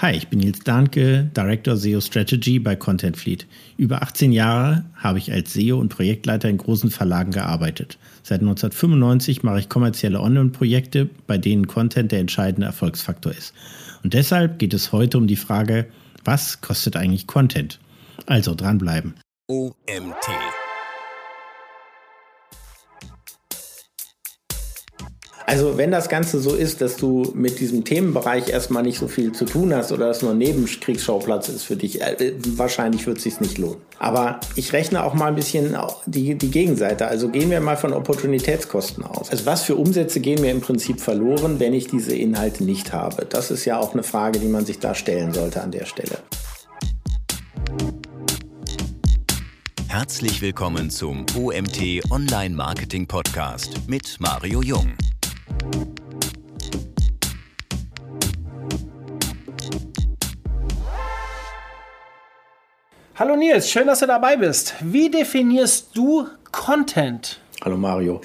Hi, 0.00 0.12
ich 0.12 0.28
bin 0.28 0.38
Nils 0.38 0.60
Dahnke, 0.60 1.28
Director 1.36 1.76
SEO 1.76 2.00
Strategy 2.00 2.60
bei 2.60 2.76
Content 2.76 3.16
Fleet. 3.16 3.48
Über 3.76 4.00
18 4.00 4.30
Jahre 4.30 4.84
habe 4.94 5.18
ich 5.18 5.32
als 5.32 5.54
SEO 5.54 5.80
und 5.80 5.88
Projektleiter 5.88 6.48
in 6.48 6.56
großen 6.56 6.92
Verlagen 6.92 7.32
gearbeitet. 7.32 7.98
Seit 8.22 8.38
1995 8.40 9.42
mache 9.42 9.58
ich 9.58 9.68
kommerzielle 9.68 10.20
Online-Projekte, 10.20 11.10
bei 11.26 11.36
denen 11.36 11.66
Content 11.66 12.12
der 12.12 12.20
entscheidende 12.20 12.68
Erfolgsfaktor 12.68 13.32
ist. 13.32 13.54
Und 14.04 14.14
deshalb 14.14 14.60
geht 14.60 14.72
es 14.72 14.92
heute 14.92 15.18
um 15.18 15.26
die 15.26 15.34
Frage, 15.34 15.88
was 16.24 16.60
kostet 16.60 16.94
eigentlich 16.94 17.26
Content? 17.26 17.80
Also 18.26 18.54
dranbleiben. 18.54 19.14
OMT 19.48 20.28
Also 25.48 25.78
wenn 25.78 25.90
das 25.90 26.10
Ganze 26.10 26.40
so 26.40 26.54
ist, 26.54 26.82
dass 26.82 26.96
du 26.96 27.32
mit 27.34 27.58
diesem 27.58 27.82
Themenbereich 27.82 28.50
erstmal 28.50 28.82
nicht 28.82 28.98
so 28.98 29.08
viel 29.08 29.32
zu 29.32 29.46
tun 29.46 29.74
hast 29.74 29.92
oder 29.92 30.10
es 30.10 30.20
nur 30.20 30.32
ein 30.32 30.38
Nebenkriegsschauplatz 30.38 31.48
ist 31.48 31.62
für 31.62 31.74
dich, 31.74 32.02
äh, 32.02 32.34
wahrscheinlich 32.48 33.06
wird 33.06 33.16
es 33.16 33.22
sich 33.22 33.40
nicht 33.40 33.56
lohnen. 33.56 33.78
Aber 33.98 34.40
ich 34.56 34.74
rechne 34.74 35.02
auch 35.02 35.14
mal 35.14 35.28
ein 35.28 35.36
bisschen 35.36 35.74
die, 36.04 36.34
die 36.34 36.50
Gegenseite. 36.50 37.08
Also 37.08 37.30
gehen 37.30 37.50
wir 37.50 37.62
mal 37.62 37.78
von 37.78 37.94
Opportunitätskosten 37.94 39.02
aus. 39.04 39.30
Also 39.30 39.46
was 39.46 39.62
für 39.62 39.76
Umsätze 39.76 40.20
gehen 40.20 40.42
mir 40.42 40.50
im 40.50 40.60
Prinzip 40.60 41.00
verloren, 41.00 41.58
wenn 41.58 41.72
ich 41.72 41.86
diese 41.86 42.14
Inhalte 42.14 42.62
nicht 42.62 42.92
habe? 42.92 43.24
Das 43.24 43.50
ist 43.50 43.64
ja 43.64 43.78
auch 43.78 43.94
eine 43.94 44.02
Frage, 44.02 44.40
die 44.40 44.48
man 44.48 44.66
sich 44.66 44.80
da 44.80 44.94
stellen 44.94 45.32
sollte 45.32 45.62
an 45.62 45.70
der 45.70 45.86
Stelle. 45.86 46.18
Herzlich 49.86 50.42
willkommen 50.42 50.90
zum 50.90 51.24
OMT 51.34 52.02
Online 52.10 52.54
Marketing 52.54 53.06
Podcast 53.06 53.88
mit 53.88 54.18
Mario 54.20 54.60
Jung. 54.60 54.92
Hallo 63.18 63.34
Nils, 63.34 63.68
schön, 63.68 63.88
dass 63.88 63.98
du 63.98 64.06
dabei 64.06 64.36
bist. 64.36 64.76
Wie 64.80 65.10
definierst 65.10 65.88
du 65.96 66.28
Content? 66.52 67.40
Hallo 67.64 67.76
Mario. 67.76 68.20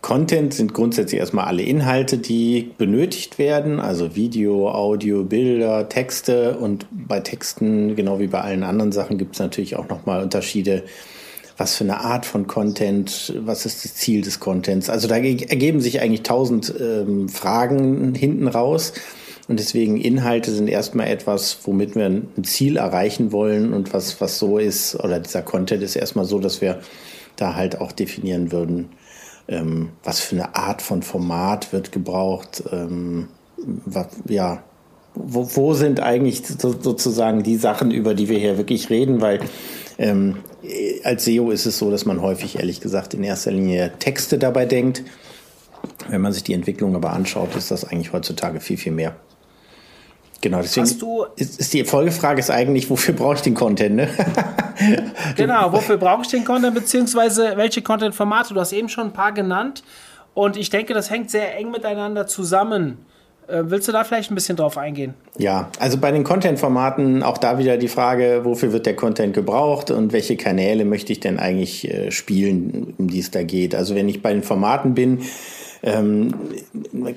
Content 0.00 0.52
sind 0.52 0.74
grundsätzlich 0.74 1.20
erstmal 1.20 1.44
alle 1.44 1.62
Inhalte, 1.62 2.18
die 2.18 2.72
benötigt 2.76 3.38
werden, 3.38 3.78
also 3.78 4.16
Video, 4.16 4.68
Audio, 4.70 5.22
Bilder, 5.22 5.88
Texte 5.88 6.58
und 6.58 6.86
bei 6.90 7.20
Texten, 7.20 7.94
genau 7.94 8.18
wie 8.18 8.26
bei 8.26 8.40
allen 8.40 8.64
anderen 8.64 8.90
Sachen, 8.90 9.18
gibt 9.18 9.34
es 9.34 9.38
natürlich 9.38 9.76
auch 9.76 9.88
nochmal 9.88 10.20
Unterschiede 10.22 10.82
was 11.56 11.76
für 11.76 11.84
eine 11.84 12.00
Art 12.00 12.26
von 12.26 12.46
Content, 12.46 13.32
was 13.38 13.66
ist 13.66 13.84
das 13.84 13.94
Ziel 13.94 14.22
des 14.22 14.40
Contents. 14.40 14.90
Also 14.90 15.06
da 15.06 15.16
ergeben 15.16 15.80
sich 15.80 16.00
eigentlich 16.00 16.22
tausend 16.22 16.74
ähm, 16.80 17.28
Fragen 17.28 18.14
hinten 18.14 18.48
raus. 18.48 18.92
Und 19.46 19.60
deswegen 19.60 20.00
Inhalte 20.00 20.50
sind 20.52 20.68
erstmal 20.68 21.08
etwas, 21.08 21.58
womit 21.64 21.96
wir 21.96 22.06
ein 22.06 22.44
Ziel 22.44 22.78
erreichen 22.78 23.30
wollen 23.30 23.74
und 23.74 23.92
was, 23.92 24.20
was 24.20 24.38
so 24.38 24.58
ist, 24.58 24.94
oder 24.96 25.20
dieser 25.20 25.42
Content 25.42 25.82
ist 25.82 25.96
erstmal 25.96 26.24
so, 26.24 26.38
dass 26.38 26.60
wir 26.60 26.80
da 27.36 27.54
halt 27.54 27.80
auch 27.80 27.92
definieren 27.92 28.52
würden, 28.52 28.88
ähm, 29.46 29.90
was 30.02 30.20
für 30.20 30.36
eine 30.36 30.56
Art 30.56 30.80
von 30.80 31.02
Format 31.02 31.72
wird 31.72 31.92
gebraucht, 31.92 32.64
ähm, 32.72 33.28
was, 33.84 34.06
ja, 34.28 34.62
wo, 35.14 35.48
wo 35.54 35.74
sind 35.74 36.00
eigentlich 36.00 36.42
so, 36.46 36.74
sozusagen 36.80 37.42
die 37.42 37.56
Sachen, 37.56 37.90
über 37.90 38.14
die 38.14 38.28
wir 38.28 38.38
hier 38.38 38.56
wirklich 38.56 38.90
reden, 38.90 39.20
weil 39.20 39.40
ähm, 39.98 40.38
als 41.04 41.24
SEO 41.24 41.50
ist 41.50 41.66
es 41.66 41.78
so, 41.78 41.90
dass 41.90 42.04
man 42.04 42.20
häufig, 42.20 42.58
ehrlich 42.58 42.80
gesagt, 42.80 43.14
in 43.14 43.22
erster 43.22 43.50
Linie 43.50 43.92
Texte 43.98 44.38
dabei 44.38 44.66
denkt. 44.66 45.02
Wenn 46.08 46.20
man 46.20 46.32
sich 46.32 46.42
die 46.42 46.54
Entwicklung 46.54 46.94
aber 46.96 47.12
anschaut, 47.12 47.54
ist 47.56 47.70
das 47.70 47.84
eigentlich 47.84 48.12
heutzutage 48.12 48.60
viel, 48.60 48.76
viel 48.76 48.92
mehr. 48.92 49.16
Genau, 50.40 50.60
deswegen 50.60 50.86
ist, 51.36 51.58
ist, 51.58 51.72
die 51.72 51.84
Folgefrage 51.84 52.38
ist 52.38 52.50
eigentlich, 52.50 52.90
wofür 52.90 53.14
brauche 53.14 53.36
ich 53.36 53.40
den 53.40 53.54
Content? 53.54 53.96
Ne? 53.96 54.08
genau, 55.36 55.72
wofür 55.72 55.96
brauche 55.96 56.22
ich 56.22 56.28
den 56.28 56.44
Content, 56.44 56.74
beziehungsweise 56.74 57.56
welche 57.56 57.80
Content-Formate? 57.80 58.52
Du 58.52 58.60
hast 58.60 58.72
eben 58.72 58.90
schon 58.90 59.06
ein 59.06 59.12
paar 59.14 59.32
genannt 59.32 59.82
und 60.34 60.58
ich 60.58 60.68
denke, 60.68 60.92
das 60.92 61.08
hängt 61.08 61.30
sehr 61.30 61.56
eng 61.56 61.70
miteinander 61.70 62.26
zusammen. 62.26 62.98
Äh, 63.48 63.62
willst 63.64 63.88
du 63.88 63.92
da 63.92 64.04
vielleicht 64.04 64.30
ein 64.30 64.34
bisschen 64.34 64.56
drauf 64.56 64.78
eingehen? 64.78 65.14
Ja, 65.38 65.70
also 65.78 65.98
bei 65.98 66.10
den 66.10 66.24
Content-Formaten 66.24 67.22
auch 67.22 67.38
da 67.38 67.58
wieder 67.58 67.76
die 67.76 67.88
Frage, 67.88 68.40
wofür 68.44 68.72
wird 68.72 68.86
der 68.86 68.96
Content 68.96 69.34
gebraucht 69.34 69.90
und 69.90 70.12
welche 70.12 70.36
Kanäle 70.36 70.84
möchte 70.84 71.12
ich 71.12 71.20
denn 71.20 71.38
eigentlich 71.38 71.90
äh, 71.90 72.10
spielen, 72.10 72.94
um 72.98 73.08
die 73.08 73.18
es 73.18 73.30
da 73.30 73.42
geht. 73.42 73.74
Also 73.74 73.94
wenn 73.94 74.08
ich 74.08 74.22
bei 74.22 74.32
den 74.32 74.42
Formaten 74.42 74.94
bin, 74.94 75.20
ähm, 75.82 76.32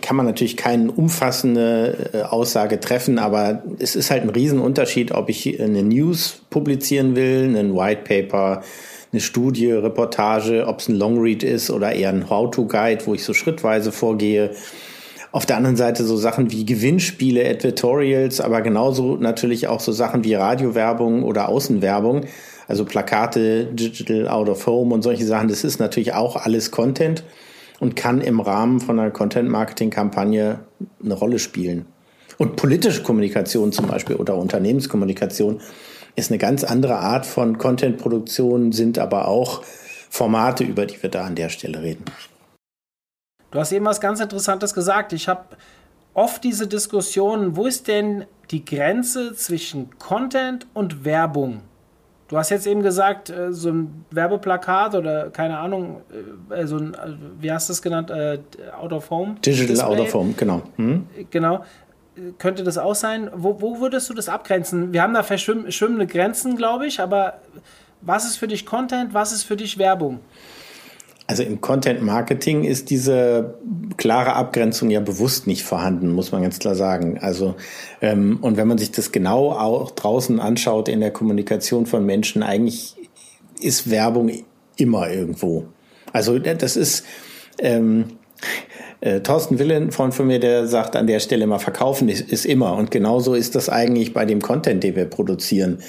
kann 0.02 0.18
man 0.18 0.26
natürlich 0.26 0.58
keine 0.58 0.92
umfassende 0.92 2.10
äh, 2.14 2.22
Aussage 2.24 2.82
treffen, 2.82 3.18
aber 3.18 3.64
es 3.80 3.96
ist 3.96 4.12
halt 4.12 4.24
ein 4.24 4.30
Riesenunterschied, 4.30 5.14
ob 5.14 5.30
ich 5.30 5.62
eine 5.62 5.84
News 5.84 6.42
publizieren 6.50 7.16
will, 7.16 7.44
einen 7.44 7.74
White 7.76 8.02
Paper, 8.04 8.64
eine 9.14 9.22
Studie, 9.22 9.72
Reportage, 9.72 10.66
ob 10.68 10.80
es 10.80 10.90
ein 10.90 10.96
Longread 10.96 11.44
ist 11.44 11.72
oder 11.72 11.94
eher 11.94 12.10
ein 12.10 12.30
How-to-Guide, 12.30 13.06
wo 13.06 13.14
ich 13.14 13.24
so 13.24 13.34
schrittweise 13.34 13.94
vorgehe. 13.94 14.52
Auf 15.32 15.46
der 15.46 15.58
anderen 15.58 15.76
Seite 15.76 16.04
so 16.06 16.16
Sachen 16.18 16.52
wie 16.52 16.66
Gewinnspiele, 16.66 17.48
Advertorials, 17.50 18.40
aber 18.40 18.62
genauso 18.62 19.18
natürlich 19.18 19.68
auch 19.68 19.80
so 19.80 19.92
Sachen 19.92 20.24
wie 20.24 20.36
Radiowerbung 20.36 21.24
oder 21.24 21.50
Außenwerbung, 21.50 22.22
also 22.68 22.86
Plakate, 22.86 23.66
Digital 23.66 24.28
Out 24.28 24.50
of 24.50 24.66
Home 24.66 24.94
und 24.94 25.02
solche 25.02 25.26
Sachen. 25.26 25.50
Das 25.50 25.64
ist 25.64 25.80
natürlich 25.80 26.14
auch 26.14 26.36
alles 26.38 26.72
Content 26.72 27.24
und 27.80 27.96
kann 27.96 28.22
im 28.22 28.40
Rahmen 28.40 28.80
von 28.80 29.00
einer 29.00 29.12
Content-Marketing-Kampagne 29.12 30.60
eine 31.04 31.14
Rolle 31.14 31.40
spielen. 31.40 31.86
Und 32.38 32.56
politische 32.56 33.04
Kommunikation 33.04 33.72
zum 33.72 33.88
Beispiel 33.88 34.16
oder 34.16 34.38
Unternehmenskommunikation 34.38 35.60
ist 36.16 36.32
eine 36.32 36.38
ganz 36.38 36.64
andere 36.64 36.98
Art 36.98 37.26
von 37.26 37.58
Content-Produktion, 37.58 38.72
sind 38.72 38.98
aber 38.98 39.28
auch 39.28 39.62
Formate, 40.10 40.64
über 40.64 40.86
die 40.86 41.02
wir 41.02 41.10
da 41.10 41.26
an 41.26 41.36
der 41.36 41.50
Stelle 41.50 41.82
reden. 41.82 42.06
Du 43.52 43.60
hast 43.60 43.72
eben 43.72 43.86
was 43.86 44.02
ganz 44.02 44.20
Interessantes 44.20 44.74
gesagt. 44.74 45.14
Ich 45.14 45.28
habe 45.28 45.44
oft 46.14 46.44
diese 46.44 46.68
Diskussion, 46.68 47.56
wo 47.56 47.66
ist 47.66 47.88
denn 47.88 48.26
die 48.52 48.66
Grenze 48.66 49.34
zwischen 49.34 49.98
Content 50.00 50.68
und 50.74 51.06
Werbung? 51.06 51.62
Du 52.28 52.38
hast 52.38 52.50
jetzt 52.50 52.68
eben 52.68 52.82
gesagt, 52.82 53.30
äh, 53.30 53.54
so 53.54 53.70
ein 53.70 54.06
Werbeplakat 54.12 54.96
oder 54.96 55.30
keine 55.30 55.60
Ahnung, 55.60 56.02
äh, 56.50 56.66
so 56.66 56.78
ein, 56.78 56.94
äh, 56.94 56.98
wie 57.40 57.52
hast 57.52 57.70
du 57.70 57.74
es 57.74 57.82
genannt, 57.82 58.12
Out 58.12 58.92
of 58.92 59.10
Home? 59.10 59.36
Digital 59.46 59.68
Display. 59.68 59.88
Out 59.88 60.00
of 60.00 60.14
Home, 60.14 60.34
genau. 60.36 60.62
Hm? 60.76 61.08
Genau. 61.30 61.64
Könnte 62.40 62.64
das 62.64 62.78
auch 62.78 62.96
sein? 62.96 63.30
Wo, 63.34 63.62
wo 63.62 63.80
würdest 63.80 64.10
du 64.10 64.14
das 64.14 64.28
abgrenzen? 64.28 64.92
Wir 64.92 65.04
haben 65.04 65.14
da 65.14 65.22
verschwimmende 65.24 66.08
Grenzen, 66.08 66.58
glaube 66.58 66.88
ich, 66.88 67.00
aber 67.00 67.42
was 68.02 68.26
ist 68.26 68.38
für 68.38 68.48
dich 68.48 68.66
Content, 68.66 69.14
was 69.14 69.32
ist 69.32 69.44
für 69.44 69.56
dich 69.56 69.78
Werbung? 69.78 70.20
Also 71.30 71.44
im 71.44 71.60
Content 71.60 72.02
Marketing 72.02 72.64
ist 72.64 72.90
diese 72.90 73.56
klare 73.98 74.34
Abgrenzung 74.34 74.90
ja 74.90 75.02
bewusst 75.02 75.46
nicht 75.46 75.64
vorhanden, 75.64 76.14
muss 76.14 76.32
man 76.32 76.42
ganz 76.42 76.58
klar 76.58 76.74
sagen. 76.74 77.20
Also 77.20 77.56
ähm, 78.02 78.38
und 78.42 78.56
wenn 78.56 78.68
man 78.68 78.78
sich 78.78 78.92
das 78.92 79.12
genau 79.12 79.52
auch 79.52 79.92
draußen 79.92 80.40
anschaut 80.40 80.88
in 80.88 81.02
der 81.02 81.12
Kommunikation 81.12 81.86
von 81.86 82.06
Menschen, 82.06 82.44
eigentlich 82.44 82.96
ist 83.60 83.90
Werbung 83.92 84.32
immer 84.78 85.10
irgendwo. 85.10 85.66
Also 86.14 86.40
das 86.40 86.78
ist 86.78 87.04
ähm, 87.60 88.06
äh, 89.02 89.20
Thorsten 89.20 89.60
Willen, 89.60 89.92
Freund 89.92 90.14
von 90.14 90.28
mir, 90.28 90.40
der 90.40 90.66
sagt 90.68 90.96
an 90.96 91.08
der 91.08 91.20
Stelle 91.20 91.46
mal, 91.46 91.60
verkaufen 91.60 92.08
ist, 92.08 92.32
ist 92.32 92.46
immer. 92.46 92.76
Und 92.76 92.90
genauso 92.90 93.34
ist 93.34 93.56
das 93.56 93.70
eigentlich 93.70 94.14
bei 94.14 94.26
dem 94.26 94.42
Content, 94.42 94.84
den 94.84 94.96
wir 94.96 95.06
produzieren 95.06 95.80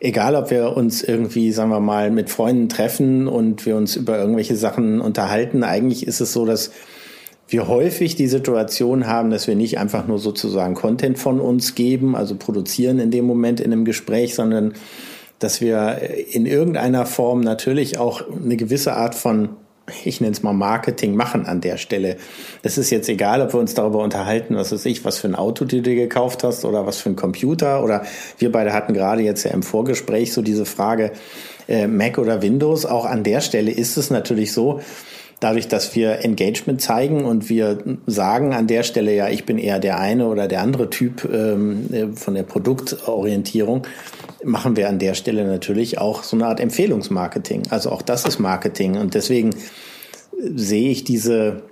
egal 0.00 0.34
ob 0.34 0.50
wir 0.50 0.76
uns 0.76 1.02
irgendwie, 1.02 1.52
sagen 1.52 1.70
wir 1.70 1.80
mal, 1.80 2.10
mit 2.10 2.30
Freunden 2.30 2.68
treffen 2.68 3.28
und 3.28 3.66
wir 3.66 3.76
uns 3.76 3.96
über 3.96 4.18
irgendwelche 4.18 4.56
Sachen 4.56 5.00
unterhalten, 5.00 5.64
eigentlich 5.64 6.06
ist 6.06 6.20
es 6.20 6.32
so, 6.32 6.46
dass 6.46 6.70
wir 7.48 7.66
häufig 7.66 8.14
die 8.14 8.26
Situation 8.26 9.06
haben, 9.06 9.30
dass 9.30 9.46
wir 9.46 9.56
nicht 9.56 9.78
einfach 9.78 10.06
nur 10.06 10.18
sozusagen 10.18 10.74
Content 10.74 11.18
von 11.18 11.40
uns 11.40 11.74
geben, 11.74 12.14
also 12.14 12.36
produzieren 12.36 12.98
in 12.98 13.10
dem 13.10 13.24
Moment 13.24 13.60
in 13.60 13.72
einem 13.72 13.84
Gespräch, 13.84 14.34
sondern 14.34 14.74
dass 15.38 15.60
wir 15.60 16.00
in 16.30 16.46
irgendeiner 16.46 17.06
Form 17.06 17.40
natürlich 17.40 17.98
auch 17.98 18.22
eine 18.30 18.56
gewisse 18.56 18.94
Art 18.94 19.14
von 19.14 19.50
ich 20.04 20.20
nenne 20.20 20.32
es 20.32 20.42
mal 20.42 20.52
Marketing 20.52 21.14
machen 21.14 21.46
an 21.46 21.60
der 21.60 21.76
Stelle. 21.76 22.16
Es 22.62 22.78
ist 22.78 22.90
jetzt 22.90 23.08
egal, 23.08 23.42
ob 23.42 23.52
wir 23.54 23.60
uns 23.60 23.74
darüber 23.74 24.02
unterhalten, 24.02 24.56
was 24.56 24.72
weiß 24.72 24.84
ich, 24.86 25.04
was 25.04 25.18
für 25.18 25.28
ein 25.28 25.34
Auto 25.34 25.64
du 25.64 25.80
dir 25.80 25.94
gekauft 25.94 26.44
hast 26.44 26.64
oder 26.64 26.86
was 26.86 26.98
für 26.98 27.10
ein 27.10 27.16
Computer 27.16 27.82
oder 27.82 28.04
wir 28.38 28.52
beide 28.52 28.72
hatten 28.72 28.94
gerade 28.94 29.22
jetzt 29.22 29.44
ja 29.44 29.50
im 29.52 29.62
Vorgespräch 29.62 30.32
so 30.32 30.42
diese 30.42 30.64
Frage 30.64 31.12
äh, 31.68 31.86
Mac 31.86 32.18
oder 32.18 32.42
Windows. 32.42 32.86
Auch 32.86 33.04
an 33.04 33.24
der 33.24 33.40
Stelle 33.40 33.70
ist 33.70 33.96
es 33.96 34.10
natürlich 34.10 34.52
so, 34.52 34.80
dadurch, 35.40 35.68
dass 35.68 35.94
wir 35.94 36.24
Engagement 36.24 36.80
zeigen 36.80 37.24
und 37.24 37.48
wir 37.48 37.78
sagen 38.06 38.54
an 38.54 38.66
der 38.66 38.82
Stelle 38.82 39.14
ja, 39.14 39.28
ich 39.28 39.46
bin 39.46 39.58
eher 39.58 39.78
der 39.78 39.98
eine 39.98 40.26
oder 40.26 40.48
der 40.48 40.62
andere 40.62 40.90
Typ 40.90 41.28
ähm, 41.32 41.92
äh, 41.92 42.06
von 42.16 42.34
der 42.34 42.42
Produktorientierung, 42.42 43.86
machen 44.44 44.76
wir 44.76 44.88
an 44.88 44.98
der 44.98 45.14
Stelle 45.14 45.44
natürlich 45.44 45.98
auch 45.98 46.22
so 46.22 46.36
eine 46.36 46.46
Art 46.46 46.60
Empfehlungsmarketing. 46.60 47.64
Also 47.70 47.90
auch 47.90 48.02
das 48.02 48.24
ist 48.24 48.38
Marketing 48.38 48.96
und 48.96 49.14
deswegen 49.14 49.50
sehe 50.54 50.90
ich 50.90 51.04
diese 51.04 51.62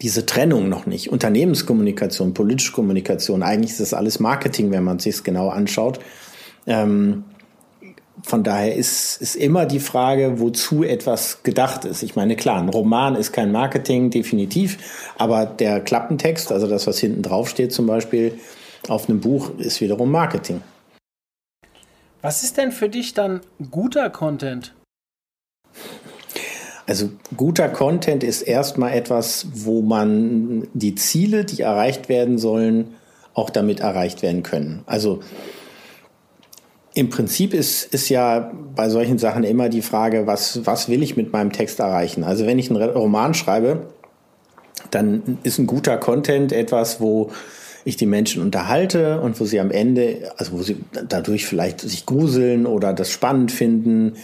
diese 0.00 0.26
Trennung 0.26 0.68
noch 0.68 0.86
nicht. 0.86 1.10
Unternehmenskommunikation, 1.10 2.34
politische 2.34 2.72
Kommunikation, 2.72 3.42
eigentlich 3.42 3.72
ist 3.72 3.80
das 3.80 3.94
alles 3.94 4.20
Marketing, 4.20 4.70
wenn 4.70 4.82
man 4.82 4.98
sich 4.98 5.22
genau 5.22 5.48
anschaut. 5.48 6.00
Ähm, 6.66 7.24
von 8.22 8.44
daher 8.44 8.74
ist, 8.74 9.20
ist 9.20 9.34
immer 9.34 9.66
die 9.66 9.80
Frage, 9.80 10.38
wozu 10.38 10.84
etwas 10.84 11.42
gedacht 11.42 11.84
ist. 11.84 12.02
Ich 12.02 12.14
meine, 12.14 12.36
klar, 12.36 12.60
ein 12.60 12.68
Roman 12.68 13.16
ist 13.16 13.32
kein 13.32 13.52
Marketing, 13.52 14.10
definitiv, 14.10 15.12
aber 15.18 15.46
der 15.46 15.80
Klappentext, 15.80 16.52
also 16.52 16.66
das, 16.66 16.86
was 16.86 16.98
hinten 16.98 17.22
drauf 17.22 17.48
steht 17.48 17.72
zum 17.72 17.86
Beispiel 17.86 18.38
auf 18.88 19.08
einem 19.08 19.20
Buch, 19.20 19.58
ist 19.58 19.80
wiederum 19.80 20.10
Marketing. 20.10 20.60
Was 22.20 22.44
ist 22.44 22.56
denn 22.56 22.70
für 22.70 22.88
dich 22.88 23.14
dann 23.14 23.40
guter 23.70 24.08
Content? 24.10 24.74
Also 26.86 27.10
guter 27.36 27.68
Content 27.68 28.22
ist 28.22 28.42
erstmal 28.42 28.92
etwas, 28.92 29.46
wo 29.52 29.82
man 29.82 30.68
die 30.74 30.94
Ziele, 30.94 31.44
die 31.44 31.62
erreicht 31.62 32.08
werden 32.08 32.38
sollen, 32.38 32.94
auch 33.34 33.50
damit 33.50 33.80
erreicht 33.80 34.22
werden 34.22 34.42
können. 34.42 34.82
Also 34.86 35.20
im 36.94 37.08
Prinzip 37.08 37.54
ist, 37.54 37.92
ist 37.94 38.08
ja 38.08 38.52
bei 38.74 38.88
solchen 38.88 39.18
Sachen 39.18 39.44
immer 39.44 39.68
die 39.68 39.82
Frage, 39.82 40.26
was, 40.26 40.66
was 40.66 40.88
will 40.88 41.02
ich 41.02 41.16
mit 41.16 41.32
meinem 41.32 41.52
Text 41.52 41.80
erreichen? 41.80 42.22
Also 42.24 42.46
wenn 42.46 42.58
ich 42.58 42.70
einen 42.70 42.82
Roman 42.82 43.34
schreibe, 43.34 43.86
dann 44.90 45.38
ist 45.42 45.58
ein 45.58 45.66
guter 45.66 45.96
Content 45.96 46.52
etwas, 46.52 47.00
wo 47.00 47.30
ich 47.84 47.96
die 47.96 48.06
Menschen 48.06 48.42
unterhalte 48.42 49.20
und 49.20 49.40
wo 49.40 49.44
sie 49.44 49.58
am 49.58 49.70
Ende, 49.70 50.32
also 50.36 50.52
wo 50.52 50.62
sie 50.62 50.76
dadurch 51.08 51.46
vielleicht 51.46 51.80
sich 51.80 52.06
gruseln 52.06 52.66
oder 52.66 52.92
das 52.92 53.10
spannend 53.10 53.50
finden 53.50 54.14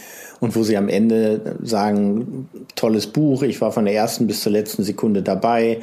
und 0.41 0.55
wo 0.55 0.63
sie 0.63 0.77
am 0.77 0.89
Ende 0.89 1.57
sagen, 1.63 2.49
tolles 2.77 3.09
Buch, 3.09 3.43
ich 3.43 3.61
war 3.61 3.73
von 3.73 3.87
der 3.87 3.95
ersten 3.95 4.27
bis 4.27 4.43
zur 4.43 4.53
letzten 4.53 4.85
Sekunde 4.85 5.23
dabei. 5.23 5.81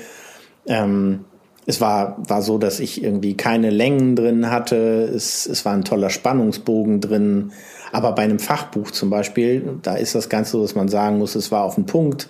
Ähm, 0.68 1.26
es 1.66 1.82
war, 1.82 2.18
war 2.28 2.42
so, 2.42 2.58
dass 2.58 2.80
ich 2.80 3.04
irgendwie 3.04 3.36
keine 3.36 3.72
Längen 3.72 4.16
drin 4.16 4.52
hatte. 4.52 5.10
Es, 5.16 5.48
es 5.48 5.66
war 5.66 5.74
ein 5.74 5.84
toller 5.84 6.10
Spannungsbogen 6.10 7.02
drin. 7.02 7.52
Aber 7.92 8.12
bei 8.12 8.24
einem 8.24 8.40
Fachbuch 8.40 8.92
zum 8.92 9.10
Beispiel, 9.10 9.80
da 9.82 9.96
ist 9.96 10.16
das 10.16 10.30
Ganze 10.30 10.54
so, 10.54 10.62
dass 10.62 10.76
man 10.76 10.90
sagen 10.90 11.18
muss, 11.18 11.36
es 11.36 11.52
war 11.52 11.64
auf 11.64 11.76
den 11.76 11.86
Punkt. 11.86 12.28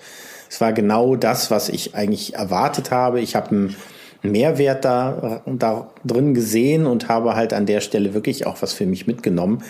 Es 0.50 0.62
war 0.62 0.72
genau 0.74 1.16
das, 1.16 1.52
was 1.52 1.70
ich 1.70 1.96
eigentlich 1.96 2.36
erwartet 2.36 2.92
habe. 2.92 3.20
Ich 3.20 3.36
habe 3.36 3.50
einen 3.50 3.76
Mehrwert 4.22 4.86
da, 4.86 5.42
da 5.46 5.90
drin 6.06 6.34
gesehen 6.34 6.86
und 6.86 7.10
habe 7.10 7.36
halt 7.36 7.52
an 7.52 7.66
der 7.66 7.82
Stelle 7.82 8.14
wirklich 8.14 8.46
auch 8.46 8.62
was 8.62 8.72
für 8.72 8.86
mich 8.86 9.06
mitgenommen. 9.06 9.64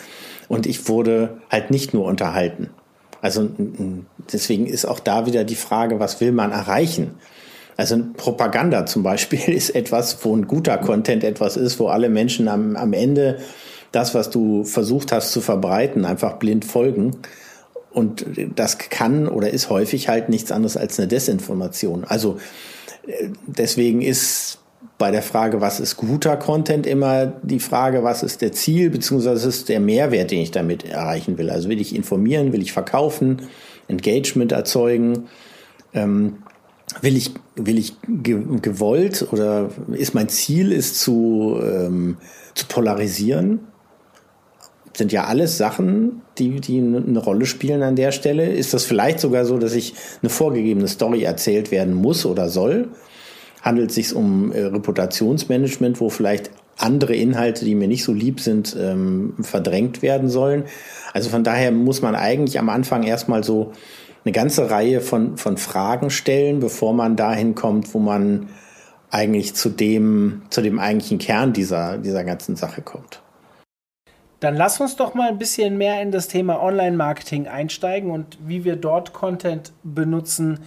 Und 0.48 0.68
ich 0.68 0.88
wurde 0.88 1.38
halt 1.50 1.72
nicht 1.72 1.94
nur 1.94 2.06
unterhalten. 2.06 2.70
Also 3.22 3.50
deswegen 4.32 4.68
ist 4.68 4.86
auch 4.86 5.00
da 5.00 5.26
wieder 5.26 5.44
die 5.44 5.56
Frage, 5.56 6.00
was 6.00 6.22
will 6.22 6.32
man 6.32 6.52
erreichen? 6.52 7.16
Also 7.78 7.98
Propaganda 8.16 8.86
zum 8.86 9.04
Beispiel 9.04 9.40
ist 9.54 9.72
etwas, 9.72 10.24
wo 10.24 10.36
ein 10.36 10.48
guter 10.48 10.78
Content 10.78 11.24
etwas 11.24 11.58
ist, 11.58 11.80
wo 11.80 11.88
alle 11.88 12.10
Menschen 12.10 12.48
am, 12.48 12.76
am 12.76 12.94
Ende 12.94 13.40
das, 13.92 14.14
was 14.14 14.30
du 14.30 14.64
versucht 14.64 15.12
hast 15.12 15.32
zu 15.32 15.42
verbreiten, 15.42 16.06
einfach 16.06 16.34
blind 16.34 16.66
folgen. 16.66 17.18
Und 17.92 18.26
das 18.56 18.78
kann 18.78 19.28
oder 19.28 19.50
ist 19.52 19.70
häufig 19.70 20.10
halt 20.10 20.28
nichts 20.28 20.52
anderes 20.52 20.76
als 20.76 21.00
eine 21.00 21.08
Desinformation. 21.08 22.04
Also 22.04 22.38
äh, 23.08 23.30
deswegen 23.48 24.02
ist 24.02 24.60
bei 24.98 25.12
der 25.12 25.22
Frage, 25.22 25.62
was 25.62 25.80
ist 25.80 25.98
guter 25.98 26.38
Content, 26.38 26.86
immer 26.86 27.26
die 27.42 27.60
Frage, 27.60 28.04
was 28.04 28.24
ist 28.24 28.42
der 28.42 28.52
Ziel, 28.52 28.90
beziehungsweise 28.90 29.48
ist 29.48 29.70
der 29.70 29.80
Mehrwert, 29.80 30.32
den 30.32 30.40
ich 30.40 30.52
damit 30.52 30.86
erreichen 30.86 31.38
will. 31.38 31.50
Also 31.50 31.70
will 31.70 31.82
ich 31.82 31.96
informieren, 31.96 32.54
will 32.54 32.62
ich 32.62 32.72
verkaufen, 32.72 33.44
Engagement 33.88 34.52
erzeugen. 34.52 35.28
Ähm, 35.94 36.38
will 37.02 37.18
ich, 37.18 37.32
will 37.56 37.78
ich 37.78 37.96
gewollt 38.22 39.28
oder 39.32 39.70
ist 39.92 40.14
mein 40.14 40.30
Ziel, 40.30 40.72
ist 40.72 41.00
zu, 41.00 41.60
ähm, 41.62 42.18
zu 42.54 42.68
polarisieren? 42.68 43.60
Sind 44.96 45.12
ja 45.12 45.26
alles 45.26 45.58
Sachen, 45.58 46.22
die, 46.38 46.62
die 46.62 46.78
eine 46.78 47.20
Rolle 47.20 47.46
spielen 47.46 47.84
an 47.84 47.98
der 47.98 48.12
Stelle. 48.12 48.50
Ist 48.50 48.74
das 48.74 48.86
vielleicht 48.86 49.20
sogar 49.20 49.46
so, 49.46 49.58
dass 49.58 49.74
ich 49.74 49.94
eine 50.22 50.30
vorgegebene 50.30 50.88
Story 50.88 51.24
erzählt 51.24 51.72
werden 51.72 51.94
muss 51.94 52.26
oder 52.26 52.50
soll? 52.50 52.90
Handelt 53.62 53.90
es 53.90 53.96
sich 53.96 54.16
um 54.16 54.52
äh, 54.52 54.62
Reputationsmanagement, 54.62 56.00
wo 56.00 56.10
vielleicht 56.10 56.52
andere 56.78 57.16
Inhalte, 57.16 57.66
die 57.66 57.76
mir 57.76 57.88
nicht 57.88 58.04
so 58.04 58.14
lieb 58.14 58.40
sind, 58.40 58.76
ähm, 58.80 59.34
verdrängt 59.42 60.02
werden 60.02 60.30
sollen? 60.30 60.66
Also 61.14 61.30
von 61.30 61.44
daher 61.44 61.72
muss 61.72 62.02
man 62.02 62.16
eigentlich 62.16 62.60
am 62.60 62.70
Anfang 62.70 63.04
erstmal 63.04 63.44
so 63.44 63.74
eine 64.26 64.32
ganze 64.32 64.70
Reihe 64.72 65.02
von, 65.02 65.38
von 65.38 65.58
Fragen 65.58 66.10
stellen, 66.10 66.60
bevor 66.60 66.94
man 66.94 67.16
dahin 67.16 67.54
kommt, 67.54 67.94
wo 67.94 68.00
man 68.00 68.50
eigentlich 69.12 69.54
zu 69.54 69.70
dem, 69.70 70.42
zu 70.50 70.62
dem 70.62 70.80
eigentlichen 70.80 71.20
Kern 71.20 71.54
dieser, 71.54 72.00
dieser 72.00 72.24
ganzen 72.24 72.56
Sache 72.56 72.82
kommt. 72.82 73.22
Dann 74.40 74.56
lass 74.56 74.82
uns 74.82 74.96
doch 74.96 75.14
mal 75.14 75.30
ein 75.30 75.38
bisschen 75.38 75.78
mehr 75.78 76.02
in 76.02 76.12
das 76.12 76.28
Thema 76.28 76.62
Online-Marketing 76.62 77.48
einsteigen 77.48 78.12
und 78.12 78.38
wie 78.46 78.64
wir 78.64 78.76
dort 78.76 79.14
Content 79.14 79.72
benutzen. 79.84 80.60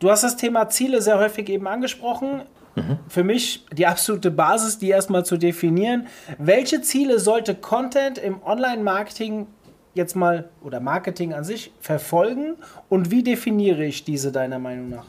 Du 0.00 0.10
hast 0.10 0.22
das 0.22 0.36
Thema 0.36 0.68
Ziele 0.68 1.00
sehr 1.00 1.18
häufig 1.18 1.48
eben 1.48 1.66
angesprochen. 1.66 2.42
Mhm. 2.74 2.98
Für 3.08 3.24
mich 3.24 3.64
die 3.72 3.86
absolute 3.86 4.30
Basis, 4.30 4.78
die 4.78 4.90
erstmal 4.90 5.24
zu 5.24 5.38
definieren. 5.38 6.08
Welche 6.38 6.82
Ziele 6.82 7.18
sollte 7.18 7.54
Content 7.54 8.18
im 8.18 8.42
Online-Marketing 8.42 9.46
jetzt 9.96 10.14
mal 10.14 10.48
oder 10.62 10.80
Marketing 10.80 11.32
an 11.32 11.44
sich 11.44 11.72
verfolgen 11.80 12.56
und 12.88 13.10
wie 13.10 13.22
definiere 13.22 13.84
ich 13.84 14.04
diese 14.04 14.32
deiner 14.32 14.58
Meinung 14.58 14.90
nach? 14.90 15.06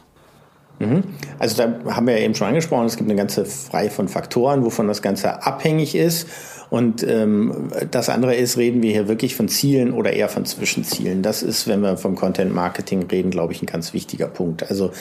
Mhm. 0.79 1.03
Also 1.39 1.57
da 1.57 1.95
haben 1.95 2.07
wir 2.07 2.17
eben 2.17 2.35
schon 2.35 2.47
angesprochen, 2.47 2.85
es 2.85 2.97
gibt 2.97 3.09
eine 3.09 3.17
ganze 3.17 3.45
Reihe 3.73 3.89
von 3.89 4.07
Faktoren, 4.07 4.63
wovon 4.63 4.87
das 4.87 5.01
Ganze 5.01 5.43
abhängig 5.43 5.95
ist. 5.95 6.27
Und 6.69 7.01
ähm, 7.03 7.69
das 7.91 8.09
andere 8.09 8.35
ist, 8.35 8.57
reden 8.57 8.83
wir 8.83 8.91
hier 8.91 9.07
wirklich 9.07 9.35
von 9.35 9.47
Zielen 9.47 9.93
oder 9.93 10.13
eher 10.13 10.27
von 10.27 10.45
Zwischenzielen. 10.45 11.23
Das 11.23 11.41
ist, 11.41 11.67
wenn 11.67 11.79
wir 11.79 11.97
vom 11.97 12.15
Content 12.15 12.53
Marketing 12.53 13.07
reden, 13.09 13.31
glaube 13.31 13.53
ich, 13.53 13.61
ein 13.61 13.67
ganz 13.67 13.93
wichtiger 13.93 14.27
Punkt. 14.27 14.69
Also 14.69 14.91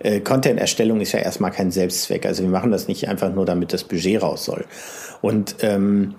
äh, 0.00 0.20
Content-Erstellung 0.20 1.00
ist 1.00 1.12
ja 1.12 1.20
erstmal 1.20 1.52
kein 1.52 1.70
Selbstzweck. 1.70 2.26
Also 2.26 2.42
wir 2.42 2.50
machen 2.50 2.70
das 2.70 2.86
nicht 2.86 3.08
einfach 3.08 3.34
nur, 3.34 3.46
damit 3.46 3.72
das 3.72 3.84
Budget 3.84 4.22
raus 4.22 4.44
soll. 4.44 4.66
Und 5.22 5.56
ähm, 5.62 6.14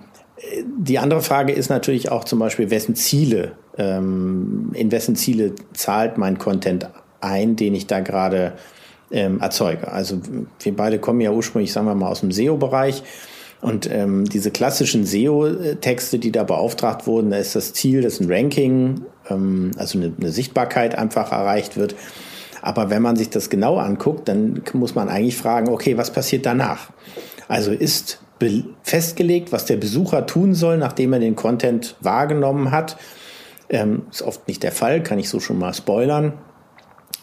die 0.64 0.98
andere 0.98 1.22
Frage 1.22 1.52
ist 1.52 1.68
natürlich 1.68 2.10
auch 2.10 2.24
zum 2.24 2.38
Beispiel, 2.38 2.70
wessen 2.70 2.94
Ziele, 2.94 3.52
ähm, 3.76 4.70
in 4.74 4.90
wessen 4.92 5.16
Ziele 5.16 5.52
zahlt 5.72 6.18
mein 6.18 6.38
Content 6.38 6.88
ein, 7.20 7.56
den 7.56 7.74
ich 7.74 7.86
da 7.86 8.00
gerade 8.00 8.52
ähm, 9.10 9.40
erzeuge. 9.40 9.90
Also 9.90 10.20
wir 10.60 10.76
beide 10.76 10.98
kommen 10.98 11.20
ja 11.20 11.30
ursprünglich, 11.30 11.72
sagen 11.72 11.86
wir 11.86 11.94
mal, 11.94 12.08
aus 12.08 12.20
dem 12.20 12.32
SEO-Bereich. 12.32 13.02
Und 13.60 13.90
ähm, 13.90 14.24
diese 14.24 14.52
klassischen 14.52 15.04
SEO-Texte, 15.04 16.20
die 16.20 16.30
da 16.30 16.44
beauftragt 16.44 17.06
wurden, 17.08 17.30
da 17.30 17.38
ist 17.38 17.56
das 17.56 17.72
Ziel, 17.72 18.02
dass 18.02 18.20
ein 18.20 18.30
Ranking, 18.30 19.02
ähm, 19.30 19.72
also 19.76 19.98
eine, 19.98 20.12
eine 20.16 20.30
Sichtbarkeit 20.30 20.96
einfach 20.96 21.32
erreicht 21.32 21.76
wird. 21.76 21.96
Aber 22.62 22.90
wenn 22.90 23.02
man 23.02 23.16
sich 23.16 23.30
das 23.30 23.50
genau 23.50 23.78
anguckt, 23.78 24.28
dann 24.28 24.62
muss 24.74 24.94
man 24.94 25.08
eigentlich 25.08 25.36
fragen, 25.36 25.68
okay, 25.70 25.96
was 25.96 26.12
passiert 26.12 26.46
danach? 26.46 26.90
Also 27.48 27.72
ist 27.72 28.20
festgelegt, 28.82 29.52
was 29.52 29.64
der 29.64 29.76
Besucher 29.76 30.26
tun 30.26 30.54
soll, 30.54 30.78
nachdem 30.78 31.12
er 31.12 31.20
den 31.20 31.36
Content 31.36 31.96
wahrgenommen 32.00 32.70
hat. 32.70 32.96
Ähm, 33.68 34.02
ist 34.10 34.22
oft 34.22 34.46
nicht 34.48 34.62
der 34.62 34.72
Fall, 34.72 35.02
kann 35.02 35.18
ich 35.18 35.28
so 35.28 35.40
schon 35.40 35.58
mal 35.58 35.74
spoilern. 35.74 36.34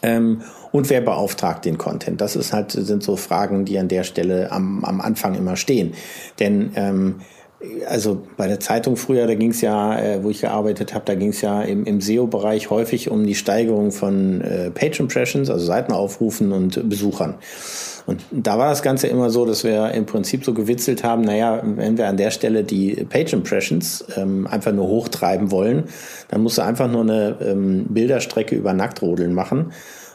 Ähm, 0.01 0.41
und 0.72 0.89
wer 0.89 1.01
beauftragt 1.01 1.65
den 1.65 1.77
Content? 1.77 2.22
Das 2.22 2.36
ist 2.36 2.53
halt, 2.53 2.72
sind 2.72 3.01
so 3.01 3.15
Fragen, 3.15 3.65
die 3.65 3.79
an 3.79 3.88
der 3.88 4.03
Stelle 4.03 4.51
am, 4.51 4.84
am 4.84 5.01
Anfang 5.01 5.36
immer 5.36 5.55
stehen. 5.55 5.93
Denn 6.39 6.72
ähm, 6.75 7.22
also 7.88 8.22
bei 8.38 8.48
der 8.48 8.60
Zeitung 8.60 8.98
früher, 8.98 9.27
da 9.27 9.36
ging 9.36 9.51
es 9.51 9.62
ja, 9.62 9.98
äh, 9.98 10.24
wo 10.24 10.29
ich 10.29 10.41
gearbeitet 10.41 10.93
habe, 10.93 11.05
da 11.05 11.15
ging 11.15 11.29
es 11.29 11.41
ja 11.41 11.62
im, 11.62 11.86
im 11.86 12.01
SEO-Bereich 12.01 12.69
häufig 12.69 13.10
um 13.10 13.25
die 13.25 13.36
Steigerung 13.36 13.91
von 13.91 14.41
äh, 14.41 14.72
Page 14.72 15.00
Impressions, 15.00 15.50
also 15.50 15.65
Seitenaufrufen 15.65 16.51
und 16.51 16.89
Besuchern. 16.89 17.36
Und 18.06 18.24
da 18.32 18.58
war 18.60 18.70
das 18.70 18.84
Ganze 18.84 19.08
immer 19.08 19.30
so, 19.30 19.46
dass 19.46 19.64
wir 19.64 19.92
im 19.92 20.06
Prinzip 20.06 20.46
so 20.46 20.54
gewitzelt 20.54 21.04
haben, 21.04 21.22
naja, 21.24 21.62
wenn 21.64 21.98
wir 21.98 22.08
an 22.08 22.18
der 22.18 22.32
Stelle 22.32 22.64
die 22.64 23.06
Page 23.10 23.34
Impressions 23.34 24.06
ähm, 24.16 24.48
einfach 24.48 24.72
nur 24.72 24.88
hochtreiben 24.88 25.52
wollen, 25.52 25.86
dann 26.30 26.42
musst 26.42 26.58
du 26.58 26.64
einfach 26.64 26.90
nur 26.90 27.02
eine 27.02 27.38
ähm, 27.42 27.86
Bilderstrecke 27.90 28.56
über 28.56 28.74
Nacktrodeln 28.74 29.34
machen. 29.34 29.72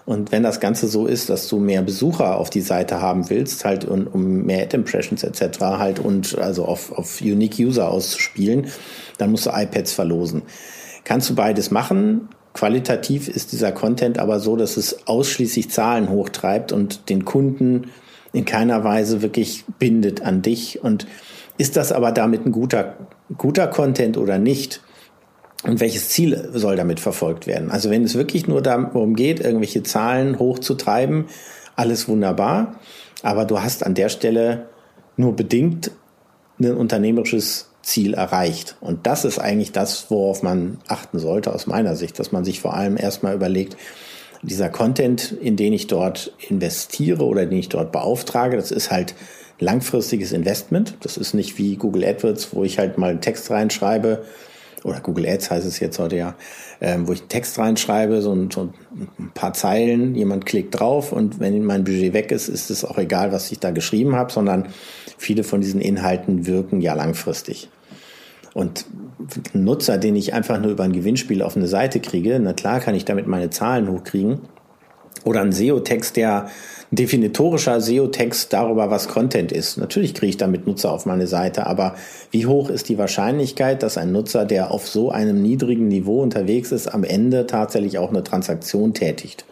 Und 0.06 0.32
wenn 0.32 0.42
das 0.42 0.60
Ganze 0.60 0.88
so 0.88 1.06
ist, 1.06 1.30
dass 1.30 1.46
du 1.48 1.58
mehr 1.58 1.82
Besucher 1.82 2.38
auf 2.38 2.50
die 2.50 2.62
Seite 2.62 3.00
haben 3.00 3.28
willst, 3.30 3.64
halt 3.64 3.84
um, 3.84 4.06
um 4.06 4.42
mehr 4.42 4.64
Ad-Impressions 4.64 5.22
etc. 5.22 5.60
halt 5.60 5.98
und 5.98 6.38
also 6.38 6.64
auf, 6.64 6.92
auf 6.92 7.20
Unique 7.20 7.58
User 7.58 7.90
auszuspielen, 7.90 8.66
dann 9.18 9.30
musst 9.30 9.46
du 9.46 9.50
iPads 9.50 9.92
verlosen. 9.92 10.42
Kannst 11.04 11.30
du 11.30 11.34
beides 11.34 11.70
machen, 11.70 12.28
Qualitativ 12.52 13.28
ist 13.28 13.52
dieser 13.52 13.72
Content 13.72 14.18
aber 14.18 14.40
so, 14.40 14.56
dass 14.56 14.76
es 14.76 15.06
ausschließlich 15.06 15.70
Zahlen 15.70 16.08
hochtreibt 16.08 16.72
und 16.72 17.08
den 17.08 17.24
Kunden 17.24 17.90
in 18.32 18.44
keiner 18.44 18.84
Weise 18.84 19.22
wirklich 19.22 19.64
bindet 19.78 20.22
an 20.22 20.42
dich. 20.42 20.82
Und 20.82 21.06
ist 21.58 21.76
das 21.76 21.92
aber 21.92 22.12
damit 22.12 22.46
ein 22.46 22.52
guter, 22.52 22.96
guter 23.36 23.66
Content 23.68 24.16
oder 24.16 24.38
nicht? 24.38 24.82
Und 25.62 25.80
welches 25.80 26.08
Ziel 26.08 26.50
soll 26.54 26.76
damit 26.76 27.00
verfolgt 27.00 27.46
werden? 27.46 27.70
Also 27.70 27.90
wenn 27.90 28.02
es 28.02 28.14
wirklich 28.14 28.48
nur 28.48 28.62
darum 28.62 29.14
geht, 29.14 29.40
irgendwelche 29.40 29.82
Zahlen 29.82 30.38
hochzutreiben, 30.38 31.26
alles 31.76 32.08
wunderbar, 32.08 32.80
aber 33.22 33.44
du 33.44 33.60
hast 33.60 33.84
an 33.84 33.94
der 33.94 34.08
Stelle 34.08 34.68
nur 35.16 35.36
bedingt 35.36 35.90
ein 36.58 36.76
unternehmerisches 36.76 37.69
Ziel 37.90 38.14
erreicht. 38.14 38.76
Und 38.80 39.06
das 39.06 39.24
ist 39.24 39.38
eigentlich 39.38 39.72
das, 39.72 40.10
worauf 40.10 40.42
man 40.42 40.78
achten 40.88 41.18
sollte 41.18 41.52
aus 41.52 41.66
meiner 41.66 41.96
Sicht, 41.96 42.18
dass 42.18 42.32
man 42.32 42.44
sich 42.44 42.60
vor 42.60 42.74
allem 42.74 42.96
erstmal 42.96 43.34
überlegt, 43.34 43.76
dieser 44.42 44.70
Content, 44.70 45.32
in 45.32 45.56
den 45.56 45.72
ich 45.72 45.86
dort 45.86 46.32
investiere 46.48 47.24
oder 47.24 47.44
den 47.44 47.58
ich 47.58 47.68
dort 47.68 47.92
beauftrage, 47.92 48.56
das 48.56 48.70
ist 48.70 48.90
halt 48.90 49.14
langfristiges 49.58 50.32
Investment. 50.32 50.94
Das 51.00 51.18
ist 51.18 51.34
nicht 51.34 51.58
wie 51.58 51.76
Google 51.76 52.04
AdWords, 52.04 52.54
wo 52.54 52.64
ich 52.64 52.78
halt 52.78 52.96
mal 52.96 53.10
einen 53.10 53.20
Text 53.20 53.50
reinschreibe, 53.50 54.24
oder 54.84 55.00
Google 55.00 55.26
Ads 55.26 55.50
heißt 55.50 55.66
es 55.66 55.80
jetzt 55.80 55.98
heute 55.98 56.16
ja, 56.16 56.34
ähm, 56.80 57.06
wo 57.06 57.12
ich 57.12 57.20
einen 57.20 57.28
Text 57.28 57.58
reinschreibe, 57.58 58.22
so 58.22 58.32
ein, 58.32 58.50
so 58.50 58.70
ein, 59.18 59.30
paar 59.34 59.52
Zeilen, 59.52 60.14
jemand 60.14 60.46
klickt 60.46 60.78
drauf 60.78 61.12
und 61.12 61.40
wenn 61.40 61.62
mein 61.64 61.84
Budget 61.84 62.12
weg 62.12 62.30
ist, 62.30 62.48
ist 62.48 62.70
es 62.70 62.84
auch 62.84 62.98
egal, 62.98 63.32
was 63.32 63.52
ich 63.52 63.58
da 63.58 63.70
geschrieben 63.70 64.16
habe, 64.16 64.32
sondern 64.32 64.68
viele 65.18 65.44
von 65.44 65.60
diesen 65.60 65.80
Inhalten 65.80 66.46
wirken 66.46 66.80
ja 66.80 66.94
langfristig. 66.94 67.68
Und 68.54 68.86
ein 69.54 69.64
Nutzer, 69.64 69.98
den 69.98 70.16
ich 70.16 70.34
einfach 70.34 70.60
nur 70.60 70.72
über 70.72 70.84
ein 70.84 70.92
Gewinnspiel 70.92 71.42
auf 71.42 71.56
eine 71.56 71.68
Seite 71.68 72.00
kriege, 72.00 72.38
na 72.40 72.52
klar 72.52 72.80
kann 72.80 72.94
ich 72.94 73.04
damit 73.04 73.26
meine 73.26 73.50
Zahlen 73.50 73.90
hochkriegen. 73.90 74.40
Oder 75.24 75.42
ein 75.42 75.52
SEO-Text, 75.52 76.16
der 76.16 76.46
ein 76.90 76.96
definitorischer 76.96 77.80
SEO-Text 77.80 78.52
darüber, 78.52 78.90
was 78.90 79.08
Content 79.08 79.52
ist. 79.52 79.76
Natürlich 79.76 80.14
kriege 80.14 80.30
ich 80.30 80.36
damit 80.38 80.66
Nutzer 80.66 80.90
auf 80.90 81.06
meine 81.06 81.26
Seite, 81.26 81.66
aber 81.66 81.94
wie 82.30 82.46
hoch 82.46 82.70
ist 82.70 82.88
die 82.88 82.98
Wahrscheinlichkeit, 82.98 83.82
dass 83.82 83.98
ein 83.98 84.12
Nutzer, 84.12 84.46
der 84.46 84.70
auf 84.70 84.88
so 84.88 85.10
einem 85.10 85.42
niedrigen 85.42 85.88
Niveau 85.88 86.22
unterwegs 86.22 86.72
ist, 86.72 86.88
am 86.88 87.04
Ende 87.04 87.46
tatsächlich 87.46 87.98
auch 87.98 88.10
eine 88.10 88.24
Transaktion 88.24 88.94
tätigt? 88.94 89.44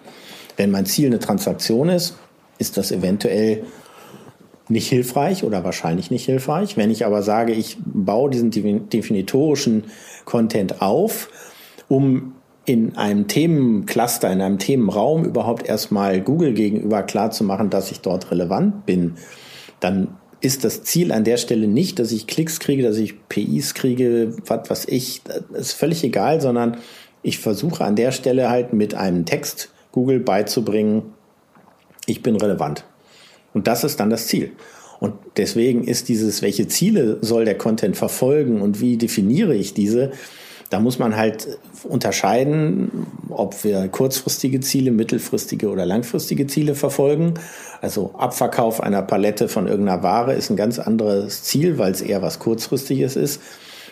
Wenn 0.56 0.70
mein 0.70 0.86
Ziel 0.86 1.06
eine 1.06 1.20
Transaktion 1.20 1.90
ist, 1.90 2.16
ist 2.58 2.76
das 2.76 2.90
eventuell 2.90 3.62
nicht 4.68 4.88
hilfreich 4.88 5.44
oder 5.44 5.64
wahrscheinlich 5.64 6.10
nicht 6.10 6.26
hilfreich. 6.26 6.76
Wenn 6.76 6.90
ich 6.90 7.06
aber 7.06 7.22
sage, 7.22 7.52
ich 7.52 7.78
baue 7.84 8.30
diesen 8.30 8.50
definitorischen 8.50 9.84
Content 10.25 10.82
auf, 10.82 11.30
um 11.88 12.34
in 12.64 12.96
einem 12.96 13.28
Themencluster, 13.28 14.30
in 14.30 14.42
einem 14.42 14.58
Themenraum 14.58 15.25
überhaupt 15.25 15.66
erstmal 15.66 16.20
Google 16.20 16.52
gegenüber 16.52 17.02
klar 17.02 17.30
zu 17.30 17.44
machen, 17.44 17.70
dass 17.70 17.90
ich 17.90 18.00
dort 18.00 18.30
relevant 18.30 18.84
bin, 18.84 19.14
dann 19.80 20.18
ist 20.40 20.64
das 20.64 20.82
Ziel 20.84 21.10
an 21.12 21.25
der 21.25 21.37
Stelle 21.37 21.66
nicht, 21.66 21.98
dass 21.98 22.12
ich 22.12 22.26
Klicks 22.26 22.60
kriege, 22.60 22.82
dass 22.82 22.98
ich 22.98 23.28
PIs 23.28 23.75
kriege, 23.75 24.37
was, 24.46 24.70
was 24.70 24.84
ich, 24.84 25.22
ist 25.54 25.72
völlig 25.72 26.04
egal, 26.04 26.40
sondern 26.40 26.76
ich 27.22 27.38
versuche 27.38 27.84
an 27.84 27.96
der 27.96 28.12
Stelle 28.12 28.48
halt 28.50 28.72
mit 28.72 28.94
einem 28.94 29.25
Text 29.25 29.70
Google 29.90 30.20
beizubringen, 30.20 31.14
ich 32.06 32.22
bin 32.22 32.37
relevant. 32.37 32.84
Und 33.54 33.66
das 33.66 33.84
ist 33.84 34.00
dann 34.00 34.10
das 34.10 34.26
Ziel. 34.26 34.52
Und 35.00 35.14
deswegen 35.36 35.84
ist 35.84 36.08
dieses, 36.08 36.42
welche 36.42 36.66
Ziele 36.66 37.18
soll 37.20 37.44
der 37.44 37.56
Content 37.56 37.96
verfolgen 37.96 38.60
und 38.60 38.80
wie 38.80 38.96
definiere 38.96 39.54
ich 39.54 39.74
diese? 39.74 40.12
Da 40.70 40.80
muss 40.80 40.98
man 40.98 41.16
halt 41.16 41.58
unterscheiden, 41.84 43.06
ob 43.30 43.64
wir 43.64 43.88
kurzfristige 43.88 44.60
Ziele, 44.60 44.90
mittelfristige 44.90 45.70
oder 45.70 45.86
langfristige 45.86 46.46
Ziele 46.46 46.74
verfolgen. 46.74 47.34
Also 47.80 48.14
Abverkauf 48.18 48.82
einer 48.82 49.00
Palette 49.00 49.48
von 49.48 49.66
irgendeiner 49.66 50.02
Ware 50.02 50.34
ist 50.34 50.50
ein 50.50 50.56
ganz 50.56 50.78
anderes 50.78 51.42
Ziel, 51.44 51.78
weil 51.78 51.92
es 51.92 52.02
eher 52.02 52.20
was 52.20 52.38
kurzfristiges 52.38 53.16
ist. 53.16 53.40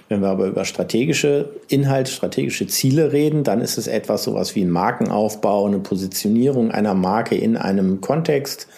Wenn 0.08 0.20
wir 0.20 0.28
aber 0.28 0.46
über 0.46 0.64
strategische 0.64 1.50
Inhalte, 1.68 2.12
strategische 2.12 2.66
Ziele 2.66 3.12
reden, 3.12 3.42
dann 3.42 3.60
ist 3.60 3.78
es 3.78 3.86
etwas 3.86 4.24
sowas 4.24 4.54
wie 4.54 4.62
ein 4.62 4.70
Markenaufbau, 4.70 5.66
eine 5.66 5.78
Positionierung 5.78 6.70
einer 6.70 6.94
Marke 6.94 7.36
in 7.36 7.56
einem 7.56 8.00
Kontext 8.00 8.68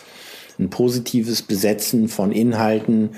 ein 0.59 0.71
positives 0.71 1.43
Besetzen 1.43 2.09
von 2.09 2.33
Inhalten. 2.33 3.11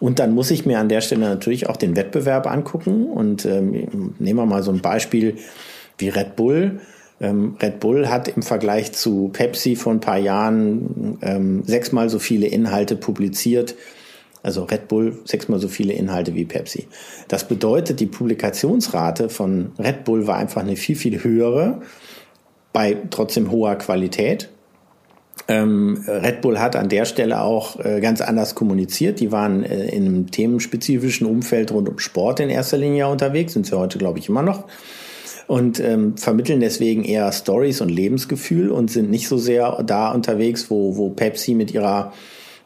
Und 0.00 0.18
dann 0.18 0.34
muss 0.34 0.50
ich 0.50 0.66
mir 0.66 0.78
an 0.78 0.88
der 0.88 1.00
Stelle 1.00 1.28
natürlich 1.28 1.68
auch 1.68 1.76
den 1.76 1.96
Wettbewerb 1.96 2.46
angucken. 2.46 3.06
Und 3.06 3.44
ähm, 3.44 4.14
nehmen 4.18 4.38
wir 4.38 4.46
mal 4.46 4.62
so 4.62 4.72
ein 4.72 4.80
Beispiel 4.80 5.36
wie 5.98 6.08
Red 6.08 6.36
Bull. 6.36 6.80
Ähm, 7.20 7.56
Red 7.60 7.80
Bull 7.80 8.08
hat 8.08 8.28
im 8.28 8.42
Vergleich 8.42 8.92
zu 8.92 9.30
Pepsi 9.32 9.76
vor 9.76 9.92
ein 9.92 10.00
paar 10.00 10.18
Jahren 10.18 11.18
ähm, 11.22 11.62
sechsmal 11.64 12.08
so 12.08 12.18
viele 12.18 12.46
Inhalte 12.46 12.96
publiziert. 12.96 13.74
Also 14.42 14.64
Red 14.64 14.88
Bull 14.88 15.18
sechsmal 15.24 15.58
so 15.58 15.68
viele 15.68 15.92
Inhalte 15.92 16.34
wie 16.34 16.44
Pepsi. 16.44 16.86
Das 17.26 17.48
bedeutet, 17.48 18.00
die 18.00 18.06
Publikationsrate 18.06 19.28
von 19.28 19.72
Red 19.78 20.04
Bull 20.04 20.26
war 20.26 20.36
einfach 20.36 20.62
eine 20.62 20.76
viel, 20.76 20.96
viel 20.96 21.22
höhere 21.22 21.80
bei 22.72 22.96
trotzdem 23.10 23.50
hoher 23.50 23.76
Qualität. 23.76 24.48
Ähm, 25.46 26.04
Red 26.06 26.40
Bull 26.40 26.58
hat 26.58 26.76
an 26.76 26.88
der 26.88 27.04
Stelle 27.04 27.40
auch 27.40 27.78
äh, 27.78 28.00
ganz 28.00 28.20
anders 28.20 28.54
kommuniziert. 28.54 29.20
Die 29.20 29.32
waren 29.32 29.62
äh, 29.62 29.88
in 29.88 30.06
einem 30.06 30.30
themenspezifischen 30.30 31.26
Umfeld 31.26 31.70
rund 31.72 31.88
um 31.88 31.98
Sport 31.98 32.40
in 32.40 32.50
erster 32.50 32.76
Linie 32.76 33.08
unterwegs, 33.08 33.52
sind 33.52 33.66
sie 33.66 33.78
heute, 33.78 33.98
glaube 33.98 34.18
ich, 34.18 34.28
immer 34.28 34.42
noch. 34.42 34.64
Und 35.46 35.80
ähm, 35.80 36.18
vermitteln 36.18 36.60
deswegen 36.60 37.04
eher 37.04 37.32
Stories 37.32 37.80
und 37.80 37.88
Lebensgefühl 37.88 38.70
und 38.70 38.90
sind 38.90 39.10
nicht 39.10 39.28
so 39.28 39.38
sehr 39.38 39.82
da 39.82 40.10
unterwegs, 40.10 40.70
wo, 40.70 40.96
wo 40.96 41.08
Pepsi 41.10 41.54
mit 41.54 41.72
ihrer 41.72 42.12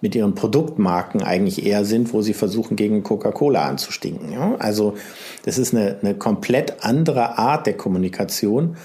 mit 0.02 0.16
ihren 0.16 0.34
Produktmarken 0.34 1.22
eigentlich 1.22 1.64
eher 1.64 1.84
sind, 1.84 2.12
wo 2.12 2.22
sie 2.22 2.34
versuchen, 2.34 2.76
gegen 2.76 3.04
Coca-Cola 3.04 3.64
anzustinken. 3.66 4.32
Ja? 4.32 4.56
Also 4.58 4.94
das 5.44 5.58
ist 5.58 5.72
eine, 5.72 5.96
eine 6.02 6.14
komplett 6.14 6.84
andere 6.84 7.38
Art 7.38 7.66
der 7.66 7.76
Kommunikation. 7.76 8.76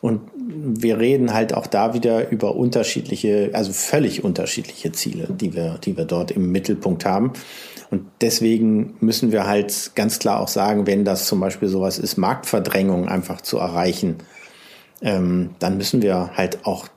Und 0.00 0.22
wir 0.34 0.98
reden 0.98 1.34
halt 1.34 1.52
auch 1.52 1.66
da 1.66 1.92
wieder 1.92 2.30
über 2.30 2.56
unterschiedliche, 2.56 3.50
also 3.52 3.72
völlig 3.72 4.24
unterschiedliche 4.24 4.92
Ziele, 4.92 5.28
die 5.30 5.54
wir, 5.54 5.78
die 5.84 5.96
wir 5.96 6.06
dort 6.06 6.30
im 6.30 6.50
Mittelpunkt 6.50 7.04
haben. 7.04 7.32
Und 7.90 8.06
deswegen 8.20 8.94
müssen 9.00 9.30
wir 9.32 9.46
halt 9.46 9.92
ganz 9.94 10.18
klar 10.18 10.40
auch 10.40 10.48
sagen, 10.48 10.86
wenn 10.86 11.04
das 11.04 11.26
zum 11.26 11.40
Beispiel 11.40 11.68
sowas 11.68 11.98
ist, 11.98 12.16
Marktverdrängung 12.16 13.08
einfach 13.08 13.40
zu 13.40 13.58
erreichen, 13.58 14.16
ähm, 15.02 15.50
dann 15.58 15.76
müssen 15.76 16.00
wir 16.00 16.30
halt 16.34 16.64
auch 16.64 16.88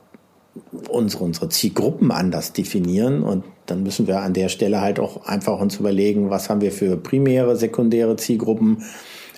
unsere, 0.88 1.24
unsere 1.24 1.48
Zielgruppen 1.48 2.10
anders 2.10 2.52
definieren 2.52 3.22
und 3.22 3.44
dann 3.66 3.82
müssen 3.82 4.06
wir 4.06 4.20
an 4.20 4.34
der 4.34 4.48
Stelle 4.48 4.80
halt 4.80 5.00
auch 5.00 5.26
einfach 5.26 5.58
uns 5.60 5.76
überlegen, 5.76 6.30
was 6.30 6.48
haben 6.48 6.60
wir 6.60 6.70
für 6.70 6.96
primäre, 6.96 7.56
sekundäre 7.56 8.16
Zielgruppen 8.16 8.84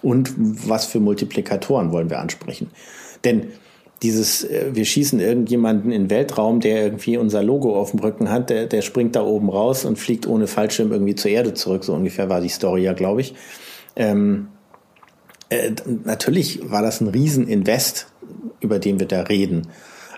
und 0.02 0.34
was 0.36 0.84
für 0.84 1.00
Multiplikatoren 1.00 1.90
wollen 1.90 2.10
wir 2.10 2.18
ansprechen. 2.18 2.70
Denn 3.24 3.48
dieses, 4.02 4.44
äh, 4.44 4.70
wir 4.72 4.84
schießen 4.84 5.20
irgendjemanden 5.20 5.92
in 5.92 6.04
den 6.04 6.10
Weltraum, 6.10 6.60
der 6.60 6.82
irgendwie 6.82 7.16
unser 7.16 7.42
Logo 7.42 7.78
auf 7.78 7.92
dem 7.92 8.00
Rücken 8.00 8.30
hat, 8.30 8.50
der, 8.50 8.66
der 8.66 8.82
springt 8.82 9.16
da 9.16 9.22
oben 9.22 9.48
raus 9.48 9.84
und 9.84 9.98
fliegt 9.98 10.26
ohne 10.26 10.46
Fallschirm 10.46 10.92
irgendwie 10.92 11.14
zur 11.14 11.30
Erde 11.30 11.54
zurück. 11.54 11.84
So 11.84 11.94
ungefähr 11.94 12.28
war 12.28 12.40
die 12.40 12.48
Story 12.48 12.82
ja, 12.82 12.92
glaube 12.92 13.22
ich. 13.22 13.34
Ähm, 13.96 14.48
äh, 15.48 15.72
natürlich 16.04 16.60
war 16.70 16.82
das 16.82 17.00
ein 17.00 17.08
Rieseninvest, 17.08 18.08
über 18.60 18.78
den 18.78 18.98
wir 18.98 19.06
da 19.06 19.22
reden. 19.22 19.68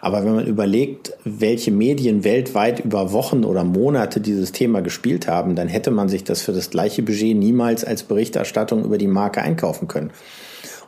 Aber 0.01 0.25
wenn 0.25 0.35
man 0.35 0.47
überlegt, 0.47 1.13
welche 1.25 1.73
Medien 1.73 2.23
weltweit 2.23 2.81
über 2.81 3.13
Wochen 3.13 3.45
oder 3.45 3.65
Monate 3.65 4.21
dieses 4.21 4.53
Thema 4.53 4.81
gespielt 4.81 5.27
haben, 5.27 5.57
dann 5.57 5.67
hätte 5.67 5.91
man 5.91 6.09
sich 6.09 6.23
das 6.25 6.41
für 6.41 6.53
das 6.53 6.71
gleiche 6.71 7.03
Budget 7.03 7.37
niemals 7.37 7.85
als 7.85 8.05
Berichterstattung 8.05 8.85
über 8.85 8.97
die 8.97 9.09
Marke 9.09 9.43
einkaufen 9.43 9.89
können. 9.89 10.11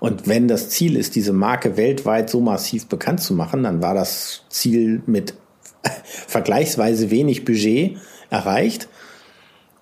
Und 0.01 0.27
wenn 0.27 0.49
das 0.49 0.71
Ziel 0.71 0.97
ist, 0.97 1.15
diese 1.15 1.33
Marke 1.33 1.77
weltweit 1.77 2.31
so 2.31 2.41
massiv 2.41 2.87
bekannt 2.87 3.21
zu 3.21 3.35
machen, 3.35 3.63
dann 3.63 3.83
war 3.83 3.95
das 3.95 4.43
Ziel 4.49 5.03
mit 5.07 5.35
vergleichsweise 6.05 7.11
wenig 7.11 7.45
Budget 7.45 7.99
erreicht. 8.31 8.89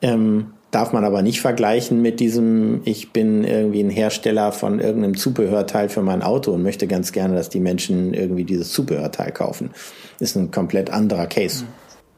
Ähm, 0.02 0.52
darf 0.70 0.92
man 0.92 1.04
aber 1.04 1.22
nicht 1.22 1.40
vergleichen 1.40 2.02
mit 2.02 2.20
diesem, 2.20 2.82
ich 2.84 3.12
bin 3.12 3.44
irgendwie 3.44 3.80
ein 3.80 3.90
Hersteller 3.90 4.52
von 4.52 4.80
irgendeinem 4.80 5.16
Zubehörteil 5.16 5.88
für 5.88 6.02
mein 6.02 6.22
Auto 6.22 6.52
und 6.52 6.62
möchte 6.62 6.86
ganz 6.86 7.12
gerne, 7.12 7.34
dass 7.34 7.48
die 7.48 7.60
Menschen 7.60 8.12
irgendwie 8.12 8.44
dieses 8.44 8.72
Zubehörteil 8.72 9.32
kaufen. 9.32 9.70
Ist 10.18 10.36
ein 10.36 10.50
komplett 10.50 10.90
anderer 10.90 11.26
Case. 11.26 11.64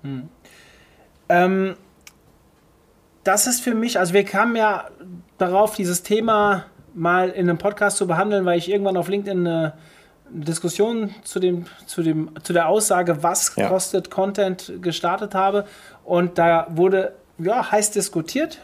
Hm. 0.03 0.11
Hm. 0.11 0.29
Ähm, 1.29 1.75
das 3.25 3.47
ist 3.47 3.61
für 3.61 3.75
mich, 3.75 3.99
also 3.99 4.15
wir 4.15 4.25
kamen 4.25 4.57
ja 4.57 4.89
darauf, 5.39 5.77
dieses 5.77 6.03
Thema 6.03 6.65
mal 6.95 7.31
in 7.31 7.49
einem 7.49 7.59
Podcast 7.59 7.97
zu 7.97 8.07
behandeln, 8.07 8.45
weil 8.45 8.59
ich 8.59 8.71
irgendwann 8.71 8.97
auf 8.97 9.09
LinkedIn 9.09 9.47
eine 9.47 9.75
Diskussion 10.31 11.15
zu, 11.23 11.41
dem, 11.41 11.67
zu, 11.87 12.03
dem, 12.03 12.31
zu 12.43 12.53
der 12.53 12.69
Aussage, 12.69 13.23
was 13.23 13.55
ja. 13.57 13.69
kostet 13.69 14.11
Content, 14.11 14.73
gestartet 14.81 15.35
habe. 15.35 15.67
Und 16.05 16.39
da 16.39 16.67
wurde 16.71 17.13
ja, 17.39 17.71
heiß 17.71 17.91
diskutiert. 17.91 18.61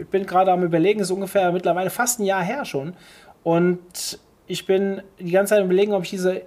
Ich 0.00 0.08
bin 0.08 0.26
gerade 0.26 0.52
am 0.52 0.62
Überlegen, 0.62 1.00
ist 1.00 1.10
ungefähr 1.10 1.52
mittlerweile 1.52 1.90
fast 1.90 2.20
ein 2.20 2.24
Jahr 2.24 2.42
her 2.42 2.64
schon. 2.64 2.94
Und 3.42 4.18
ich 4.46 4.66
bin 4.66 5.02
die 5.18 5.30
ganze 5.30 5.50
Zeit 5.50 5.60
am 5.60 5.66
Überlegen, 5.66 5.92
ob 5.92 6.04
ich 6.04 6.10
diese 6.10 6.42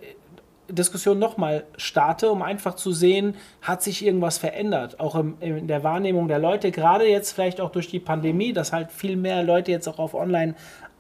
Diskussion 0.70 1.20
nochmal 1.20 1.66
starte, 1.78 2.32
um 2.32 2.42
einfach 2.42 2.76
zu 2.76 2.92
sehen, 2.92 3.36
hat 3.62 3.84
sich 3.84 4.06
irgendwas 4.06 4.38
verändert, 4.38 5.00
auch 5.00 5.16
im, 5.16 5.36
in 5.42 5.68
der 5.68 5.84
Wahrnehmung 5.84 6.28
der 6.28 6.40
Leute, 6.40 6.72
gerade 6.72 7.06
jetzt 7.08 7.34
vielleicht 7.34 7.60
auch 7.60 7.70
durch 7.70 7.90
die 7.90 8.00
Pandemie, 8.00 8.54
dass 8.54 8.72
halt 8.72 8.92
viel 8.92 9.18
mehr 9.18 9.44
Leute 9.44 9.72
jetzt 9.72 9.88
auch 9.88 10.00
auf 10.00 10.14
online 10.14 10.56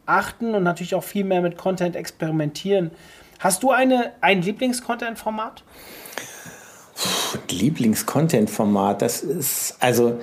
achten 0.06 0.56
und 0.56 0.64
natürlich 0.64 0.96
auch 0.96 1.04
viel 1.04 1.24
mehr 1.24 1.42
mit 1.42 1.58
Content 1.58 1.96
experimentieren. 1.96 2.92
Hast 3.40 3.64
du 3.64 3.72
eine, 3.72 4.14
ein 4.22 4.42
Lieblings-Content-Format? 4.42 5.64
Lieblings-Content-Format, 7.50 9.02
das 9.02 9.22
ist, 9.22 9.78
also 9.80 10.20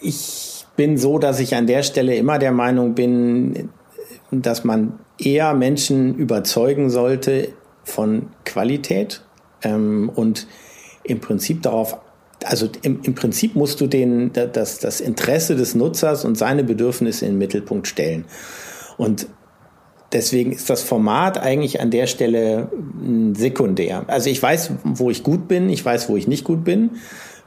ich 0.00 0.66
bin 0.76 0.96
so, 0.96 1.18
dass 1.18 1.40
ich 1.40 1.54
an 1.54 1.66
der 1.66 1.82
Stelle 1.82 2.16
immer 2.16 2.38
der 2.38 2.52
Meinung 2.52 2.94
bin, 2.94 3.70
dass 4.30 4.64
man 4.64 4.98
eher 5.18 5.54
Menschen 5.54 6.14
überzeugen 6.14 6.90
sollte 6.90 7.52
von 7.84 8.30
Qualität 8.44 9.22
ähm, 9.62 10.10
und 10.14 10.46
im 11.02 11.20
Prinzip 11.20 11.62
darauf, 11.62 11.98
also 12.44 12.68
im, 12.82 13.00
im 13.02 13.14
Prinzip 13.14 13.54
musst 13.54 13.80
du 13.80 13.86
den, 13.86 14.32
das, 14.32 14.78
das 14.78 15.00
Interesse 15.00 15.56
des 15.56 15.74
Nutzers 15.74 16.24
und 16.24 16.36
seine 16.36 16.64
Bedürfnisse 16.64 17.26
in 17.26 17.32
den 17.32 17.38
Mittelpunkt 17.38 17.86
stellen. 17.86 18.24
Und 18.96 19.26
deswegen 20.12 20.52
ist 20.52 20.70
das 20.70 20.82
Format 20.82 21.38
eigentlich 21.38 21.80
an 21.80 21.90
der 21.90 22.06
Stelle 22.06 22.70
sekundär. 23.34 24.04
Also 24.06 24.30
ich 24.30 24.42
weiß, 24.42 24.72
wo 24.84 25.10
ich 25.10 25.22
gut 25.22 25.48
bin, 25.48 25.68
ich 25.68 25.84
weiß, 25.84 26.08
wo 26.08 26.16
ich 26.16 26.28
nicht 26.28 26.44
gut 26.44 26.64
bin. 26.64 26.90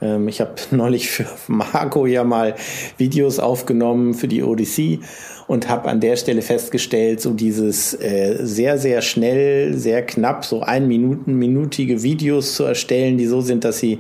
Ähm, 0.02 0.28
ich 0.28 0.42
habe 0.42 0.56
neulich 0.72 1.10
für 1.10 1.26
Marco 1.48 2.06
ja 2.06 2.24
mal 2.24 2.56
Videos 2.98 3.40
aufgenommen 3.40 4.14
für 4.14 4.28
die 4.28 4.44
Odyssey 4.44 5.00
und 5.48 5.70
habe 5.70 5.90
an 5.90 6.00
der 6.00 6.16
Stelle 6.16 6.42
festgestellt, 6.42 7.22
so 7.22 7.32
dieses 7.34 7.94
äh, 7.94 8.38
sehr, 8.42 8.78
sehr 8.78 9.02
schnell, 9.02 9.78
sehr 9.78 10.06
knapp, 10.06 10.46
so 10.46 10.62
ein 10.62 10.88
Minuten, 10.88 11.36
minutige 11.36 12.04
Videos 12.04 12.56
zu 12.56 12.64
erstellen, 12.64 13.18
die 13.18 13.28
so 13.28 13.42
sind, 13.42 13.64
dass 13.64 13.80
sie 13.80 14.00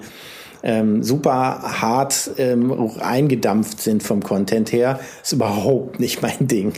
ähm, 0.63 1.03
super 1.03 1.81
hart 1.81 2.31
ähm, 2.37 2.91
eingedampft 2.99 3.81
sind 3.81 4.03
vom 4.03 4.21
Content 4.21 4.71
her, 4.71 4.99
ist 5.21 5.33
überhaupt 5.33 5.99
nicht 5.99 6.21
mein 6.21 6.37
Ding. 6.47 6.73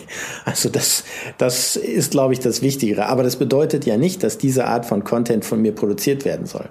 Also 0.46 0.70
das, 0.70 1.04
das 1.38 1.76
ist, 1.76 2.12
glaube 2.12 2.34
ich, 2.34 2.40
das 2.40 2.62
Wichtigere. 2.62 3.08
Aber 3.08 3.24
das 3.24 3.36
bedeutet 3.36 3.86
ja 3.86 3.98
nicht, 3.98 4.24
dass 4.24 4.38
diese 4.38 4.66
Art 4.66 4.86
von 4.86 5.04
Content 5.04 5.46
von 5.46 5.62
mir 5.62 5.74
produziert 5.74 6.26
werden 6.26 6.46
soll. 6.46 6.70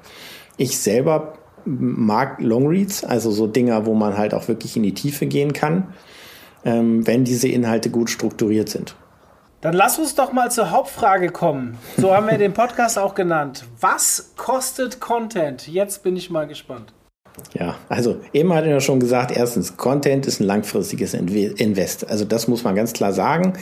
Ich 0.57 0.79
selber 0.79 1.35
mag 1.65 2.41
Longreads, 2.41 3.05
also 3.05 3.31
so 3.31 3.47
Dinger, 3.47 3.87
wo 3.87 3.95
man 3.95 4.17
halt 4.17 4.35
auch 4.35 4.49
wirklich 4.49 4.77
in 4.77 4.83
die 4.83 4.95
Tiefe 4.95 5.27
gehen 5.27 5.53
kann, 5.53 5.95
ähm, 6.65 7.07
wenn 7.07 7.25
diese 7.25 7.49
Inhalte 7.49 7.91
gut 7.91 8.11
strukturiert 8.11 8.69
sind. 8.69 8.97
Dann 9.61 9.75
lass 9.75 9.97
uns 9.99 10.17
doch 10.17 10.33
mal 10.33 10.51
zur 10.51 10.73
Hauptfrage 10.73 11.29
kommen. 11.29 11.79
So 11.97 12.13
haben 12.15 12.27
wir 12.27 12.39
den 12.39 12.53
Podcast 12.53 12.99
auch 12.99 13.15
genannt. 13.15 13.65
Was 13.81 14.33
kostet 14.37 14.99
Content? 14.99 15.69
Jetzt 15.69 16.03
bin 16.03 16.17
ich 16.17 16.31
mal 16.31 16.49
gespannt. 16.49 16.93
Ja, 17.59 17.77
also 17.89 18.17
eben 18.33 18.53
hat 18.53 18.65
er 18.65 18.71
ja 18.71 18.81
schon 18.81 19.01
gesagt, 19.01 19.35
erstens, 19.37 19.77
Content 19.77 20.27
ist 20.27 20.41
ein 20.41 20.45
langfristiges 20.45 21.15
Invest. 21.15 22.09
Also 22.09 22.25
das 22.25 22.49
muss 22.49 22.65
man 22.65 22.75
ganz 22.75 22.93
klar 22.93 23.13
sagen. 23.13 23.55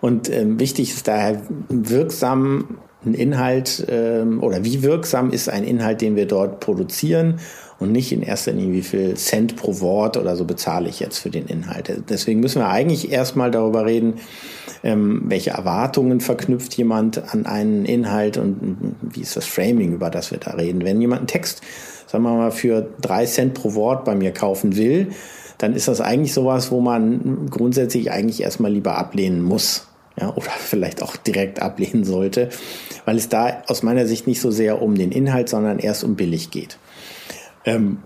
Und 0.00 0.30
ähm, 0.30 0.58
wichtig 0.60 0.90
ist 0.90 1.08
daher 1.08 1.40
wirksam 1.68 2.78
ein 3.06 3.14
Inhalt 3.14 3.86
ähm, 3.88 4.42
oder 4.42 4.64
wie 4.64 4.82
wirksam 4.82 5.30
ist 5.30 5.48
ein 5.48 5.64
Inhalt, 5.64 6.00
den 6.00 6.16
wir 6.16 6.26
dort 6.26 6.60
produzieren 6.60 7.40
und 7.78 7.92
nicht 7.92 8.12
in 8.12 8.22
erster 8.22 8.52
Linie, 8.52 8.72
wie 8.74 8.82
viel 8.82 9.14
Cent 9.14 9.56
pro 9.56 9.80
Wort 9.80 10.16
oder 10.16 10.36
so 10.36 10.44
bezahle 10.44 10.88
ich 10.88 11.00
jetzt 11.00 11.18
für 11.18 11.30
den 11.30 11.46
Inhalt. 11.46 11.92
Deswegen 12.08 12.40
müssen 12.40 12.60
wir 12.60 12.68
eigentlich 12.68 13.12
erstmal 13.12 13.50
darüber 13.50 13.84
reden, 13.84 14.14
ähm, 14.82 15.22
welche 15.26 15.50
Erwartungen 15.50 16.20
verknüpft 16.20 16.74
jemand 16.74 17.32
an 17.32 17.46
einen 17.46 17.84
Inhalt 17.84 18.36
und 18.36 18.96
wie 19.02 19.20
ist 19.20 19.36
das 19.36 19.46
Framing, 19.46 19.92
über 19.92 20.10
das 20.10 20.30
wir 20.30 20.38
da 20.38 20.52
reden. 20.52 20.84
Wenn 20.84 21.00
jemand 21.00 21.20
einen 21.20 21.26
Text, 21.28 21.62
sagen 22.14 22.24
wir 22.24 22.34
mal, 22.34 22.52
für 22.52 22.86
drei 23.00 23.26
Cent 23.26 23.54
pro 23.54 23.74
Wort 23.74 24.04
bei 24.04 24.14
mir 24.14 24.32
kaufen 24.32 24.76
will, 24.76 25.08
dann 25.58 25.74
ist 25.74 25.88
das 25.88 26.00
eigentlich 26.00 26.32
sowas, 26.32 26.70
wo 26.70 26.80
man 26.80 27.48
grundsätzlich 27.50 28.12
eigentlich 28.12 28.40
erstmal 28.40 28.72
lieber 28.72 28.96
ablehnen 28.96 29.42
muss 29.42 29.88
ja, 30.20 30.32
oder 30.32 30.50
vielleicht 30.58 31.02
auch 31.02 31.16
direkt 31.16 31.60
ablehnen 31.60 32.04
sollte, 32.04 32.50
weil 33.04 33.16
es 33.16 33.28
da 33.28 33.64
aus 33.66 33.82
meiner 33.82 34.06
Sicht 34.06 34.28
nicht 34.28 34.40
so 34.40 34.52
sehr 34.52 34.80
um 34.80 34.94
den 34.94 35.10
Inhalt, 35.10 35.48
sondern 35.48 35.80
erst 35.80 36.04
um 36.04 36.14
billig 36.14 36.52
geht. 36.52 36.78
Ähm, 37.64 37.98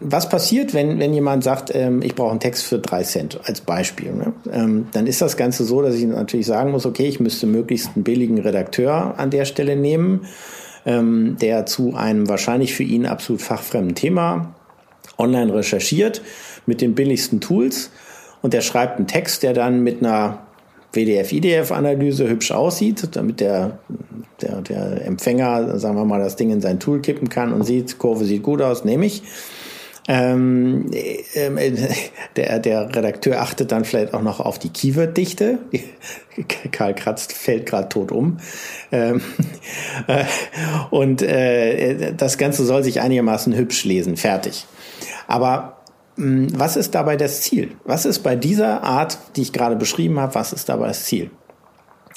was 0.00 0.30
passiert, 0.30 0.72
wenn, 0.72 0.98
wenn 0.98 1.12
jemand 1.12 1.44
sagt, 1.44 1.74
ähm, 1.74 2.00
ich 2.00 2.14
brauche 2.14 2.30
einen 2.30 2.40
Text 2.40 2.64
für 2.64 2.78
drei 2.78 3.02
Cent 3.02 3.38
als 3.44 3.60
Beispiel? 3.60 4.12
Ne? 4.12 4.32
Ähm, 4.50 4.86
dann 4.92 5.06
ist 5.06 5.20
das 5.20 5.36
Ganze 5.36 5.64
so, 5.64 5.82
dass 5.82 5.94
ich 5.94 6.06
natürlich 6.06 6.46
sagen 6.46 6.70
muss, 6.70 6.86
okay, 6.86 7.06
ich 7.06 7.20
müsste 7.20 7.46
möglichst 7.46 7.90
einen 7.94 8.04
billigen 8.04 8.38
Redakteur 8.38 9.18
an 9.18 9.28
der 9.28 9.44
Stelle 9.44 9.76
nehmen, 9.76 10.26
ähm, 10.86 11.36
der 11.40 11.66
zu 11.66 11.94
einem 11.94 12.28
wahrscheinlich 12.28 12.74
für 12.74 12.82
ihn 12.82 13.06
absolut 13.06 13.42
fachfremden 13.42 13.94
Thema 13.94 14.54
online 15.18 15.52
recherchiert 15.52 16.22
mit 16.66 16.80
den 16.80 16.94
billigsten 16.94 17.40
Tools 17.40 17.90
und 18.42 18.54
der 18.54 18.62
schreibt 18.62 18.96
einen 18.96 19.06
Text, 19.06 19.42
der 19.42 19.52
dann 19.52 19.80
mit 19.82 20.00
einer 20.00 20.38
WDF-IDF-Analyse 20.92 22.28
hübsch 22.28 22.50
aussieht, 22.50 23.08
damit 23.12 23.40
der, 23.40 23.78
der, 24.40 24.60
der 24.62 25.06
Empfänger, 25.06 25.78
sagen 25.78 25.96
wir 25.96 26.04
mal, 26.04 26.20
das 26.20 26.36
Ding 26.36 26.50
in 26.50 26.60
sein 26.60 26.80
Tool 26.80 27.00
kippen 27.00 27.28
kann 27.28 27.52
und 27.52 27.64
sieht, 27.64 27.98
Kurve 27.98 28.24
sieht 28.24 28.42
gut 28.42 28.60
aus, 28.60 28.84
nehme 28.84 29.06
ich. 29.06 29.22
Ähm, 30.12 30.90
äh, 30.92 31.70
der, 32.36 32.58
der 32.58 32.96
Redakteur 32.96 33.40
achtet 33.40 33.70
dann 33.70 33.84
vielleicht 33.84 34.12
auch 34.12 34.22
noch 34.22 34.40
auf 34.40 34.58
die 34.58 34.70
Keyword-Dichte. 34.70 35.58
Karl 36.72 36.96
Kratz 36.96 37.28
fällt 37.32 37.66
gerade 37.66 37.88
tot 37.88 38.10
um. 38.10 38.38
Ähm, 38.90 39.20
äh, 40.08 40.24
und 40.90 41.22
äh, 41.22 42.12
das 42.12 42.38
Ganze 42.38 42.64
soll 42.64 42.82
sich 42.82 43.00
einigermaßen 43.00 43.54
hübsch 43.54 43.84
lesen. 43.84 44.16
Fertig. 44.16 44.66
Aber 45.28 45.76
hm, 46.16 46.58
was 46.58 46.76
ist 46.76 46.96
dabei 46.96 47.16
das 47.16 47.42
Ziel? 47.42 47.76
Was 47.84 48.04
ist 48.04 48.24
bei 48.24 48.34
dieser 48.34 48.82
Art, 48.82 49.16
die 49.36 49.42
ich 49.42 49.52
gerade 49.52 49.76
beschrieben 49.76 50.18
habe, 50.18 50.34
was 50.34 50.52
ist 50.52 50.68
dabei 50.68 50.88
das 50.88 51.04
Ziel? 51.04 51.30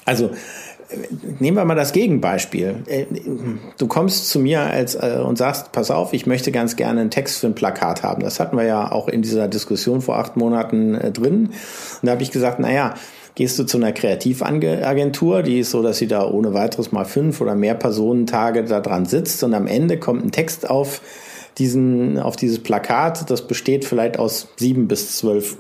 Also 0.06 0.32
nehmen 1.40 1.58
wir 1.58 1.66
mal 1.66 1.76
das 1.76 1.92
Gegenbeispiel. 1.94 2.84
Äh, 2.88 3.06
du 3.78 3.88
kommst 3.88 4.30
zu 4.30 4.40
mir 4.40 4.62
als, 4.62 4.96
äh, 4.96 5.20
und 5.26 5.38
sagst, 5.38 5.72
pass 5.72 5.92
auf, 5.92 6.14
ich 6.14 6.26
möchte 6.26 6.52
ganz 6.52 6.76
gerne 6.76 7.02
einen 7.02 7.12
Text 7.12 7.40
für 7.40 7.48
ein 7.48 7.56
Plakat 7.56 8.04
haben. 8.04 8.24
Das 8.24 8.40
hatten 8.40 8.58
wir 8.58 8.66
ja 8.66 8.92
auch 8.92 9.08
in 9.08 9.22
dieser 9.22 9.48
Diskussion 9.48 10.02
vor 10.02 10.18
acht 10.18 10.38
Monaten 10.38 10.96
äh, 10.96 11.12
drin. 11.12 11.48
Und 11.48 11.54
da 12.04 12.12
habe 12.12 12.24
ich 12.24 12.32
gesagt, 12.32 12.60
naja, 12.60 12.96
gehst 13.36 13.58
du 13.58 13.64
zu 13.64 13.78
einer 13.78 13.92
Kreativagentur, 13.92 15.42
die 15.42 15.60
ist 15.60 15.72
so, 15.72 15.82
dass 15.82 15.98
sie 15.98 16.08
da 16.08 16.28
ohne 16.28 16.54
weiteres 16.54 16.92
mal 16.92 17.06
fünf 17.06 17.42
oder 17.42 17.56
mehr 17.56 17.74
Personentage 17.74 18.64
da 18.64 18.80
dran 18.80 19.06
sitzt 19.06 19.44
und 19.44 19.54
am 19.54 19.66
Ende 19.66 19.98
kommt 19.98 20.24
ein 20.24 20.32
Text 20.32 20.70
auf 20.70 21.02
diesen, 21.58 22.20
auf 22.20 22.36
dieses 22.36 22.62
Plakat. 22.62 23.30
Das 23.32 23.48
besteht 23.48 23.86
vielleicht 23.86 24.20
aus 24.20 24.50
sieben 24.58 24.88
bis 24.88 25.18
zwölf 25.18 25.58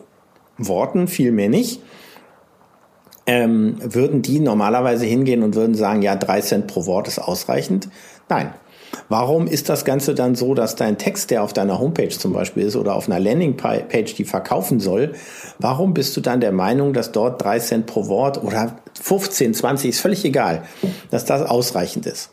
Worten, 0.57 1.07
viel 1.07 1.31
mehr 1.31 1.49
nicht 1.49 1.81
ähm, 3.25 3.75
würden 3.81 4.21
die 4.21 4.39
normalerweise 4.39 5.05
hingehen 5.05 5.43
und 5.43 5.55
würden 5.55 5.75
sagen, 5.75 6.01
ja, 6.01 6.15
drei 6.15 6.41
Cent 6.41 6.67
pro 6.67 6.85
Wort 6.85 7.07
ist 7.07 7.19
ausreichend? 7.19 7.89
Nein. 8.29 8.53
Warum 9.09 9.47
ist 9.47 9.69
das 9.69 9.85
Ganze 9.85 10.13
dann 10.13 10.35
so, 10.35 10.53
dass 10.53 10.75
dein 10.75 10.99
Text, 10.99 11.31
der 11.31 11.41
auf 11.41 11.51
deiner 11.51 11.79
Homepage 11.79 12.09
zum 12.09 12.31
Beispiel 12.31 12.63
ist 12.63 12.75
oder 12.75 12.93
auf 12.93 13.09
einer 13.09 13.19
Landingpage, 13.19 14.13
die 14.13 14.23
verkaufen 14.23 14.79
soll, 14.79 15.13
warum 15.57 15.95
bist 15.95 16.15
du 16.15 16.21
dann 16.21 16.41
der 16.41 16.51
Meinung, 16.51 16.93
dass 16.93 17.11
dort 17.11 17.43
drei 17.43 17.57
Cent 17.57 17.87
pro 17.87 18.07
Wort 18.07 18.43
oder 18.43 18.77
15, 19.01 19.55
20, 19.55 19.89
ist 19.89 19.99
völlig 19.99 20.23
egal, 20.25 20.63
dass 21.09 21.25
das 21.25 21.41
ausreichend 21.41 22.05
ist? 22.05 22.29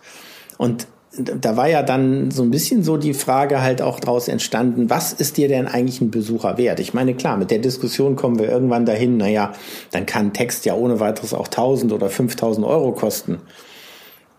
Und 0.58 0.86
da 1.12 1.56
war 1.56 1.68
ja 1.68 1.82
dann 1.82 2.30
so 2.30 2.42
ein 2.42 2.50
bisschen 2.50 2.84
so 2.84 2.96
die 2.96 3.14
Frage 3.14 3.60
halt 3.60 3.82
auch 3.82 3.98
draus 3.98 4.28
entstanden, 4.28 4.90
was 4.90 5.12
ist 5.12 5.36
dir 5.36 5.48
denn 5.48 5.66
eigentlich 5.66 6.00
ein 6.00 6.12
Besucher 6.12 6.56
wert? 6.56 6.78
Ich 6.78 6.94
meine, 6.94 7.14
klar, 7.14 7.36
mit 7.36 7.50
der 7.50 7.58
Diskussion 7.58 8.14
kommen 8.14 8.38
wir 8.38 8.48
irgendwann 8.48 8.86
dahin, 8.86 9.16
naja, 9.16 9.52
dann 9.90 10.06
kann 10.06 10.32
Text 10.32 10.64
ja 10.66 10.74
ohne 10.74 11.00
weiteres 11.00 11.34
auch 11.34 11.46
1000 11.46 11.92
oder 11.92 12.08
5000 12.10 12.64
Euro 12.64 12.92
kosten. 12.92 13.40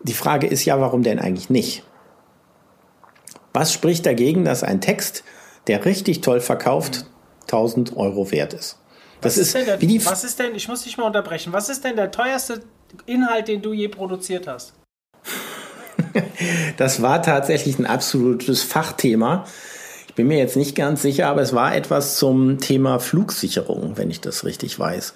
Die 0.02 0.14
Frage 0.14 0.46
ist 0.46 0.64
ja, 0.64 0.80
warum 0.80 1.02
denn 1.02 1.18
eigentlich 1.18 1.50
nicht? 1.50 1.84
Was 3.52 3.72
spricht 3.72 4.06
dagegen, 4.06 4.44
dass 4.44 4.64
ein 4.64 4.80
Text, 4.80 5.24
der 5.66 5.84
richtig 5.84 6.22
toll 6.22 6.40
verkauft, 6.40 7.04
1000 7.42 7.96
Euro 7.98 8.30
wert 8.32 8.54
ist? 8.54 8.78
Das 9.20 9.36
was 9.36 9.48
ist, 9.48 9.54
ist 9.54 9.66
der, 9.66 9.80
wie 9.80 9.86
die 9.86 10.04
was 10.04 10.24
ist 10.24 10.38
denn, 10.38 10.54
ich 10.54 10.68
muss 10.68 10.84
dich 10.84 10.96
mal 10.96 11.04
unterbrechen, 11.04 11.52
was 11.52 11.68
ist 11.68 11.84
denn 11.84 11.96
der 11.96 12.10
teuerste 12.10 12.62
Inhalt, 13.04 13.46
den 13.46 13.60
du 13.60 13.74
je 13.74 13.88
produziert 13.88 14.48
hast? 14.48 14.72
das 16.76 17.02
war 17.02 17.22
tatsächlich 17.22 17.78
ein 17.78 17.86
absolutes 17.86 18.62
Fachthema. 18.62 19.44
Ich 20.12 20.14
bin 20.14 20.28
mir 20.28 20.36
jetzt 20.36 20.56
nicht 20.56 20.74
ganz 20.74 21.00
sicher, 21.00 21.28
aber 21.28 21.40
es 21.40 21.54
war 21.54 21.74
etwas 21.74 22.18
zum 22.18 22.58
Thema 22.58 22.98
Flugsicherung, 22.98 23.92
wenn 23.96 24.10
ich 24.10 24.20
das 24.20 24.44
richtig 24.44 24.78
weiß. 24.78 25.14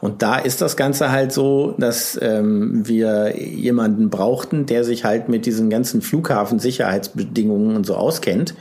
Und 0.00 0.22
da 0.22 0.36
ist 0.38 0.62
das 0.62 0.76
Ganze 0.76 1.10
halt 1.10 1.32
so, 1.32 1.74
dass 1.76 2.18
ähm, 2.22 2.88
wir 2.88 3.38
jemanden 3.38 4.08
brauchten, 4.08 4.64
der 4.64 4.84
sich 4.84 5.04
halt 5.04 5.28
mit 5.28 5.44
diesen 5.44 5.68
ganzen 5.68 6.00
Flughafensicherheitsbedingungen 6.00 7.76
und 7.76 7.84
so 7.84 7.94
auskennt. 7.94 8.54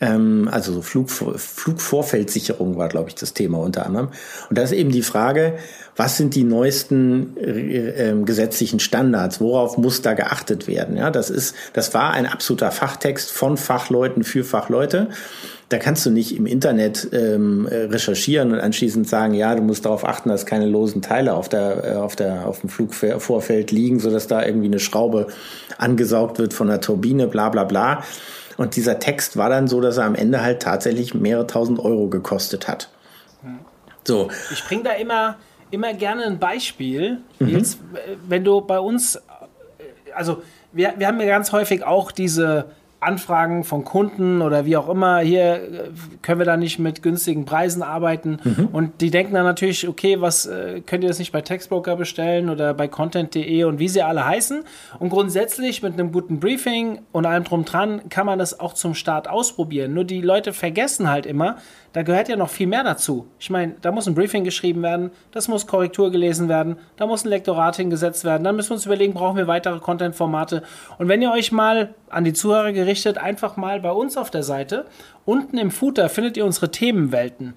Ähm, 0.00 0.48
also 0.50 0.72
so 0.72 0.82
Flug, 0.82 1.10
Flugvorfeldsicherung 1.10 2.76
war, 2.76 2.88
glaube 2.88 3.08
ich, 3.08 3.14
das 3.14 3.32
Thema 3.32 3.58
unter 3.58 3.86
anderem. 3.86 4.08
Und 4.48 4.58
da 4.58 4.62
ist 4.62 4.72
eben 4.72 4.90
die 4.90 5.02
Frage, 5.02 5.54
was 5.96 6.18
sind 6.18 6.34
die 6.34 6.44
neuesten 6.44 7.36
äh, 7.38 8.10
äh, 8.10 8.22
gesetzlichen 8.22 8.80
Standards, 8.80 9.40
worauf 9.40 9.78
muss 9.78 10.02
da 10.02 10.12
geachtet 10.12 10.68
werden. 10.68 10.96
Ja, 10.96 11.10
das 11.10 11.30
ist, 11.30 11.54
das 11.72 11.94
war 11.94 12.12
ein 12.12 12.26
absoluter 12.26 12.70
Fachtext 12.70 13.30
von 13.30 13.56
Fachleuten 13.56 14.22
für 14.22 14.44
Fachleute. 14.44 15.08
Da 15.68 15.78
kannst 15.78 16.06
du 16.06 16.10
nicht 16.10 16.36
im 16.36 16.46
Internet 16.46 17.08
ähm, 17.12 17.66
recherchieren 17.66 18.52
und 18.52 18.60
anschließend 18.60 19.08
sagen, 19.08 19.34
ja, 19.34 19.52
du 19.54 19.62
musst 19.62 19.84
darauf 19.84 20.06
achten, 20.06 20.28
dass 20.28 20.46
keine 20.46 20.66
losen 20.66 21.02
Teile 21.02 21.34
auf 21.34 21.48
der, 21.48 21.84
äh, 21.84 21.94
auf 21.96 22.14
der, 22.14 22.46
auf 22.46 22.60
dem 22.60 22.68
Flugvorfeld 22.68 23.72
liegen, 23.72 23.98
sodass 23.98 24.28
da 24.28 24.44
irgendwie 24.44 24.66
eine 24.66 24.78
Schraube 24.78 25.26
angesaugt 25.78 26.38
wird 26.38 26.54
von 26.54 26.68
der 26.68 26.80
Turbine, 26.80 27.26
bla, 27.26 27.48
bla, 27.48 27.64
bla. 27.64 28.04
Und 28.56 28.76
dieser 28.76 28.98
Text 28.98 29.36
war 29.36 29.50
dann 29.50 29.68
so, 29.68 29.80
dass 29.80 29.98
er 29.98 30.04
am 30.04 30.14
Ende 30.14 30.42
halt 30.42 30.62
tatsächlich 30.62 31.14
mehrere 31.14 31.46
tausend 31.46 31.78
Euro 31.78 32.08
gekostet 32.08 32.68
hat. 32.68 32.88
So. 34.04 34.30
Ich 34.52 34.64
bringe 34.64 34.84
da 34.84 34.92
immer, 34.92 35.36
immer 35.70 35.92
gerne 35.92 36.24
ein 36.24 36.38
Beispiel. 36.38 37.18
Mhm. 37.38 37.48
Jetzt, 37.48 37.78
wenn 38.26 38.44
du 38.44 38.60
bei 38.60 38.78
uns, 38.78 39.20
also 40.14 40.42
wir, 40.72 40.94
wir 40.96 41.06
haben 41.06 41.20
ja 41.20 41.26
ganz 41.26 41.52
häufig 41.52 41.84
auch 41.84 42.12
diese 42.12 42.66
Anfragen 43.06 43.64
von 43.64 43.84
Kunden 43.84 44.42
oder 44.42 44.66
wie 44.66 44.76
auch 44.76 44.88
immer, 44.88 45.20
hier 45.20 45.54
äh, 45.54 45.90
können 46.22 46.40
wir 46.40 46.44
da 46.44 46.56
nicht 46.56 46.78
mit 46.78 47.02
günstigen 47.02 47.44
Preisen 47.44 47.82
arbeiten. 47.82 48.38
Mhm. 48.42 48.68
Und 48.72 49.00
die 49.00 49.10
denken 49.10 49.34
dann 49.34 49.44
natürlich, 49.44 49.88
okay, 49.88 50.20
was 50.20 50.46
äh, 50.46 50.80
könnt 50.84 51.04
ihr 51.04 51.08
das 51.08 51.18
nicht 51.18 51.32
bei 51.32 51.40
Textbroker 51.40 51.96
bestellen 51.96 52.50
oder 52.50 52.74
bei 52.74 52.88
content.de 52.88 53.64
und 53.64 53.78
wie 53.78 53.88
sie 53.88 54.02
alle 54.02 54.26
heißen. 54.26 54.64
Und 54.98 55.10
grundsätzlich 55.10 55.82
mit 55.82 55.94
einem 55.94 56.12
guten 56.12 56.40
Briefing 56.40 57.00
und 57.12 57.26
allem 57.26 57.44
drum 57.44 57.64
dran 57.64 58.08
kann 58.08 58.26
man 58.26 58.38
das 58.38 58.58
auch 58.58 58.74
zum 58.74 58.94
Start 58.94 59.28
ausprobieren. 59.28 59.94
Nur 59.94 60.04
die 60.04 60.20
Leute 60.20 60.52
vergessen 60.52 61.08
halt 61.08 61.26
immer, 61.26 61.56
da 61.96 62.02
gehört 62.02 62.28
ja 62.28 62.36
noch 62.36 62.50
viel 62.50 62.66
mehr 62.66 62.84
dazu. 62.84 63.26
Ich 63.38 63.48
meine, 63.48 63.74
da 63.80 63.90
muss 63.90 64.06
ein 64.06 64.14
Briefing 64.14 64.44
geschrieben 64.44 64.82
werden, 64.82 65.12
das 65.30 65.48
muss 65.48 65.66
Korrektur 65.66 66.10
gelesen 66.10 66.46
werden, 66.46 66.76
da 66.98 67.06
muss 67.06 67.24
ein 67.24 67.30
Lektorat 67.30 67.76
hingesetzt 67.76 68.22
werden, 68.22 68.44
dann 68.44 68.54
müssen 68.54 68.68
wir 68.68 68.74
uns 68.74 68.84
überlegen, 68.84 69.14
brauchen 69.14 69.38
wir 69.38 69.46
weitere 69.46 69.78
Content-Formate. 69.78 70.62
Und 70.98 71.08
wenn 71.08 71.22
ihr 71.22 71.32
euch 71.32 71.52
mal 71.52 71.94
an 72.10 72.24
die 72.24 72.34
Zuhörer 72.34 72.72
gerichtet, 72.72 73.16
einfach 73.16 73.56
mal 73.56 73.80
bei 73.80 73.92
uns 73.92 74.18
auf 74.18 74.30
der 74.30 74.42
Seite, 74.42 74.84
unten 75.24 75.56
im 75.56 75.70
Footer 75.70 76.10
findet 76.10 76.36
ihr 76.36 76.44
unsere 76.44 76.70
Themenwelten 76.70 77.54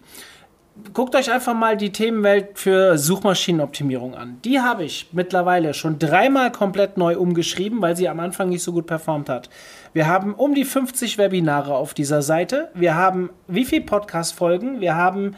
guckt 0.94 1.14
euch 1.16 1.30
einfach 1.30 1.54
mal 1.54 1.76
die 1.76 1.92
Themenwelt 1.92 2.58
für 2.58 2.98
Suchmaschinenoptimierung 2.98 4.16
an. 4.16 4.38
Die 4.46 4.62
habe 4.62 4.86
ich 4.86 5.10
mittlerweile 5.12 5.74
schon 5.74 6.00
dreimal 6.00 6.54
komplett 6.54 6.98
neu 6.98 7.18
umgeschrieben, 7.18 7.82
weil 7.82 7.98
sie 7.98 8.08
am 8.08 8.22
Anfang 8.22 8.48
nicht 8.48 8.64
so 8.64 8.72
gut 8.72 8.88
performt 8.88 9.28
hat. 9.28 9.50
Wir 9.94 10.08
haben 10.08 10.34
um 10.36 10.54
die 10.54 10.66
50 10.66 11.18
Webinare 11.18 11.74
auf 11.74 11.94
dieser 11.94 12.22
Seite. 12.22 12.70
Wir 12.74 12.96
haben 12.96 13.32
wie 13.48 13.66
viele 13.66 13.86
Podcast-Folgen? 13.86 14.82
Wir 14.82 14.96
haben, 14.96 15.36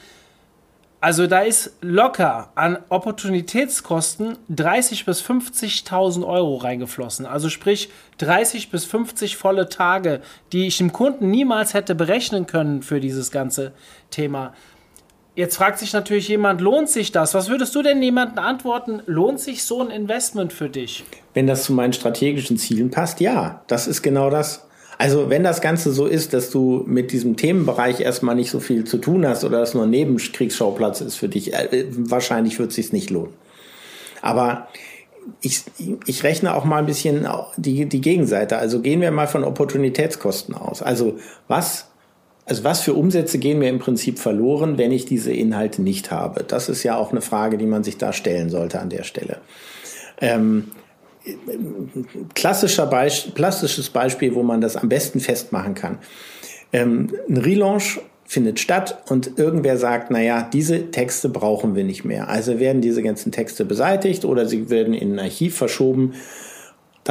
also 1.00 1.26
da 1.26 1.40
ist 1.40 1.78
locker 1.82 2.52
an 2.56 2.78
Opportunitätskosten 2.90 4.38
30 4.50 5.06
bis 5.06 5.24
50.000 5.24 6.28
Euro 6.28 6.58
reingeflossen. 6.58 7.26
Also 7.26 7.50
sprich 7.50 7.90
30 8.18 8.72
bis 8.72 8.84
50 8.86 9.38
volle 9.38 9.70
Tage, 9.70 10.22
die 10.52 10.68
ich 10.68 10.78
dem 10.78 10.92
Kunden 10.92 11.32
niemals 11.32 11.74
hätte 11.74 11.96
berechnen 11.96 12.46
können 12.46 12.84
für 12.84 13.00
dieses 13.00 13.32
ganze 13.32 13.72
Thema. 14.10 14.54
Jetzt 15.34 15.56
fragt 15.56 15.80
sich 15.80 15.94
natürlich 15.94 16.28
jemand, 16.28 16.60
lohnt 16.60 16.89
sich 16.89 17.13
das? 17.13 17.34
Was 17.34 17.50
würdest 17.50 17.74
du 17.74 17.82
denn 17.82 18.02
jemandem 18.04 18.39
antworten? 18.39 19.02
Lohnt 19.06 19.39
sich 19.39 19.63
so 19.63 19.82
ein 19.82 19.89
Investment 19.89 20.52
für 20.52 20.67
dich? 20.67 21.06
Wenn 21.34 21.48
das 21.48 21.63
zu 21.63 21.74
meinen 21.74 21.94
strategischen 21.94 22.58
Zielen 22.58 22.91
passt, 22.91 23.22
ja, 23.22 23.62
das 23.67 23.88
ist 23.88 24.02
genau 24.02 24.30
das. 24.30 24.65
Also 24.98 25.30
wenn 25.30 25.44
das 25.44 25.62
Ganze 25.62 25.94
so 25.94 26.06
ist, 26.06 26.34
dass 26.34 26.52
du 26.52 26.84
mit 26.86 27.12
diesem 27.12 27.38
Themenbereich 27.38 28.02
erstmal 28.02 28.36
nicht 28.36 28.52
so 28.52 28.60
viel 28.60 28.84
zu 28.84 28.98
tun 28.98 29.26
hast 29.26 29.44
oder 29.46 29.60
das 29.60 29.74
nur 29.74 29.84
ein 29.84 29.89
Nebenkriegsschauplatz 29.89 31.02
ist 31.02 31.15
für 31.15 31.30
dich, 31.30 31.54
äh, 31.54 31.86
wahrscheinlich 31.89 32.60
wird 32.60 32.70
es 32.70 32.76
sich 32.76 32.91
nicht 32.91 33.10
lohnen. 33.10 33.34
Aber 34.22 34.67
ich, 35.41 35.63
ich 36.06 36.24
rechne 36.24 36.54
auch 36.54 36.65
mal 36.65 36.78
ein 36.78 36.86
bisschen 36.86 37.28
die, 37.58 37.86
die 37.86 38.02
Gegenseite. 38.02 38.58
Also 38.58 38.82
gehen 38.82 39.02
wir 39.02 39.12
mal 39.12 39.28
von 39.28 39.44
Opportunitätskosten 39.44 40.56
aus. 40.56 40.82
Also 40.82 41.17
was 41.48 41.90
also 42.45 42.63
was 42.63 42.82
für 42.82 42.93
Umsätze 42.93 43.38
gehen 43.38 43.60
mir 43.60 43.69
im 43.69 43.80
Prinzip 43.80 44.19
verloren, 44.19 44.77
wenn 44.77 44.91
ich 44.91 45.06
diese 45.06 45.32
Inhalte 45.32 45.82
nicht 45.82 46.12
habe? 46.12 46.43
Das 46.43 46.69
ist 46.69 46.84
ja 46.84 46.97
auch 46.97 47.12
eine 47.12 47.21
Frage, 47.21 47.58
die 47.58 47.65
man 47.65 47.84
sich 47.84 47.97
da 47.97 48.13
stellen 48.13 48.49
sollte 48.49 48.80
an 48.80 48.89
der 48.89 49.04
Stelle. 49.04 49.38
Ähm, 50.19 50.71
klassischer 52.34 52.88
Beisp 52.88 53.36
klassisches 53.36 53.89
Beispiel, 53.89 54.34
wo 54.36 54.43
man 54.43 54.62
das 54.62 54.75
am 54.75 54.89
besten 54.89 55.19
festmachen 55.19 55.75
kann. 55.75 55.99
Ähm, 56.73 57.13
ein 57.30 57.38
Relaunch 57.38 57.99
findet 58.25 58.60
statt 58.60 59.04
und 59.10 59.38
irgendwer 59.38 59.77
sagt, 59.77 60.10
naja, 60.10 60.49
diese 60.54 60.89
Texte 60.89 61.27
brauchen 61.27 61.75
wir 61.75 61.84
nicht 61.84 62.06
mehr. 62.06 62.30
Also 62.30 62.60
werden 62.60 62.82
diese 62.82 63.04
ganzen 63.04 63.32
Texte 63.32 63.65
beseitigt 63.65 64.23
oder 64.23 64.45
sie 64.45 64.69
werden 64.69 64.93
in 64.93 65.13
ein 65.13 65.19
Archiv 65.19 65.58
verschoben 65.58 66.13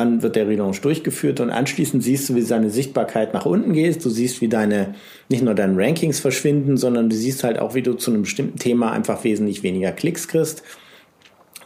dann 0.00 0.22
wird 0.22 0.34
der 0.34 0.48
Relaunch 0.48 0.80
durchgeführt 0.80 1.40
und 1.40 1.50
anschließend 1.50 2.02
siehst 2.02 2.28
du, 2.28 2.34
wie 2.34 2.40
seine 2.40 2.70
Sichtbarkeit 2.70 3.34
nach 3.34 3.44
unten 3.44 3.74
geht. 3.74 4.02
Du 4.02 4.08
siehst, 4.08 4.40
wie 4.40 4.48
deine, 4.48 4.94
nicht 5.28 5.42
nur 5.42 5.54
deine 5.54 5.76
Rankings 5.76 6.20
verschwinden, 6.20 6.78
sondern 6.78 7.10
du 7.10 7.16
siehst 7.16 7.44
halt 7.44 7.58
auch, 7.58 7.74
wie 7.74 7.82
du 7.82 7.94
zu 7.94 8.10
einem 8.10 8.22
bestimmten 8.22 8.58
Thema 8.58 8.92
einfach 8.92 9.22
wesentlich 9.24 9.62
weniger 9.62 9.92
Klicks 9.92 10.26
kriegst. 10.26 10.62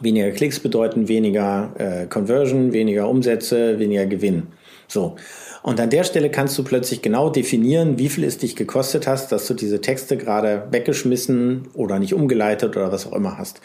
Weniger 0.01 0.31
Klicks 0.31 0.59
bedeuten 0.59 1.07
weniger 1.07 1.73
äh, 1.77 2.05
Conversion, 2.07 2.73
weniger 2.73 3.07
Umsätze, 3.07 3.79
weniger 3.79 4.05
Gewinn. 4.05 4.47
So. 4.89 5.15
Und 5.63 5.79
an 5.79 5.89
der 5.89 6.03
Stelle 6.03 6.29
kannst 6.29 6.57
du 6.57 6.63
plötzlich 6.63 7.01
genau 7.01 7.29
definieren, 7.29 7.97
wie 7.97 8.09
viel 8.09 8.25
es 8.25 8.37
dich 8.37 8.57
gekostet 8.57 9.07
hast, 9.07 9.31
dass 9.31 9.47
du 9.47 9.53
diese 9.53 9.79
Texte 9.79 10.17
gerade 10.17 10.67
weggeschmissen 10.71 11.69
oder 11.73 11.99
nicht 11.99 12.13
umgeleitet 12.13 12.75
oder 12.75 12.91
was 12.91 13.07
auch 13.07 13.13
immer 13.13 13.37
hast. 13.37 13.61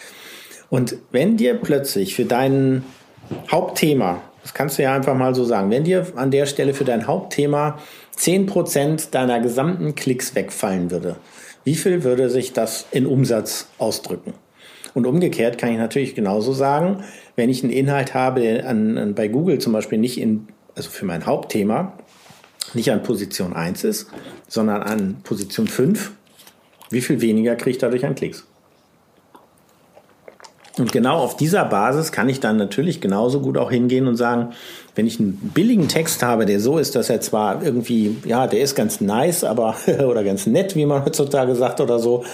Und 0.71 0.97
wenn 1.11 1.37
dir 1.37 1.55
plötzlich 1.55 2.15
für 2.15 2.25
dein 2.25 2.85
Hauptthema 3.51 4.23
das 4.43 4.55
kannst 4.55 4.79
du 4.79 4.83
ja 4.83 4.95
einfach 4.95 5.15
mal 5.15 5.35
so 5.35 5.45
sagen. 5.45 5.71
Wenn 5.71 5.85
dir 5.85 6.07
an 6.17 6.31
der 6.31 6.47
Stelle 6.47 6.75
für 6.75 6.85
dein 6.85 7.07
Hauptthema 7.07 7.79
10% 8.17 9.11
deiner 9.11 9.41
gesamten 9.41 9.95
Klicks 9.95 10.35
wegfallen 10.35 10.91
würde, 10.91 11.17
wie 11.65 11.75
viel 11.75 12.05
würde 12.05 12.31
sich 12.31 12.53
das 12.53 12.87
in 12.91 13.07
Umsatz 13.07 13.69
ausdrücken? 13.79 14.35
Und 14.95 15.07
umgekehrt 15.07 15.59
kann 15.59 15.71
ich 15.71 15.79
natürlich 15.79 16.15
genauso 16.15 16.53
sagen, 16.53 17.05
wenn 17.37 17.49
ich 17.49 17.63
einen 17.63 17.73
Inhalt 17.73 18.15
habe, 18.15 18.41
der 18.41 18.69
an, 18.69 18.99
an, 18.99 19.15
bei 19.15 19.29
Google 19.29 19.59
zum 19.59 19.73
Beispiel 19.73 19.99
nicht 19.99 20.19
in, 20.19 20.49
also 20.75 20.91
für 20.91 21.05
mein 21.05 21.27
Hauptthema, 21.27 21.93
nicht 22.75 22.91
an 22.91 23.03
Position 23.03 23.53
1 23.53 23.85
ist, 23.85 24.11
sondern 24.49 24.83
an 24.83 25.19
Position 25.23 25.69
5, 25.69 26.13
wie 26.91 27.01
viel 27.01 27.21
weniger 27.21 27.57
kriege 27.57 27.71
ich 27.71 27.79
dadurch 27.79 28.05
an 28.05 28.15
Klicks? 28.15 28.47
Und 30.79 30.93
genau 30.93 31.17
auf 31.19 31.37
dieser 31.37 31.65
Basis 31.65 32.13
kann 32.13 32.29
ich 32.29 32.41
dann 32.41 32.57
natürlich 32.57 33.01
genauso 33.01 33.41
gut 33.41 33.59
auch 33.59 33.71
hingehen 33.71 34.07
und 34.07 34.17
sagen, 34.17 34.53
wenn 34.95 35.07
ich 35.07 35.19
einen 35.19 35.51
billigen 35.55 35.89
Text 35.89 36.23
habe, 36.23 36.47
der 36.47 36.61
so 36.61 36.79
ist, 36.79 36.95
dass 36.95 37.11
er 37.11 37.21
zwar 37.21 37.63
irgendwie, 37.63 38.17
ja, 38.25 38.47
der 38.47 38.61
ist 38.61 38.77
ganz 38.77 39.01
nice, 39.01 39.45
aber 39.45 39.77
oder 40.07 40.23
ganz 40.23 40.47
nett, 40.47 40.77
wie 40.77 40.87
man 40.87 41.05
heutzutage 41.05 41.55
sagt 41.57 41.81
oder 41.81 41.99
so, 41.99 42.25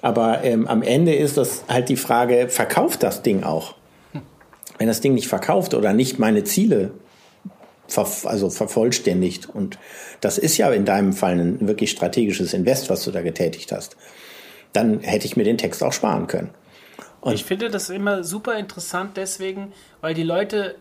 aber 0.00 0.42
ähm, 0.42 0.66
am 0.66 0.82
Ende 0.82 1.14
ist 1.14 1.36
das 1.36 1.64
halt 1.68 1.88
die 1.88 1.96
Frage, 1.96 2.48
verkauft 2.48 3.02
das 3.02 3.22
Ding 3.22 3.44
auch? 3.44 3.74
Wenn 4.78 4.88
das 4.88 5.00
Ding 5.00 5.14
nicht 5.14 5.28
verkauft 5.28 5.74
oder 5.74 5.92
nicht 5.92 6.18
meine 6.18 6.44
Ziele 6.44 6.90
ver 7.86 8.06
also 8.24 8.48
vervollständigt 8.48 9.48
und 9.48 9.78
das 10.20 10.38
ist 10.38 10.56
ja 10.56 10.70
in 10.72 10.84
deinem 10.84 11.12
Fall 11.12 11.38
ein 11.38 11.68
wirklich 11.68 11.90
strategisches 11.90 12.54
Invest, 12.54 12.90
was 12.90 13.04
du 13.04 13.10
da 13.10 13.22
getätigt 13.22 13.70
hast, 13.70 13.96
dann 14.72 15.00
hätte 15.00 15.26
ich 15.26 15.36
mir 15.36 15.44
den 15.44 15.58
Text 15.58 15.84
auch 15.84 15.92
sparen 15.92 16.26
können. 16.26 16.50
Und 17.22 17.34
ich 17.34 17.44
finde 17.44 17.70
das 17.70 17.88
immer 17.88 18.24
super 18.24 18.58
interessant 18.58 19.16
deswegen, 19.16 19.72
weil 20.00 20.12
die 20.12 20.24
Leute 20.24 20.74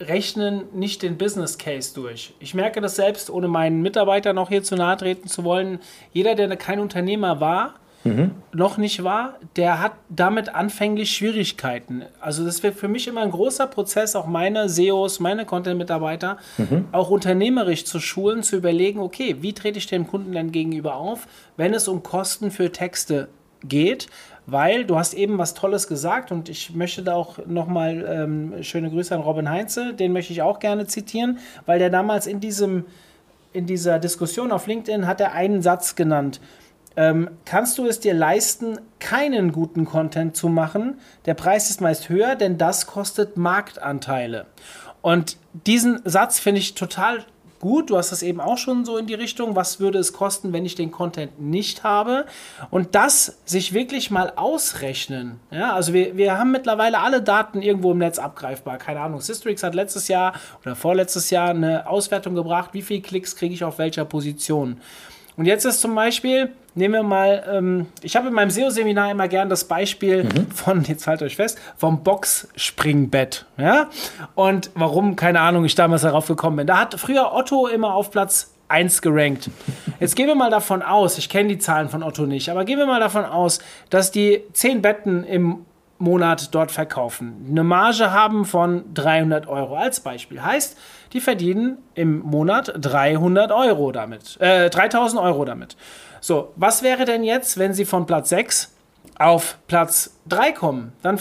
rechnen 0.00 0.62
nicht 0.72 1.02
den 1.02 1.18
Business 1.18 1.58
Case 1.58 1.92
durch. 1.92 2.34
Ich 2.38 2.54
merke 2.54 2.80
das 2.80 2.94
selbst, 2.94 3.30
ohne 3.30 3.48
meinen 3.48 3.82
Mitarbeitern 3.82 4.36
noch 4.36 4.48
hier 4.48 4.62
zu 4.62 4.76
nahe 4.76 4.96
treten 4.96 5.28
zu 5.28 5.42
wollen. 5.42 5.80
Jeder, 6.12 6.36
der 6.36 6.56
kein 6.56 6.78
Unternehmer 6.78 7.40
war, 7.40 7.74
mhm. 8.04 8.30
noch 8.52 8.78
nicht 8.78 9.02
war, 9.02 9.40
der 9.56 9.80
hat 9.82 9.94
damit 10.08 10.54
anfänglich 10.54 11.10
Schwierigkeiten. 11.10 12.04
Also 12.20 12.44
das 12.44 12.62
wird 12.62 12.76
für 12.76 12.86
mich 12.86 13.08
immer 13.08 13.22
ein 13.22 13.32
großer 13.32 13.66
Prozess, 13.66 14.14
auch 14.14 14.26
meine 14.26 14.68
SEOs, 14.68 15.18
meine 15.18 15.44
Content-Mitarbeiter, 15.46 16.38
mhm. 16.58 16.86
auch 16.92 17.10
unternehmerisch 17.10 17.84
zu 17.84 17.98
schulen, 17.98 18.44
zu 18.44 18.54
überlegen, 18.54 19.00
okay, 19.00 19.38
wie 19.40 19.52
trete 19.52 19.78
ich 19.78 19.88
dem 19.88 20.06
Kunden 20.06 20.30
denn 20.30 20.52
gegenüber 20.52 20.94
auf, 20.94 21.26
wenn 21.56 21.74
es 21.74 21.88
um 21.88 22.04
Kosten 22.04 22.52
für 22.52 22.70
Texte 22.70 23.28
geht 23.64 24.06
weil 24.50 24.86
du 24.86 24.96
hast 24.96 25.12
eben 25.12 25.36
was 25.36 25.52
Tolles 25.52 25.88
gesagt 25.88 26.32
und 26.32 26.48
ich 26.48 26.74
möchte 26.74 27.02
da 27.02 27.14
auch 27.14 27.38
nochmal 27.46 28.04
ähm, 28.08 28.62
schöne 28.62 28.90
Grüße 28.90 29.14
an 29.14 29.20
Robin 29.20 29.50
Heinze, 29.50 29.92
den 29.92 30.14
möchte 30.14 30.32
ich 30.32 30.40
auch 30.40 30.58
gerne 30.58 30.86
zitieren, 30.86 31.38
weil 31.66 31.78
der 31.78 31.90
damals 31.90 32.26
in 32.26 32.40
diesem 32.40 32.86
in 33.52 33.66
dieser 33.66 33.98
Diskussion 33.98 34.52
auf 34.52 34.66
LinkedIn 34.66 35.06
hat 35.06 35.20
er 35.20 35.32
einen 35.32 35.62
Satz 35.62 35.96
genannt. 35.96 36.40
Ähm, 36.96 37.30
kannst 37.44 37.78
du 37.78 37.86
es 37.86 38.00
dir 38.00 38.14
leisten, 38.14 38.78
keinen 38.98 39.52
guten 39.52 39.84
Content 39.84 40.36
zu 40.36 40.48
machen? 40.48 40.98
Der 41.26 41.34
Preis 41.34 41.70
ist 41.70 41.80
meist 41.80 42.08
höher, 42.08 42.34
denn 42.34 42.58
das 42.58 42.86
kostet 42.86 43.36
Marktanteile. 43.36 44.46
Und 45.02 45.36
diesen 45.52 46.00
Satz 46.04 46.38
finde 46.38 46.60
ich 46.60 46.74
total 46.74 47.24
gut. 47.60 47.90
Du 47.90 47.96
hast 47.96 48.12
das 48.12 48.22
eben 48.22 48.40
auch 48.40 48.58
schon 48.58 48.84
so 48.84 48.96
in 48.96 49.06
die 49.06 49.14
Richtung. 49.14 49.56
Was 49.56 49.80
würde 49.80 49.98
es 49.98 50.12
kosten, 50.12 50.52
wenn 50.52 50.64
ich 50.64 50.74
den 50.74 50.90
Content 50.90 51.40
nicht 51.40 51.84
habe? 51.84 52.26
Und 52.70 52.94
das 52.94 53.38
sich 53.44 53.72
wirklich 53.72 54.10
mal 54.10 54.32
ausrechnen. 54.36 55.40
Ja, 55.50 55.74
also 55.74 55.92
wir, 55.92 56.16
wir 56.16 56.38
haben 56.38 56.50
mittlerweile 56.50 57.00
alle 57.00 57.22
Daten 57.22 57.62
irgendwo 57.62 57.92
im 57.92 57.98
Netz 57.98 58.18
abgreifbar. 58.18 58.78
Keine 58.78 59.00
Ahnung. 59.00 59.20
Systrix 59.20 59.62
hat 59.62 59.74
letztes 59.74 60.08
Jahr 60.08 60.34
oder 60.62 60.76
vorletztes 60.76 61.30
Jahr 61.30 61.50
eine 61.50 61.88
Auswertung 61.88 62.34
gebracht. 62.34 62.70
Wie 62.72 62.82
viele 62.82 63.00
Klicks 63.00 63.36
kriege 63.36 63.54
ich 63.54 63.64
auf 63.64 63.78
welcher 63.78 64.04
Position? 64.04 64.80
Und 65.38 65.46
jetzt 65.46 65.64
ist 65.64 65.80
zum 65.80 65.94
Beispiel, 65.94 66.50
nehmen 66.74 66.94
wir 66.94 67.02
mal, 67.04 67.44
ähm, 67.48 67.86
ich 68.02 68.16
habe 68.16 68.26
in 68.26 68.34
meinem 68.34 68.50
SEO-Seminar 68.50 69.12
immer 69.12 69.28
gern 69.28 69.48
das 69.48 69.64
Beispiel 69.64 70.24
mhm. 70.24 70.50
von, 70.50 70.82
jetzt 70.82 71.06
haltet 71.06 71.28
euch 71.28 71.36
fest, 71.36 71.60
vom 71.76 72.02
Boxspringbett. 72.02 73.46
Ja? 73.56 73.88
Und 74.34 74.72
warum, 74.74 75.14
keine 75.14 75.38
Ahnung, 75.40 75.64
ich 75.64 75.76
damals 75.76 76.02
darauf 76.02 76.26
gekommen 76.26 76.56
bin. 76.56 76.66
Da 76.66 76.80
hat 76.80 76.98
früher 76.98 77.32
Otto 77.32 77.68
immer 77.68 77.94
auf 77.94 78.10
Platz 78.10 78.52
1 78.66 79.00
gerankt. 79.00 79.48
Jetzt 80.00 80.16
gehen 80.16 80.26
wir 80.26 80.34
mal 80.34 80.50
davon 80.50 80.82
aus, 80.82 81.18
ich 81.18 81.28
kenne 81.28 81.50
die 81.50 81.58
Zahlen 81.58 81.88
von 81.88 82.02
Otto 82.02 82.26
nicht, 82.26 82.48
aber 82.48 82.64
gehen 82.64 82.78
wir 82.78 82.86
mal 82.86 83.00
davon 83.00 83.24
aus, 83.24 83.60
dass 83.90 84.10
die 84.10 84.42
10 84.52 84.82
Betten 84.82 85.22
im 85.22 85.64
Monat 85.98 86.54
dort 86.54 86.70
verkaufen. 86.70 87.46
Eine 87.50 87.64
Marge 87.64 88.12
haben 88.12 88.44
von 88.44 88.84
300 88.94 89.48
Euro 89.48 89.76
als 89.76 90.00
Beispiel. 90.00 90.42
Heißt, 90.42 90.78
die 91.12 91.20
verdienen 91.20 91.78
im 91.94 92.20
Monat 92.20 92.72
300 92.76 93.50
Euro 93.50 93.92
damit. 93.92 94.40
Äh, 94.40 94.70
3000 94.70 95.20
Euro 95.20 95.44
damit. 95.44 95.76
So, 96.20 96.52
was 96.56 96.82
wäre 96.82 97.04
denn 97.04 97.24
jetzt, 97.24 97.58
wenn 97.58 97.74
sie 97.74 97.84
von 97.84 98.06
Platz 98.06 98.28
6 98.28 98.74
auf 99.18 99.58
Platz 99.66 100.18
3 100.28 100.52
kommen? 100.52 100.92
Dann 101.02 101.18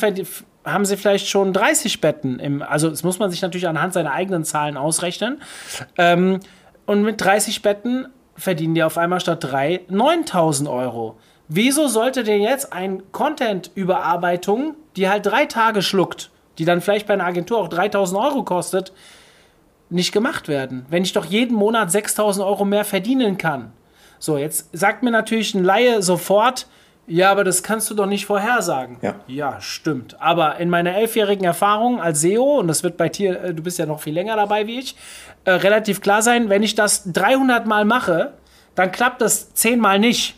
haben 0.66 0.86
sie 0.86 0.98
vielleicht 0.98 1.28
schon 1.28 1.54
30 1.54 2.02
Betten. 2.02 2.40
Im, 2.40 2.62
also, 2.62 2.90
das 2.90 3.04
muss 3.04 3.20
man 3.20 3.32
sich 3.32 3.42
natürlich 3.42 3.68
anhand 3.68 3.94
seiner 3.94 4.12
eigenen 4.12 4.44
Zahlen 4.44 4.78
ausrechnen. 4.78 5.42
Ähm, 5.98 6.40
und 6.86 7.04
mit 7.04 7.20
30 7.20 7.62
Betten 7.62 8.08
verdienen 8.36 8.76
die 8.76 8.84
auf 8.84 8.98
einmal 8.98 9.20
statt 9.20 9.44
3 9.44 9.82
9000 9.90 10.70
Euro. 10.70 11.18
Wieso 11.48 11.88
sollte 11.88 12.24
denn 12.24 12.42
jetzt 12.42 12.74
ein 12.74 13.04
Content-Überarbeitung, 13.12 14.76
die 14.96 15.08
halt 15.10 15.26
drei 15.26 15.46
Tage 15.46 15.82
schluckt, 15.82 16.30
die 16.58 16.66
dann 16.66 16.82
vielleicht 16.82 17.08
bei 17.08 17.14
einer 17.14 17.26
Agentur 17.26 17.60
auch 17.60 17.70
3000 17.70 18.20
Euro 18.20 18.44
kostet, 18.44 18.92
nicht 19.90 20.12
gemacht 20.12 20.48
werden? 20.48 20.86
Wenn 20.90 21.04
ich 21.04 21.14
doch 21.14 21.26
jeden 21.26 21.56
Monat 21.56 21.92
6000 21.92 22.46
Euro 22.46 22.66
mehr 22.66 22.84
verdienen 22.84 23.38
kann. 23.38 23.72
So, 24.20 24.38
jetzt 24.38 24.70
sagt 24.74 25.04
mir 25.04 25.12
natürlich 25.12 25.54
ein 25.54 25.64
Laie 25.64 26.02
sofort, 26.02 26.68
ja, 27.10 27.32
aber 27.32 27.46
das 27.46 27.64
kannst 27.64 27.90
du 27.90 27.94
doch 27.94 28.06
nicht 28.06 28.26
vorhersagen. 28.26 28.98
Ja, 29.02 29.16
ja 29.28 29.62
stimmt. 29.62 30.20
Aber 30.20 30.58
in 30.58 30.70
meiner 30.70 30.94
elfjährigen 30.94 31.46
Erfahrung 31.46 32.02
als 32.02 32.20
SEO, 32.20 32.60
und 32.60 32.68
das 32.68 32.84
wird 32.84 32.98
bei 32.98 33.08
dir, 33.08 33.42
äh, 33.42 33.54
du 33.54 33.64
bist 33.64 33.80
ja 33.80 33.86
noch 33.86 34.02
viel 34.02 34.14
länger 34.14 34.36
dabei 34.36 34.68
wie 34.68 34.80
ich, 34.80 34.98
äh, 35.46 35.52
relativ 35.52 36.02
klar 36.02 36.22
sein, 36.22 36.50
wenn 36.50 36.64
ich 36.64 36.76
das 36.76 37.10
300 37.14 37.66
Mal 37.66 37.86
mache, 37.86 38.34
dann 38.76 38.92
klappt 38.92 39.22
das 39.22 39.54
10 39.54 39.80
Mal 39.80 40.00
nicht. 40.00 40.36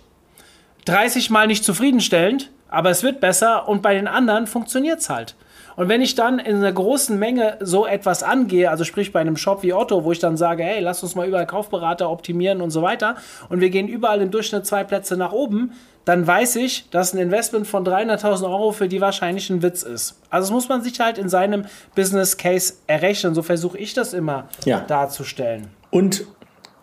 30 0.90 1.30
Mal 1.30 1.48
nicht 1.48 1.64
zufriedenstellend, 1.64 2.50
aber 2.68 2.90
es 2.90 3.04
wird 3.04 3.20
besser 3.20 3.68
und 3.68 3.82
bei 3.82 3.94
den 3.94 4.08
anderen 4.08 4.48
funktioniert 4.48 5.00
es 5.00 5.10
halt. 5.10 5.36
Und 5.76 5.88
wenn 5.88 6.02
ich 6.02 6.16
dann 6.16 6.40
in 6.40 6.58
einer 6.58 6.74
großen 6.74 7.18
Menge 7.18 7.58
so 7.62 7.86
etwas 7.86 8.22
angehe, 8.22 8.70
also 8.70 8.84
sprich 8.84 9.14
bei 9.14 9.22
einem 9.22 9.38
Shop 9.38 9.64
wie 9.64 9.72
Otto, 9.72 10.04
wo 10.04 10.12
ich 10.12 10.20
dann 10.20 10.36
sage, 10.36 10.64
hey, 10.64 10.82
lass 10.82 11.04
uns 11.04 11.16
mal 11.16 11.28
überall 11.28 11.46
Kaufberater 11.46 12.10
optimieren 12.10 12.62
und 12.62 12.72
so 12.72 12.82
weiter, 12.82 13.16
und 13.50 13.62
wir 13.62 13.70
gehen 13.70 13.88
überall 13.88 14.20
im 14.22 14.32
Durchschnitt 14.32 14.66
zwei 14.66 14.84
Plätze 14.84 15.16
nach 15.16 15.32
oben, 15.32 15.74
dann 16.06 16.26
weiß 16.26 16.56
ich, 16.58 16.90
dass 16.90 17.14
ein 17.14 17.20
Investment 17.20 17.68
von 17.68 17.86
300.000 17.86 18.44
Euro 18.50 18.72
für 18.72 18.88
die 18.88 19.00
wahrscheinlich 19.00 19.50
ein 19.52 19.62
Witz 19.62 19.84
ist. 19.84 20.20
Also 20.30 20.48
das 20.48 20.52
muss 20.52 20.68
man 20.68 20.82
sich 20.82 21.00
halt 21.00 21.18
in 21.20 21.30
seinem 21.30 21.66
Business 21.96 22.36
Case 22.36 22.74
errechnen. 22.88 23.36
So 23.36 23.44
versuche 23.44 23.78
ich 23.78 23.94
das 23.94 24.14
immer 24.14 24.50
ja. 24.66 24.80
darzustellen. 24.80 25.68
Und 25.92 26.26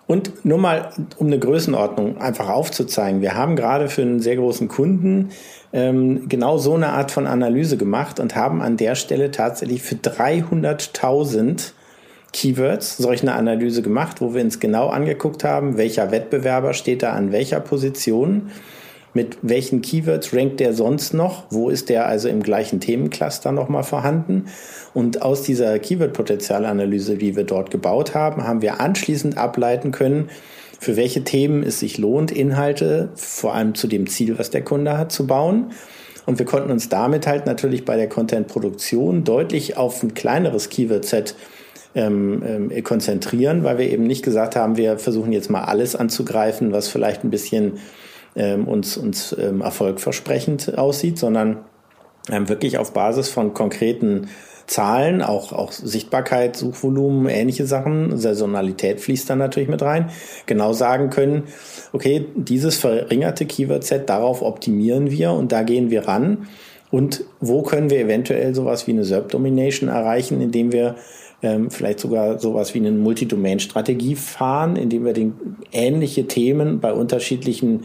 und 0.06 0.44
nur 0.44 0.58
mal, 0.58 0.90
um 1.16 1.26
eine 1.26 1.38
Größenordnung 1.38 2.18
einfach 2.18 2.48
aufzuzeigen. 2.48 3.20
Wir 3.22 3.34
haben 3.34 3.56
gerade 3.56 3.88
für 3.88 4.02
einen 4.02 4.20
sehr 4.20 4.36
großen 4.36 4.68
Kunden 4.68 5.30
ähm, 5.72 6.28
genau 6.28 6.58
so 6.58 6.74
eine 6.74 6.90
Art 6.90 7.10
von 7.10 7.26
Analyse 7.26 7.76
gemacht 7.76 8.20
und 8.20 8.36
haben 8.36 8.62
an 8.62 8.76
der 8.76 8.94
Stelle 8.94 9.30
tatsächlich 9.30 9.82
für 9.82 9.96
300.000 9.96 11.72
Keywords 12.32 12.98
solch 12.98 13.22
eine 13.22 13.34
Analyse 13.34 13.82
gemacht, 13.82 14.20
wo 14.20 14.34
wir 14.34 14.42
uns 14.42 14.60
genau 14.60 14.88
angeguckt 14.88 15.42
haben, 15.42 15.76
welcher 15.76 16.10
Wettbewerber 16.10 16.74
steht 16.74 17.02
da 17.02 17.12
an 17.12 17.32
welcher 17.32 17.60
Position 17.60 18.50
mit 19.16 19.38
welchen 19.40 19.80
Keywords 19.80 20.34
rankt 20.34 20.60
der 20.60 20.74
sonst 20.74 21.14
noch? 21.14 21.44
Wo 21.48 21.70
ist 21.70 21.88
der 21.88 22.06
also 22.06 22.28
im 22.28 22.42
gleichen 22.42 22.80
Themencluster 22.80 23.50
nochmal 23.50 23.82
vorhanden? 23.82 24.44
Und 24.92 25.22
aus 25.22 25.42
dieser 25.42 25.78
Keyword-Potenzialanalyse, 25.78 27.16
die 27.16 27.34
wir 27.34 27.44
dort 27.44 27.70
gebaut 27.70 28.14
haben, 28.14 28.46
haben 28.46 28.60
wir 28.60 28.78
anschließend 28.78 29.38
ableiten 29.38 29.90
können, 29.90 30.28
für 30.78 30.96
welche 30.96 31.24
Themen 31.24 31.62
es 31.62 31.80
sich 31.80 31.96
lohnt, 31.96 32.30
Inhalte, 32.30 33.08
vor 33.14 33.54
allem 33.54 33.74
zu 33.74 33.86
dem 33.88 34.06
Ziel, 34.06 34.38
was 34.38 34.50
der 34.50 34.62
Kunde 34.62 34.98
hat, 34.98 35.10
zu 35.12 35.26
bauen. 35.26 35.72
Und 36.26 36.38
wir 36.38 36.44
konnten 36.44 36.70
uns 36.70 36.90
damit 36.90 37.26
halt 37.26 37.46
natürlich 37.46 37.86
bei 37.86 37.96
der 37.96 38.10
Content-Produktion 38.10 39.24
deutlich 39.24 39.78
auf 39.78 40.02
ein 40.02 40.12
kleineres 40.12 40.68
Keyword-Set 40.68 41.36
ähm, 41.94 42.42
ähm, 42.46 42.84
konzentrieren, 42.84 43.64
weil 43.64 43.78
wir 43.78 43.90
eben 43.90 44.06
nicht 44.06 44.22
gesagt 44.22 44.56
haben, 44.56 44.76
wir 44.76 44.98
versuchen 44.98 45.32
jetzt 45.32 45.48
mal 45.48 45.64
alles 45.64 45.96
anzugreifen, 45.96 46.72
was 46.72 46.88
vielleicht 46.88 47.24
ein 47.24 47.30
bisschen 47.30 47.78
ähm, 48.36 48.68
uns, 48.68 48.96
uns 48.96 49.34
ähm, 49.38 49.60
erfolgversprechend 49.60 50.78
aussieht, 50.78 51.18
sondern 51.18 51.64
ähm, 52.30 52.48
wirklich 52.48 52.78
auf 52.78 52.92
Basis 52.92 53.28
von 53.28 53.54
konkreten 53.54 54.28
Zahlen, 54.66 55.22
auch, 55.22 55.52
auch 55.52 55.70
Sichtbarkeit, 55.70 56.56
Suchvolumen, 56.56 57.28
ähnliche 57.28 57.66
Sachen, 57.66 58.16
Saisonalität 58.18 59.00
fließt 59.00 59.30
dann 59.30 59.38
natürlich 59.38 59.68
mit 59.68 59.80
rein, 59.82 60.10
genau 60.46 60.72
sagen 60.72 61.10
können, 61.10 61.44
okay, 61.92 62.26
dieses 62.34 62.76
verringerte 62.76 63.46
Keyword-Set, 63.46 64.08
darauf 64.08 64.42
optimieren 64.42 65.10
wir 65.10 65.32
und 65.32 65.52
da 65.52 65.62
gehen 65.62 65.90
wir 65.90 66.08
ran. 66.08 66.48
Und 66.90 67.24
wo 67.40 67.62
können 67.62 67.90
wir 67.90 68.00
eventuell 68.00 68.54
sowas 68.54 68.86
wie 68.86 68.92
eine 68.92 69.04
SERP-Domination 69.04 69.88
erreichen, 69.88 70.40
indem 70.40 70.72
wir 70.72 70.96
ähm, 71.42 71.70
vielleicht 71.70 72.00
sogar 72.00 72.38
sowas 72.38 72.74
wie 72.74 72.78
eine 72.78 72.92
Multi-Domain-Strategie 72.92 74.16
fahren, 74.16 74.76
indem 74.76 75.04
wir 75.04 75.12
den, 75.12 75.34
ähnliche 75.72 76.26
Themen 76.26 76.80
bei 76.80 76.92
unterschiedlichen 76.92 77.84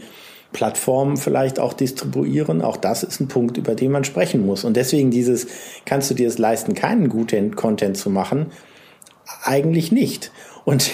Plattformen 0.52 1.16
vielleicht 1.16 1.58
auch 1.58 1.72
distribuieren. 1.72 2.62
Auch 2.62 2.76
das 2.76 3.02
ist 3.02 3.20
ein 3.20 3.28
Punkt, 3.28 3.56
über 3.56 3.74
den 3.74 3.92
man 3.92 4.04
sprechen 4.04 4.44
muss. 4.44 4.64
Und 4.64 4.76
deswegen 4.76 5.10
dieses, 5.10 5.46
kannst 5.84 6.10
du 6.10 6.14
dir 6.14 6.28
es 6.28 6.38
leisten, 6.38 6.74
keinen 6.74 7.08
guten 7.08 7.56
Content 7.56 7.96
zu 7.96 8.10
machen? 8.10 8.46
Eigentlich 9.44 9.92
nicht. 9.92 10.30
Und 10.64 10.90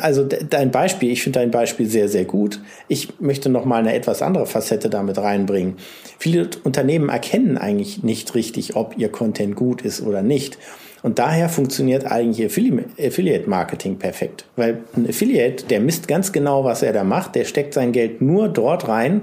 also 0.00 0.24
dein 0.24 0.70
Beispiel, 0.70 1.10
ich 1.10 1.22
finde 1.22 1.40
dein 1.40 1.50
Beispiel 1.50 1.86
sehr, 1.86 2.08
sehr 2.08 2.24
gut. 2.24 2.60
Ich 2.86 3.20
möchte 3.20 3.48
noch 3.48 3.64
mal 3.64 3.80
eine 3.80 3.94
etwas 3.94 4.22
andere 4.22 4.46
Facette 4.46 4.90
damit 4.90 5.18
reinbringen. 5.18 5.76
Viele 6.18 6.50
Unternehmen 6.64 7.08
erkennen 7.08 7.58
eigentlich 7.58 8.02
nicht 8.02 8.34
richtig, 8.34 8.76
ob 8.76 8.96
ihr 8.98 9.10
Content 9.10 9.56
gut 9.56 9.82
ist 9.82 10.02
oder 10.02 10.22
nicht. 10.22 10.58
Und 11.02 11.18
daher 11.18 11.48
funktioniert 11.48 12.06
eigentlich 12.06 12.44
Affiliate 12.44 13.48
Marketing 13.48 13.98
perfekt. 13.98 14.44
Weil 14.56 14.78
ein 14.96 15.08
Affiliate, 15.08 15.66
der 15.66 15.80
misst 15.80 16.08
ganz 16.08 16.32
genau, 16.32 16.64
was 16.64 16.82
er 16.82 16.92
da 16.92 17.04
macht. 17.04 17.34
Der 17.34 17.44
steckt 17.44 17.74
sein 17.74 17.92
Geld 17.92 18.20
nur 18.20 18.48
dort 18.48 18.88
rein, 18.88 19.22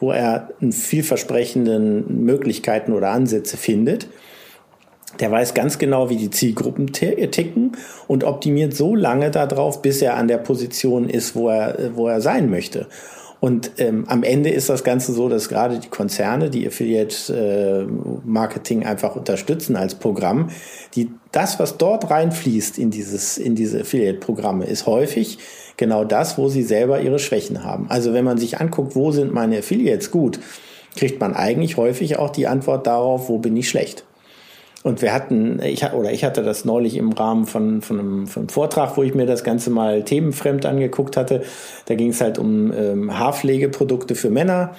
wo 0.00 0.10
er 0.10 0.50
vielversprechenden 0.70 2.24
Möglichkeiten 2.24 2.92
oder 2.92 3.10
Ansätze 3.10 3.56
findet. 3.56 4.08
Der 5.20 5.30
weiß 5.30 5.54
ganz 5.54 5.78
genau, 5.78 6.10
wie 6.10 6.16
die 6.16 6.30
Zielgruppen 6.30 6.92
ticken 6.92 7.72
und 8.08 8.24
optimiert 8.24 8.74
so 8.74 8.94
lange 8.96 9.30
darauf, 9.30 9.82
bis 9.82 10.02
er 10.02 10.16
an 10.16 10.26
der 10.26 10.38
Position 10.38 11.08
ist, 11.08 11.36
wo 11.36 11.50
er, 11.50 11.94
wo 11.94 12.08
er 12.08 12.20
sein 12.20 12.50
möchte. 12.50 12.88
Und 13.42 13.72
ähm, 13.78 14.04
am 14.06 14.22
Ende 14.22 14.50
ist 14.50 14.68
das 14.68 14.84
Ganze 14.84 15.12
so, 15.12 15.28
dass 15.28 15.48
gerade 15.48 15.80
die 15.80 15.88
Konzerne, 15.88 16.48
die 16.48 16.64
Affiliate 16.64 17.88
äh, 17.88 17.92
Marketing 18.24 18.84
einfach 18.86 19.16
unterstützen 19.16 19.74
als 19.74 19.96
Programm, 19.96 20.50
die 20.94 21.10
das, 21.32 21.58
was 21.58 21.76
dort 21.76 22.08
reinfließt 22.08 22.78
in 22.78 22.92
dieses 22.92 23.38
in 23.38 23.56
diese 23.56 23.80
Affiliate 23.80 24.20
Programme, 24.20 24.66
ist 24.66 24.86
häufig 24.86 25.38
genau 25.76 26.04
das, 26.04 26.38
wo 26.38 26.48
sie 26.48 26.62
selber 26.62 27.00
ihre 27.00 27.18
Schwächen 27.18 27.64
haben. 27.64 27.86
Also 27.88 28.12
wenn 28.12 28.24
man 28.24 28.38
sich 28.38 28.60
anguckt, 28.60 28.94
wo 28.94 29.10
sind 29.10 29.34
meine 29.34 29.58
Affiliates 29.58 30.12
gut, 30.12 30.38
kriegt 30.94 31.20
man 31.20 31.34
eigentlich 31.34 31.76
häufig 31.76 32.20
auch 32.20 32.30
die 32.30 32.46
Antwort 32.46 32.86
darauf, 32.86 33.28
wo 33.28 33.38
bin 33.38 33.56
ich 33.56 33.68
schlecht. 33.68 34.04
Und 34.82 35.00
wir 35.00 35.12
hatten, 35.12 35.60
ich 35.62 35.84
oder 35.92 36.10
ich 36.12 36.24
hatte 36.24 36.42
das 36.42 36.64
neulich 36.64 36.96
im 36.96 37.12
Rahmen 37.12 37.46
von, 37.46 37.82
von, 37.82 37.98
einem, 38.00 38.26
von 38.26 38.42
einem 38.42 38.48
Vortrag, 38.48 38.96
wo 38.96 39.02
ich 39.02 39.14
mir 39.14 39.26
das 39.26 39.44
Ganze 39.44 39.70
mal 39.70 40.02
themenfremd 40.02 40.66
angeguckt 40.66 41.16
hatte. 41.16 41.42
Da 41.86 41.94
ging 41.94 42.10
es 42.10 42.20
halt 42.20 42.38
um 42.38 42.72
ähm, 42.72 43.16
Haarpflegeprodukte 43.16 44.16
für 44.16 44.30
Männer 44.30 44.74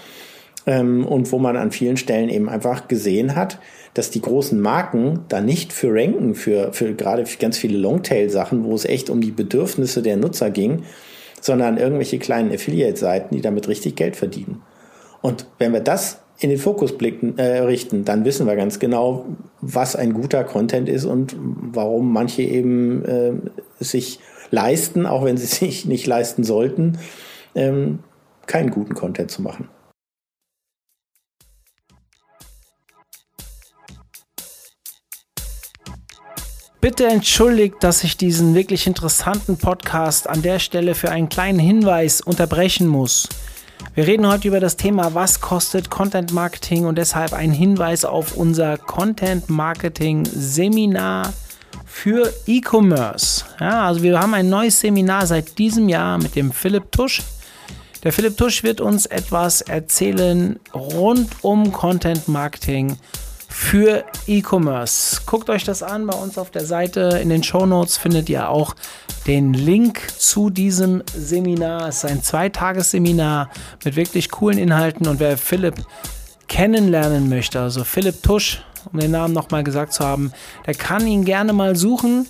ähm, 0.66 1.06
und 1.06 1.32
wo 1.32 1.40
man 1.40 1.56
an 1.56 1.72
vielen 1.72 1.96
Stellen 1.96 2.30
eben 2.30 2.50
einfach 2.50 2.90
gesehen 2.90 3.36
hat, 3.36 3.60
dass 3.94 4.10
die 4.10 4.22
großen 4.22 4.60
Marken 4.60 5.22
da 5.30 5.40
nicht 5.40 5.72
für 5.72 5.94
ranken, 5.94 6.36
für, 6.36 6.74
für 6.74 6.94
gerade 6.96 7.24
ganz 7.40 7.58
viele 7.58 7.78
Longtail-Sachen, 7.78 8.66
wo 8.66 8.74
es 8.76 8.86
echt 8.86 9.10
um 9.10 9.22
die 9.22 9.32
Bedürfnisse 9.32 10.02
der 10.02 10.18
Nutzer 10.18 10.50
ging, 10.50 10.84
sondern 11.40 11.78
irgendwelche 11.78 12.20
kleinen 12.20 12.52
Affiliate-Seiten, 12.52 13.36
die 13.36 13.42
damit 13.42 13.68
richtig 13.70 13.96
Geld 13.96 14.16
verdienen. 14.16 14.64
Und 15.22 15.46
wenn 15.60 15.72
wir 15.72 15.80
das 15.80 16.23
in 16.44 16.50
den 16.50 16.60
Fokus 16.60 16.98
blicken, 16.98 17.38
äh, 17.38 17.60
richten, 17.60 18.04
dann 18.04 18.26
wissen 18.26 18.46
wir 18.46 18.56
ganz 18.56 18.78
genau, 18.80 19.26
was 19.62 19.96
ein 19.96 20.14
guter 20.14 20.44
Content 20.44 20.90
ist 20.90 21.06
und 21.06 21.36
warum 21.38 22.12
manche 22.12 22.42
eben 22.42 23.06
äh, 23.06 23.32
sich 23.80 24.20
leisten, 24.52 25.06
auch 25.06 25.24
wenn 25.24 25.38
sie 25.38 25.46
sich 25.68 25.86
nicht 25.86 26.06
leisten 26.06 26.44
sollten, 26.44 27.00
ähm, 27.56 28.00
keinen 28.46 28.72
guten 28.72 28.94
Content 28.94 29.32
zu 29.32 29.42
machen. 29.42 29.70
Bitte 36.82 37.08
entschuldigt, 37.08 37.76
dass 37.80 38.04
ich 38.04 38.18
diesen 38.18 38.56
wirklich 38.56 38.88
interessanten 38.88 39.56
Podcast 39.56 40.28
an 40.28 40.42
der 40.42 40.60
Stelle 40.60 40.96
für 40.96 41.10
einen 41.10 41.30
kleinen 41.30 41.60
Hinweis 41.60 42.20
unterbrechen 42.20 42.88
muss. 42.88 43.30
Wir 43.96 44.08
reden 44.08 44.28
heute 44.28 44.48
über 44.48 44.60
das 44.60 44.76
Thema, 44.76 45.14
was 45.14 45.40
kostet 45.40 45.90
Content 45.90 46.34
Marketing 46.34 46.86
und 46.86 46.98
deshalb 46.98 47.34
ein 47.34 47.52
Hinweis 47.52 48.06
auf 48.06 48.36
unser 48.36 48.78
Content 48.78 49.50
Marketing 49.50 50.26
Seminar 50.26 51.32
für 51.86 52.34
E-Commerce. 52.48 53.46
Ja, 53.60 53.86
also 53.86 54.02
wir 54.02 54.20
haben 54.20 54.34
ein 54.34 54.50
neues 54.50 54.80
Seminar 54.80 55.28
seit 55.28 55.58
diesem 55.60 55.90
Jahr 55.90 56.18
mit 56.18 56.36
dem 56.36 56.52
Philipp 56.52 56.92
Tusch. 56.92 57.22
Der 58.04 58.12
Philipp 58.12 58.36
Tusch 58.36 58.64
wird 58.64 58.82
uns 58.82 59.06
etwas 59.06 59.62
erzählen 59.62 60.60
rund 60.74 61.30
um 61.42 61.72
Content 61.72 62.28
Marketing 62.28 62.98
für 63.54 64.04
E-Commerce. 64.26 65.22
Guckt 65.28 65.48
euch 65.52 65.64
das 65.64 65.84
an 65.84 66.08
bei 66.08 66.18
uns 66.18 66.40
auf 66.40 66.50
der 66.50 66.66
Seite. 66.66 67.20
In 67.22 67.30
den 67.30 67.44
Show 67.44 67.68
Notes 67.68 67.98
findet 67.98 68.28
ihr 68.28 68.50
auch 68.50 68.76
den 69.28 69.54
Link 69.54 70.02
zu 70.18 70.50
diesem 70.50 71.04
Seminar. 71.16 71.88
Es 71.88 71.98
ist 71.98 72.06
ein 72.06 72.24
Zweitagesseminar 72.24 73.52
mit 73.86 73.96
wirklich 73.96 74.32
coolen 74.32 74.58
Inhalten. 74.58 75.08
Und 75.08 75.20
wer 75.20 75.38
Philipp 75.38 75.76
kennenlernen 76.48 77.30
möchte, 77.30 77.62
also 77.62 77.84
Philipp 77.84 78.24
Tusch, 78.24 78.64
um 78.92 79.00
den 79.00 79.12
Namen 79.12 79.36
nochmal 79.36 79.64
gesagt 79.64 79.94
zu 79.94 80.04
haben, 80.04 80.34
der 80.66 80.74
kann 80.74 81.06
ihn 81.06 81.24
gerne 81.24 81.54
mal 81.54 81.76
suchen 81.76 82.28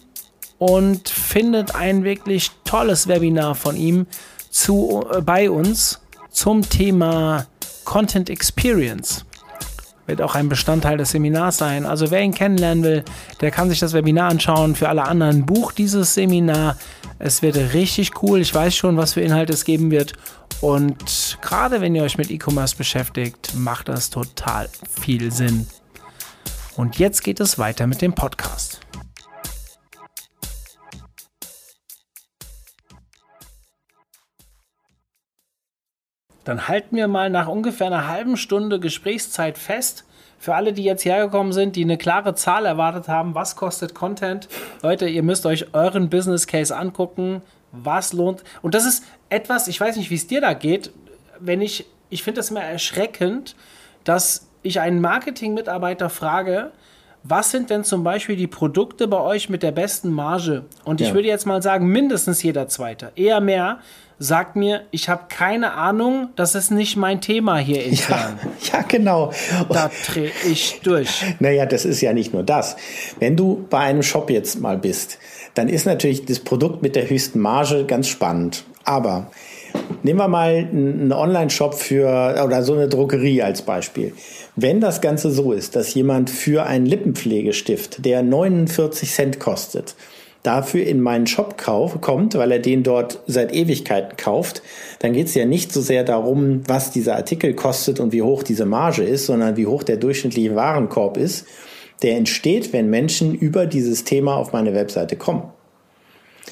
und 0.59 1.07
findet 1.07 1.73
ein 1.73 2.03
wirklich 2.03 2.51
tolles 2.65 3.07
Webinar 3.07 3.55
von 3.55 3.77
ihm 3.77 4.07
zu, 4.49 5.05
äh, 5.09 5.21
bei 5.21 5.49
uns 5.49 6.01
zum 6.29 6.67
Thema 6.69 7.47
Content 7.85 8.29
Experience 8.29 9.25
wird 10.05 10.21
auch 10.21 10.35
ein 10.35 10.49
Bestandteil 10.49 10.97
des 10.97 11.11
Seminars 11.11 11.57
sein. 11.57 11.85
Also 11.85 12.11
wer 12.11 12.21
ihn 12.21 12.33
kennenlernen 12.33 12.83
will, 12.83 13.03
der 13.41 13.51
kann 13.51 13.69
sich 13.69 13.79
das 13.79 13.93
Webinar 13.93 14.29
anschauen. 14.29 14.75
Für 14.75 14.89
alle 14.89 15.03
anderen 15.03 15.45
bucht 15.45 15.77
dieses 15.77 16.13
Seminar. 16.13 16.77
Es 17.19 17.41
wird 17.41 17.55
richtig 17.73 18.21
cool. 18.21 18.41
Ich 18.41 18.53
weiß 18.53 18.75
schon, 18.75 18.97
was 18.97 19.13
für 19.13 19.21
Inhalte 19.21 19.53
es 19.53 19.63
geben 19.65 19.91
wird. 19.91 20.13
Und 20.61 21.37
gerade 21.41 21.81
wenn 21.81 21.95
ihr 21.95 22.03
euch 22.03 22.17
mit 22.17 22.31
E-Commerce 22.31 22.75
beschäftigt, 22.75 23.53
macht 23.55 23.89
das 23.89 24.09
total 24.09 24.69
viel 24.99 25.31
Sinn. 25.31 25.67
Und 26.75 26.97
jetzt 26.97 27.23
geht 27.23 27.39
es 27.39 27.59
weiter 27.59 27.87
mit 27.87 28.01
dem 28.01 28.13
Podcast. 28.13 28.72
Dann 36.43 36.67
halten 36.67 36.95
wir 36.95 37.07
mal 37.07 37.29
nach 37.29 37.47
ungefähr 37.47 37.87
einer 37.87 38.07
halben 38.07 38.37
Stunde 38.37 38.79
Gesprächszeit 38.79 39.57
fest. 39.57 40.05
Für 40.39 40.55
alle, 40.55 40.73
die 40.73 40.83
jetzt 40.83 41.05
hergekommen 41.05 41.53
sind, 41.53 41.77
die 41.77 41.83
eine 41.83 41.97
klare 41.97 42.35
Zahl 42.35 42.65
erwartet 42.65 43.07
haben, 43.07 43.33
was 43.33 43.55
kostet 43.55 43.95
Content? 43.95 44.49
Leute, 44.81 45.07
ihr 45.07 45.23
müsst 45.23 45.45
euch 45.45 45.73
euren 45.73 46.09
Business 46.09 46.47
Case 46.47 46.75
angucken. 46.75 47.41
Was 47.71 48.13
lohnt? 48.13 48.43
Und 48.61 48.75
das 48.75 48.85
ist 48.85 49.03
etwas, 49.29 49.67
ich 49.67 49.79
weiß 49.79 49.95
nicht, 49.95 50.09
wie 50.09 50.15
es 50.15 50.27
dir 50.27 50.41
da 50.41 50.53
geht, 50.53 50.91
wenn 51.39 51.61
ich, 51.61 51.85
ich 52.09 52.23
finde 52.23 52.41
es 52.41 52.51
immer 52.51 52.61
erschreckend, 52.61 53.55
dass 54.03 54.47
ich 54.61 54.79
einen 54.79 55.01
Marketing-Mitarbeiter 55.01 56.09
frage, 56.09 56.71
was 57.23 57.51
sind 57.51 57.69
denn 57.69 57.85
zum 57.85 58.03
Beispiel 58.03 58.35
die 58.35 58.47
Produkte 58.47 59.07
bei 59.07 59.19
euch 59.19 59.49
mit 59.49 59.63
der 59.63 59.71
besten 59.71 60.11
Marge? 60.11 60.65
Und 60.83 60.99
ich 60.99 61.09
ja. 61.09 61.13
würde 61.13 61.29
jetzt 61.29 61.45
mal 61.45 61.61
sagen, 61.61 61.87
mindestens 61.87 62.43
jeder 62.43 62.67
Zweite, 62.67 63.13
eher 63.15 63.39
mehr, 63.39 63.79
sagt 64.19 64.55
mir, 64.55 64.83
ich 64.91 65.09
habe 65.09 65.23
keine 65.29 65.73
Ahnung, 65.73 66.29
das 66.35 66.55
ist 66.55 66.71
nicht 66.71 66.95
mein 66.95 67.21
Thema 67.21 67.57
hier 67.57 67.83
intern. 67.83 68.39
Ja, 68.61 68.79
ja 68.79 68.85
genau. 68.87 69.31
Da 69.69 69.91
drehe 70.07 70.31
ich 70.49 70.81
durch. 70.83 71.23
Naja, 71.39 71.65
das 71.65 71.85
ist 71.85 72.01
ja 72.01 72.13
nicht 72.13 72.33
nur 72.33 72.43
das. 72.43 72.75
Wenn 73.19 73.35
du 73.35 73.65
bei 73.69 73.79
einem 73.79 74.03
Shop 74.03 74.29
jetzt 74.29 74.59
mal 74.59 74.77
bist, 74.77 75.17
dann 75.53 75.69
ist 75.69 75.85
natürlich 75.85 76.25
das 76.25 76.39
Produkt 76.39 76.81
mit 76.81 76.95
der 76.95 77.09
höchsten 77.09 77.39
Marge 77.39 77.85
ganz 77.85 78.07
spannend. 78.07 78.63
Aber 78.85 79.31
nehmen 80.03 80.19
wir 80.19 80.27
mal 80.27 80.55
einen 80.55 81.11
Online-Shop 81.11 81.73
für 81.75 82.41
oder 82.43 82.63
so 82.63 82.73
eine 82.73 82.87
Drogerie 82.87 83.41
als 83.41 83.61
Beispiel. 83.61 84.13
Wenn 84.55 84.81
das 84.81 85.01
Ganze 85.01 85.31
so 85.31 85.51
ist, 85.51 85.75
dass 85.75 85.93
jemand 85.93 86.29
für 86.29 86.65
einen 86.65 86.85
Lippenpflegestift, 86.85 88.05
der 88.05 88.21
49 88.23 89.11
Cent 89.11 89.39
kostet, 89.39 89.95
dafür 90.43 90.85
in 90.85 90.99
meinen 91.01 91.25
Shop 91.25 91.57
kauf, 91.57 91.99
kommt, 92.01 92.35
weil 92.35 92.51
er 92.51 92.59
den 92.59 92.83
dort 92.83 93.19
seit 93.27 93.53
Ewigkeiten 93.53 94.17
kauft, 94.17 94.61
dann 94.99 95.13
geht 95.13 95.27
es 95.27 95.35
ja 95.35 95.45
nicht 95.45 95.71
so 95.71 95.81
sehr 95.81 96.03
darum, 96.03 96.61
was 96.67 96.91
dieser 96.91 97.15
Artikel 97.15 97.53
kostet 97.53 98.01
und 98.01 98.11
wie 98.11 98.21
hoch 98.21 98.43
diese 98.43 98.65
Marge 98.65 99.03
ist, 99.03 99.25
sondern 99.25 99.55
wie 99.55 99.67
hoch 99.67 99.83
der 99.83 99.97
durchschnittliche 99.97 100.55
Warenkorb 100.55 101.17
ist, 101.17 101.47
der 102.01 102.17
entsteht, 102.17 102.73
wenn 102.73 102.89
Menschen 102.89 103.33
über 103.33 103.65
dieses 103.65 104.03
Thema 104.03 104.35
auf 104.35 104.51
meine 104.51 104.73
Webseite 104.73 105.15
kommen. 105.15 105.43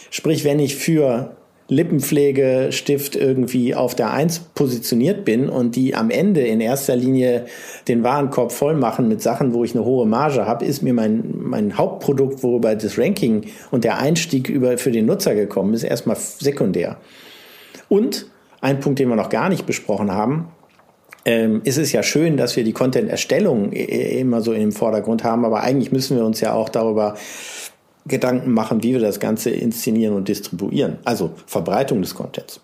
Sprich, 0.10 0.46
wenn 0.46 0.60
ich 0.60 0.76
für 0.78 1.36
Lippenpflegestift 1.72 3.16
irgendwie 3.16 3.74
auf 3.74 3.96
der 3.96 4.12
Eins 4.12 4.40
positioniert 4.40 5.24
bin 5.24 5.48
und 5.48 5.78
die 5.78 5.96
am 5.96 6.10
Ende 6.10 6.42
in 6.42 6.60
erster 6.60 6.98
Linie 6.98 7.46
den 7.88 8.04
Warenkorb 8.04 8.52
voll 8.52 8.76
machen 8.76 9.08
mit 9.08 9.22
Sachen, 9.22 9.54
wo 9.54 9.64
ich 9.64 9.74
eine 9.74 9.86
hohe 9.86 10.06
Marge 10.06 10.46
habe, 10.46 10.66
ist 10.66 10.84
mir 10.84 10.94
mein, 10.94 11.34
mein 11.38 11.78
Hauptprodukt, 11.78 12.44
worüber 12.44 12.76
das 12.76 12.98
Ranking 12.98 13.46
und 13.72 13.86
der 13.86 14.00
Einstieg 14.00 14.50
über, 14.50 14.78
für 14.78 14.92
den 14.92 15.06
Nutzer 15.06 15.34
gekommen 15.34 15.74
ist, 15.74 15.84
erstmal 15.84 16.18
sekundär. 16.18 16.98
Und 17.88 18.26
ein 18.60 18.82
Punkt, 18.82 19.00
den 19.00 19.08
wir 19.08 19.16
noch 19.16 19.30
gar 19.30 19.48
nicht 19.48 19.66
besprochen 19.66 20.12
haben, 20.12 20.50
ähm, 21.24 21.62
ist 21.64 21.78
es 21.78 21.94
ja 21.94 22.04
schön, 22.04 22.36
dass 22.36 22.58
wir 22.58 22.66
die 22.66 22.74
Content-Erstellung 22.74 23.72
immer 23.72 24.42
so 24.42 24.52
im 24.52 24.74
Vordergrund 24.74 25.24
haben, 25.24 25.46
aber 25.46 25.62
eigentlich 25.62 25.94
müssen 25.94 26.18
wir 26.18 26.26
uns 26.26 26.42
ja 26.42 26.52
auch 26.52 26.68
darüber 26.68 27.16
Gedanken 28.06 28.52
machen, 28.52 28.84
wie 28.84 28.94
wir 28.94 29.00
das 29.00 29.20
Ganze 29.20 29.52
inszenieren 29.52 30.16
und 30.16 30.28
distribuieren. 30.28 30.98
Also 31.06 31.32
Verbreitung 31.46 32.02
des 32.02 32.16
Contents. 32.16 32.60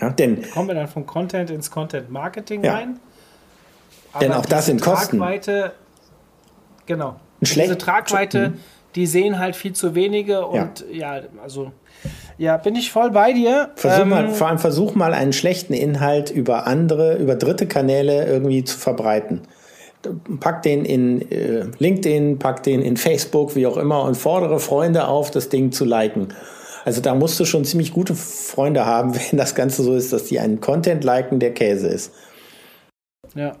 Ja, 0.00 0.10
denn, 0.10 0.42
Kommen 0.50 0.68
wir 0.68 0.74
dann 0.74 0.88
vom 0.88 1.06
Content 1.06 1.50
ins 1.50 1.70
Content 1.70 2.10
Marketing 2.10 2.64
ja. 2.64 2.74
rein? 2.74 2.98
Aber 4.12 4.24
denn 4.24 4.32
auch 4.32 4.46
das 4.46 4.66
sind 4.66 4.80
Kosten. 4.80 5.18
Tragweite, 5.18 5.72
genau. 6.86 7.16
Diese 7.40 7.76
Tragweite, 7.76 8.50
mhm. 8.50 8.60
die 8.94 9.06
sehen 9.06 9.38
halt 9.38 9.56
viel 9.56 9.74
zu 9.74 9.94
wenige 9.94 10.46
und 10.46 10.84
ja, 10.90 11.18
ja 11.18 11.22
also 11.42 11.72
ja, 12.38 12.56
bin 12.56 12.74
ich 12.74 12.90
voll 12.90 13.10
bei 13.10 13.34
dir. 13.34 13.70
Versuch 13.76 14.02
ähm, 14.02 14.08
mal, 14.08 14.28
vor 14.30 14.48
allem 14.48 14.58
versuch 14.58 14.94
mal 14.94 15.12
einen 15.12 15.34
schlechten 15.34 15.74
Inhalt 15.74 16.30
über 16.30 16.66
andere, 16.66 17.16
über 17.16 17.36
dritte 17.36 17.66
Kanäle 17.66 18.26
irgendwie 18.26 18.64
zu 18.64 18.78
verbreiten 18.78 19.42
pack 20.40 20.62
den 20.62 20.84
in 20.84 21.30
äh, 21.30 21.66
LinkedIn, 21.78 22.38
pack 22.38 22.62
den 22.62 22.82
in 22.82 22.96
Facebook, 22.96 23.54
wie 23.54 23.66
auch 23.66 23.76
immer, 23.76 24.02
und 24.04 24.16
fordere 24.16 24.60
Freunde 24.60 25.06
auf, 25.08 25.30
das 25.30 25.48
Ding 25.48 25.72
zu 25.72 25.84
liken. 25.84 26.28
Also 26.84 27.00
da 27.00 27.14
musst 27.14 27.38
du 27.38 27.44
schon 27.44 27.64
ziemlich 27.64 27.92
gute 27.92 28.14
Freunde 28.14 28.86
haben, 28.86 29.14
wenn 29.30 29.38
das 29.38 29.54
Ganze 29.54 29.82
so 29.82 29.94
ist, 29.94 30.12
dass 30.12 30.24
die 30.24 30.40
einen 30.40 30.60
Content 30.60 31.04
liken, 31.04 31.38
der 31.38 31.52
Käse 31.52 31.88
ist. 31.88 32.12
Ja, 33.34 33.56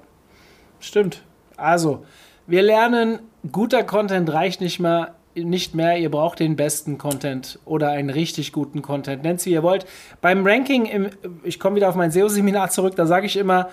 stimmt. 0.80 1.22
Also, 1.56 2.04
wir 2.46 2.62
lernen, 2.62 3.20
guter 3.52 3.84
Content 3.84 4.32
reicht 4.32 4.60
nicht 4.60 4.80
mehr, 4.80 5.14
nicht 5.34 5.74
mehr. 5.74 5.98
Ihr 5.98 6.10
braucht 6.10 6.40
den 6.40 6.56
besten 6.56 6.98
Content 6.98 7.58
oder 7.64 7.90
einen 7.90 8.10
richtig 8.10 8.52
guten 8.52 8.82
Content. 8.82 9.22
Nennt 9.22 9.40
sie, 9.40 9.52
ihr 9.52 9.62
wollt. 9.62 9.86
Beim 10.20 10.44
Ranking, 10.44 10.86
im, 10.86 11.10
ich 11.44 11.60
komme 11.60 11.76
wieder 11.76 11.88
auf 11.88 11.94
mein 11.94 12.10
SEO-Seminar 12.10 12.70
zurück, 12.70 12.96
da 12.96 13.06
sage 13.06 13.26
ich 13.26 13.36
immer, 13.36 13.68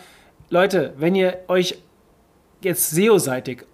Leute, 0.50 0.94
wenn 0.98 1.16
ihr 1.16 1.40
euch 1.48 1.80
jetzt 2.62 2.91
SEO-seitig 2.91 3.65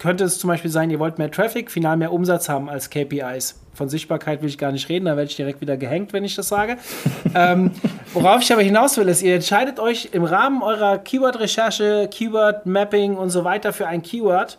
könnte 0.00 0.24
es 0.24 0.38
zum 0.38 0.48
Beispiel 0.48 0.70
sein, 0.70 0.90
ihr 0.90 0.98
wollt 0.98 1.18
mehr 1.18 1.30
Traffic, 1.30 1.70
final 1.70 1.96
mehr 1.98 2.10
Umsatz 2.12 2.48
haben 2.48 2.70
als 2.70 2.88
KPIs. 2.88 3.60
Von 3.74 3.90
Sichtbarkeit 3.90 4.40
will 4.40 4.48
ich 4.48 4.56
gar 4.56 4.72
nicht 4.72 4.88
reden, 4.88 5.04
da 5.04 5.16
werde 5.16 5.30
ich 5.30 5.36
direkt 5.36 5.60
wieder 5.60 5.76
gehängt, 5.76 6.14
wenn 6.14 6.24
ich 6.24 6.34
das 6.34 6.48
sage. 6.48 6.78
ähm, 7.34 7.70
worauf 8.14 8.40
ich 8.40 8.50
aber 8.50 8.62
hinaus 8.62 8.96
will, 8.96 9.08
ist, 9.08 9.22
ihr 9.22 9.34
entscheidet 9.34 9.78
euch 9.78 10.08
im 10.12 10.24
Rahmen 10.24 10.62
eurer 10.62 10.98
Keyword-Recherche, 10.98 12.08
Keyword-Mapping 12.10 13.16
und 13.16 13.28
so 13.28 13.44
weiter 13.44 13.74
für 13.74 13.86
ein 13.86 14.00
Keyword 14.02 14.58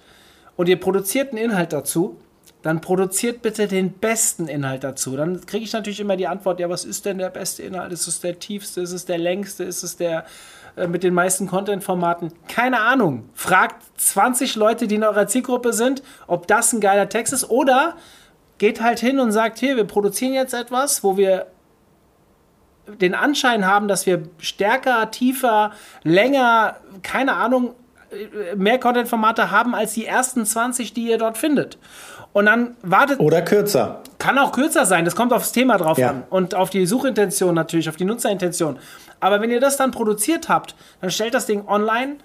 und 0.58 0.70
ihr 0.70 0.80
produziert 0.80 1.30
einen 1.30 1.44
Inhalt 1.44 1.74
dazu, 1.74 2.18
dann 2.62 2.80
produziert 2.80 3.42
bitte 3.42 3.68
den 3.68 3.94
besten 3.94 4.48
Inhalt 4.48 4.84
dazu. 4.84 5.18
Dann 5.18 5.44
kriege 5.48 5.66
ich 5.66 5.74
natürlich 5.74 6.00
immer 6.00 6.18
die 6.18 6.28
Antwort, 6.28 6.60
ja, 6.60 6.70
was 6.70 6.86
ist 6.86 7.06
denn 7.06 7.18
der 7.18 7.32
beste 7.32 7.64
Inhalt? 7.64 7.92
Ist 7.92 8.08
es 8.08 8.20
der 8.20 8.38
tiefste? 8.38 8.82
Ist 8.82 8.92
es 8.92 9.06
der 9.06 9.18
längste? 9.18 9.64
Ist 9.64 9.82
es 9.82 9.98
der 9.98 10.26
äh, 10.76 10.88
mit 10.88 11.04
den 11.04 11.14
meisten 11.14 11.48
Content-Formaten? 11.48 12.34
Keine 12.48 12.82
Ahnung. 12.82 13.30
Fragt 13.34 13.84
20 14.00 14.56
Leute, 14.56 14.88
die 14.88 14.96
in 14.96 15.04
eurer 15.04 15.28
Zielgruppe 15.28 15.74
sind, 15.74 16.04
ob 16.28 16.48
das 16.48 16.74
ein 16.74 16.82
geiler 16.82 17.10
Text 17.10 17.34
ist. 17.34 17.50
Oder 17.50 17.96
geht 18.58 18.82
halt 18.82 19.00
hin 19.00 19.20
und 19.20 19.32
sagt, 19.32 19.60
hier, 19.60 19.76
wir 19.76 19.86
produzieren 19.86 20.34
jetzt 20.34 20.54
etwas, 20.54 21.04
wo 21.04 21.18
wir 21.18 21.48
den 22.88 23.16
Anschein 23.16 23.66
haben, 23.66 23.88
dass 23.88 24.06
wir 24.06 24.24
stärker, 24.40 25.12
tiefer, 25.12 25.72
länger, 26.04 26.78
keine 27.04 27.34
Ahnung, 27.36 27.76
äh, 28.12 28.56
mehr 28.56 28.80
Content-Formate 28.80 29.52
haben 29.52 29.76
als 29.76 29.94
die 29.94 30.06
ersten 30.06 30.46
20, 30.46 30.94
die 30.94 31.08
ihr 31.08 31.18
dort 31.18 31.38
findet. 31.38 31.78
Und 32.34 32.46
dann 32.46 32.76
wartet. 32.82 33.20
Oder 33.20 33.42
kürzer. 33.42 34.02
Kann 34.18 34.38
auch 34.38 34.52
kürzer 34.52 34.86
sein, 34.86 35.04
das 35.04 35.16
kommt 35.16 35.34
aufs 35.34 35.52
Thema 35.52 35.78
drauf 35.78 35.98
ja. 35.98 36.10
an. 36.10 36.24
Und 36.30 36.56
auf 36.56 36.70
die 36.70 36.86
Suchintention 36.86 37.56
natürlich, 37.56 37.90
auf 37.90 37.96
die 37.96 38.06
Nutzerintention. 38.06 38.78
Aber 39.20 39.42
wenn 39.42 39.52
ihr 39.52 39.60
das 39.60 39.78
dann 39.78 39.92
produziert 39.92 40.48
habt, 40.48 40.76
dann 41.02 41.12
stellt 41.12 41.34
das 41.34 41.46
Ding 41.46 41.68
online 41.68 42.18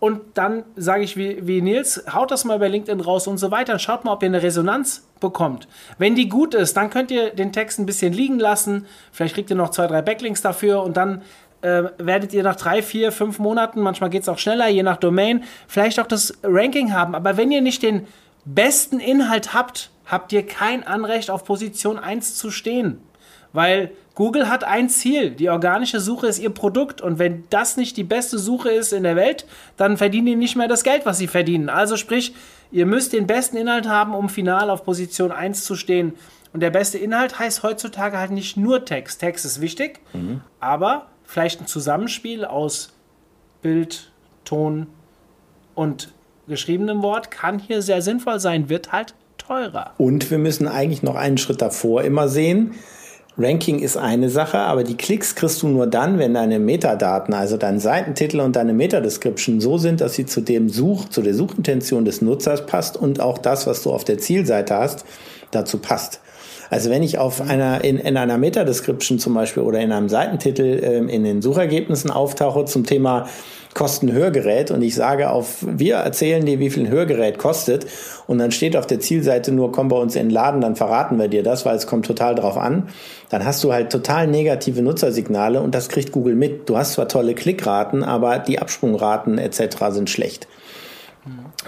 und 0.00 0.22
dann 0.34 0.64
sage 0.76 1.04
ich 1.04 1.16
wie, 1.16 1.46
wie 1.46 1.60
Nils, 1.60 2.02
haut 2.12 2.30
das 2.30 2.44
mal 2.44 2.58
bei 2.58 2.68
LinkedIn 2.68 3.00
raus 3.00 3.26
und 3.26 3.36
so 3.36 3.50
weiter. 3.50 3.78
Schaut 3.78 4.04
mal, 4.04 4.12
ob 4.12 4.22
ihr 4.22 4.28
eine 4.28 4.42
Resonanz 4.42 5.06
bekommt. 5.20 5.68
Wenn 5.98 6.14
die 6.14 6.28
gut 6.28 6.54
ist, 6.54 6.76
dann 6.76 6.88
könnt 6.88 7.10
ihr 7.10 7.30
den 7.30 7.52
Text 7.52 7.78
ein 7.78 7.86
bisschen 7.86 8.14
liegen 8.14 8.38
lassen. 8.38 8.86
Vielleicht 9.12 9.34
kriegt 9.34 9.50
ihr 9.50 9.56
noch 9.56 9.70
zwei, 9.70 9.86
drei 9.86 10.00
Backlinks 10.00 10.40
dafür 10.40 10.82
und 10.82 10.96
dann 10.96 11.22
äh, 11.60 11.82
werdet 11.98 12.32
ihr 12.32 12.42
nach 12.42 12.56
drei, 12.56 12.82
vier, 12.82 13.12
fünf 13.12 13.38
Monaten, 13.38 13.82
manchmal 13.82 14.08
geht 14.08 14.22
es 14.22 14.28
auch 14.30 14.38
schneller, 14.38 14.68
je 14.68 14.82
nach 14.82 14.96
Domain, 14.96 15.44
vielleicht 15.68 16.00
auch 16.00 16.06
das 16.06 16.32
Ranking 16.42 16.94
haben. 16.94 17.14
Aber 17.14 17.36
wenn 17.36 17.52
ihr 17.52 17.60
nicht 17.60 17.82
den 17.82 18.06
besten 18.44 19.00
Inhalt 19.00 19.54
habt, 19.54 19.90
habt 20.06 20.32
ihr 20.32 20.46
kein 20.46 20.86
Anrecht 20.86 21.30
auf 21.30 21.44
Position 21.44 21.98
1 21.98 22.36
zu 22.36 22.50
stehen. 22.50 23.00
Weil 23.52 23.92
Google 24.14 24.48
hat 24.48 24.64
ein 24.64 24.88
Ziel. 24.88 25.30
Die 25.30 25.48
organische 25.48 25.98
Suche 25.98 26.26
ist 26.28 26.38
ihr 26.38 26.50
Produkt. 26.50 27.00
Und 27.00 27.18
wenn 27.18 27.44
das 27.50 27.76
nicht 27.76 27.96
die 27.96 28.04
beste 28.04 28.38
Suche 28.38 28.70
ist 28.70 28.92
in 28.92 29.02
der 29.02 29.16
Welt, 29.16 29.46
dann 29.76 29.96
verdienen 29.96 30.26
die 30.26 30.36
nicht 30.36 30.56
mehr 30.56 30.68
das 30.68 30.84
Geld, 30.84 31.06
was 31.06 31.18
sie 31.18 31.26
verdienen. 31.26 31.68
Also 31.68 31.96
sprich, 31.96 32.34
ihr 32.70 32.86
müsst 32.86 33.12
den 33.12 33.26
besten 33.26 33.56
Inhalt 33.56 33.88
haben, 33.88 34.14
um 34.14 34.28
final 34.28 34.70
auf 34.70 34.84
Position 34.84 35.32
1 35.32 35.64
zu 35.64 35.74
stehen. 35.74 36.14
Und 36.52 36.60
der 36.60 36.70
beste 36.70 36.98
Inhalt 36.98 37.38
heißt 37.38 37.62
heutzutage 37.62 38.18
halt 38.18 38.30
nicht 38.32 38.56
nur 38.56 38.84
Text. 38.84 39.20
Text 39.20 39.44
ist 39.44 39.60
wichtig, 39.60 40.00
mhm. 40.12 40.42
aber 40.58 41.06
vielleicht 41.24 41.60
ein 41.60 41.66
Zusammenspiel 41.66 42.44
aus 42.44 42.92
Bild, 43.62 44.10
Ton 44.44 44.88
und 45.74 46.12
geschriebenem 46.50 47.02
Wort 47.02 47.30
kann 47.30 47.58
hier 47.58 47.80
sehr 47.80 48.02
sinnvoll 48.02 48.38
sein, 48.40 48.68
wird 48.68 48.92
halt 48.92 49.14
teurer. 49.38 49.94
Und 49.96 50.30
wir 50.30 50.36
müssen 50.36 50.68
eigentlich 50.68 51.02
noch 51.02 51.14
einen 51.14 51.38
Schritt 51.38 51.62
davor 51.62 52.02
immer 52.02 52.28
sehen 52.28 52.74
Ranking 53.40 53.78
ist 53.78 53.96
eine 53.96 54.28
Sache, 54.28 54.58
aber 54.58 54.84
die 54.84 54.96
Klicks 54.96 55.34
kriegst 55.34 55.62
du 55.62 55.68
nur 55.68 55.86
dann, 55.86 56.18
wenn 56.18 56.34
deine 56.34 56.58
Metadaten, 56.58 57.32
also 57.32 57.56
dein 57.56 57.78
Seitentitel 57.78 58.40
und 58.40 58.56
deine 58.56 58.74
Metadescription 58.74 59.60
so 59.60 59.78
sind, 59.78 60.00
dass 60.00 60.14
sie 60.14 60.26
zu 60.26 60.40
dem 60.40 60.68
Such, 60.68 61.08
zu 61.08 61.22
der 61.22 61.34
Suchintention 61.34 62.04
des 62.04 62.20
Nutzers 62.22 62.66
passt 62.66 62.96
und 62.96 63.20
auch 63.20 63.38
das, 63.38 63.66
was 63.66 63.82
du 63.82 63.92
auf 63.92 64.04
der 64.04 64.18
Zielseite 64.18 64.74
hast, 64.76 65.04
dazu 65.52 65.78
passt. 65.78 66.20
Also 66.68 66.90
wenn 66.90 67.02
ich 67.02 67.18
auf 67.18 67.40
einer, 67.40 67.82
in, 67.82 67.98
in 67.98 68.16
einer 68.16 68.38
Metadescription 68.38 69.18
zum 69.18 69.34
Beispiel 69.34 69.62
oder 69.62 69.80
in 69.80 69.90
einem 69.90 70.08
Seitentitel 70.08 70.80
ähm, 70.82 71.08
in 71.08 71.24
den 71.24 71.42
Suchergebnissen 71.42 72.10
auftauche 72.10 72.64
zum 72.66 72.84
Thema 72.84 73.26
kosten 73.74 74.12
Hörgerät 74.12 74.70
und 74.70 74.82
ich 74.82 74.94
sage 74.94 75.30
auf, 75.30 75.58
wir 75.60 75.96
erzählen 75.96 76.44
dir, 76.44 76.58
wie 76.58 76.70
viel 76.70 76.86
ein 76.86 76.90
Hörgerät 76.90 77.38
kostet 77.38 77.86
und 78.26 78.38
dann 78.38 78.50
steht 78.50 78.76
auf 78.76 78.86
der 78.86 79.00
Zielseite 79.00 79.52
nur, 79.52 79.70
komm 79.72 79.88
bei 79.88 79.96
uns 79.96 80.16
in 80.16 80.26
den 80.26 80.30
Laden, 80.30 80.60
dann 80.60 80.76
verraten 80.76 81.18
wir 81.18 81.28
dir 81.28 81.42
das, 81.42 81.64
weil 81.64 81.76
es 81.76 81.86
kommt 81.86 82.06
total 82.06 82.34
drauf 82.34 82.56
an, 82.56 82.88
dann 83.28 83.44
hast 83.44 83.62
du 83.62 83.72
halt 83.72 83.90
total 83.90 84.26
negative 84.26 84.82
Nutzersignale 84.82 85.60
und 85.60 85.74
das 85.74 85.88
kriegt 85.88 86.12
Google 86.12 86.34
mit. 86.34 86.68
Du 86.68 86.76
hast 86.76 86.94
zwar 86.94 87.08
tolle 87.08 87.34
Klickraten, 87.34 88.02
aber 88.02 88.38
die 88.38 88.58
Absprungraten 88.58 89.38
etc. 89.38 89.76
sind 89.90 90.10
schlecht. 90.10 90.48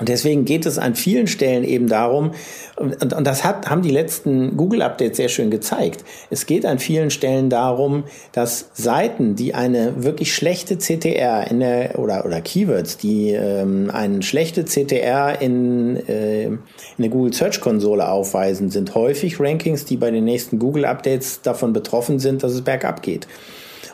Und 0.01 0.09
deswegen 0.09 0.47
geht 0.47 0.65
es 0.65 0.79
an 0.79 0.95
vielen 0.95 1.27
Stellen 1.27 1.63
eben 1.65 1.87
darum, 1.87 2.33
und, 2.77 3.13
und 3.13 3.27
das 3.27 3.45
hat, 3.45 3.69
haben 3.69 3.83
die 3.83 3.91
letzten 3.91 4.57
Google-Updates 4.57 5.19
sehr 5.19 5.29
schön 5.29 5.51
gezeigt. 5.51 6.05
Es 6.31 6.47
geht 6.47 6.65
an 6.65 6.79
vielen 6.79 7.11
Stellen 7.11 7.51
darum, 7.51 8.05
dass 8.33 8.71
Seiten, 8.73 9.37
die 9.37 9.55
eine 9.55 10.03
wirklich 10.05 10.35
schlechte 10.35 10.79
CTR 10.79 11.51
in 11.51 11.61
der, 11.61 11.99
oder, 11.99 12.25
oder 12.25 12.41
Keywords, 12.41 12.97
die 12.97 13.33
ähm, 13.33 13.91
eine 13.93 14.23
schlechte 14.23 14.65
CTR 14.65 15.43
in, 15.43 15.97
äh, 16.09 16.45
in 16.45 16.59
der 16.97 17.11
Google 17.11 17.35
Search 17.35 17.61
Konsole 17.61 18.09
aufweisen, 18.09 18.71
sind 18.71 18.95
häufig 18.95 19.39
Rankings, 19.39 19.85
die 19.85 19.99
bei 19.99 20.11
den 20.11 20.25
nächsten 20.25 20.59
Google-Updates 20.59 21.43
davon 21.43 21.75
betroffen 21.75 22.19
sind, 22.19 22.43
dass 22.43 22.53
es 22.53 22.63
bergab 22.63 23.03
geht. 23.03 23.29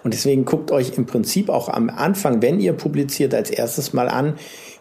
Und 0.05 0.15
deswegen 0.15 0.45
guckt 0.45 0.71
euch 0.71 0.97
im 0.97 1.07
Prinzip 1.07 1.49
auch 1.49 1.69
am 1.69 1.91
Anfang, 1.91 2.41
wenn 2.43 2.61
ihr 2.61 2.73
publiziert, 2.73 3.35
als 3.35 3.51
erstes 3.51 3.93
mal 3.93 4.09
an, 4.09 4.35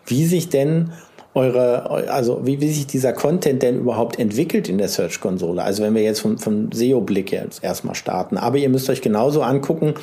wie 0.08 0.26
sich 0.26 0.50
denn 0.50 0.92
eure, 1.38 2.10
also 2.10 2.46
wie, 2.46 2.60
wie 2.60 2.70
sich 2.70 2.88
dieser 2.88 3.14
Content 3.14 3.62
denn 3.62 3.78
überhaupt 3.78 4.20
entwickelt 4.20 4.68
in 4.68 4.78
der 4.78 4.88
Search-Konsole. 4.88 5.62
Also 5.62 5.84
wenn 5.84 5.94
wir 5.94 6.02
jetzt 6.02 6.20
vom, 6.20 6.38
vom 6.38 6.72
SEO-Blick 6.72 7.32
jetzt 7.32 7.64
erstmal 7.64 7.96
starten. 7.96 8.38
Aber 8.38 8.58
ihr 8.58 8.70
müsst 8.70 8.90
euch 8.90 9.02
genauso 9.02 9.44
angucken, 9.44 9.94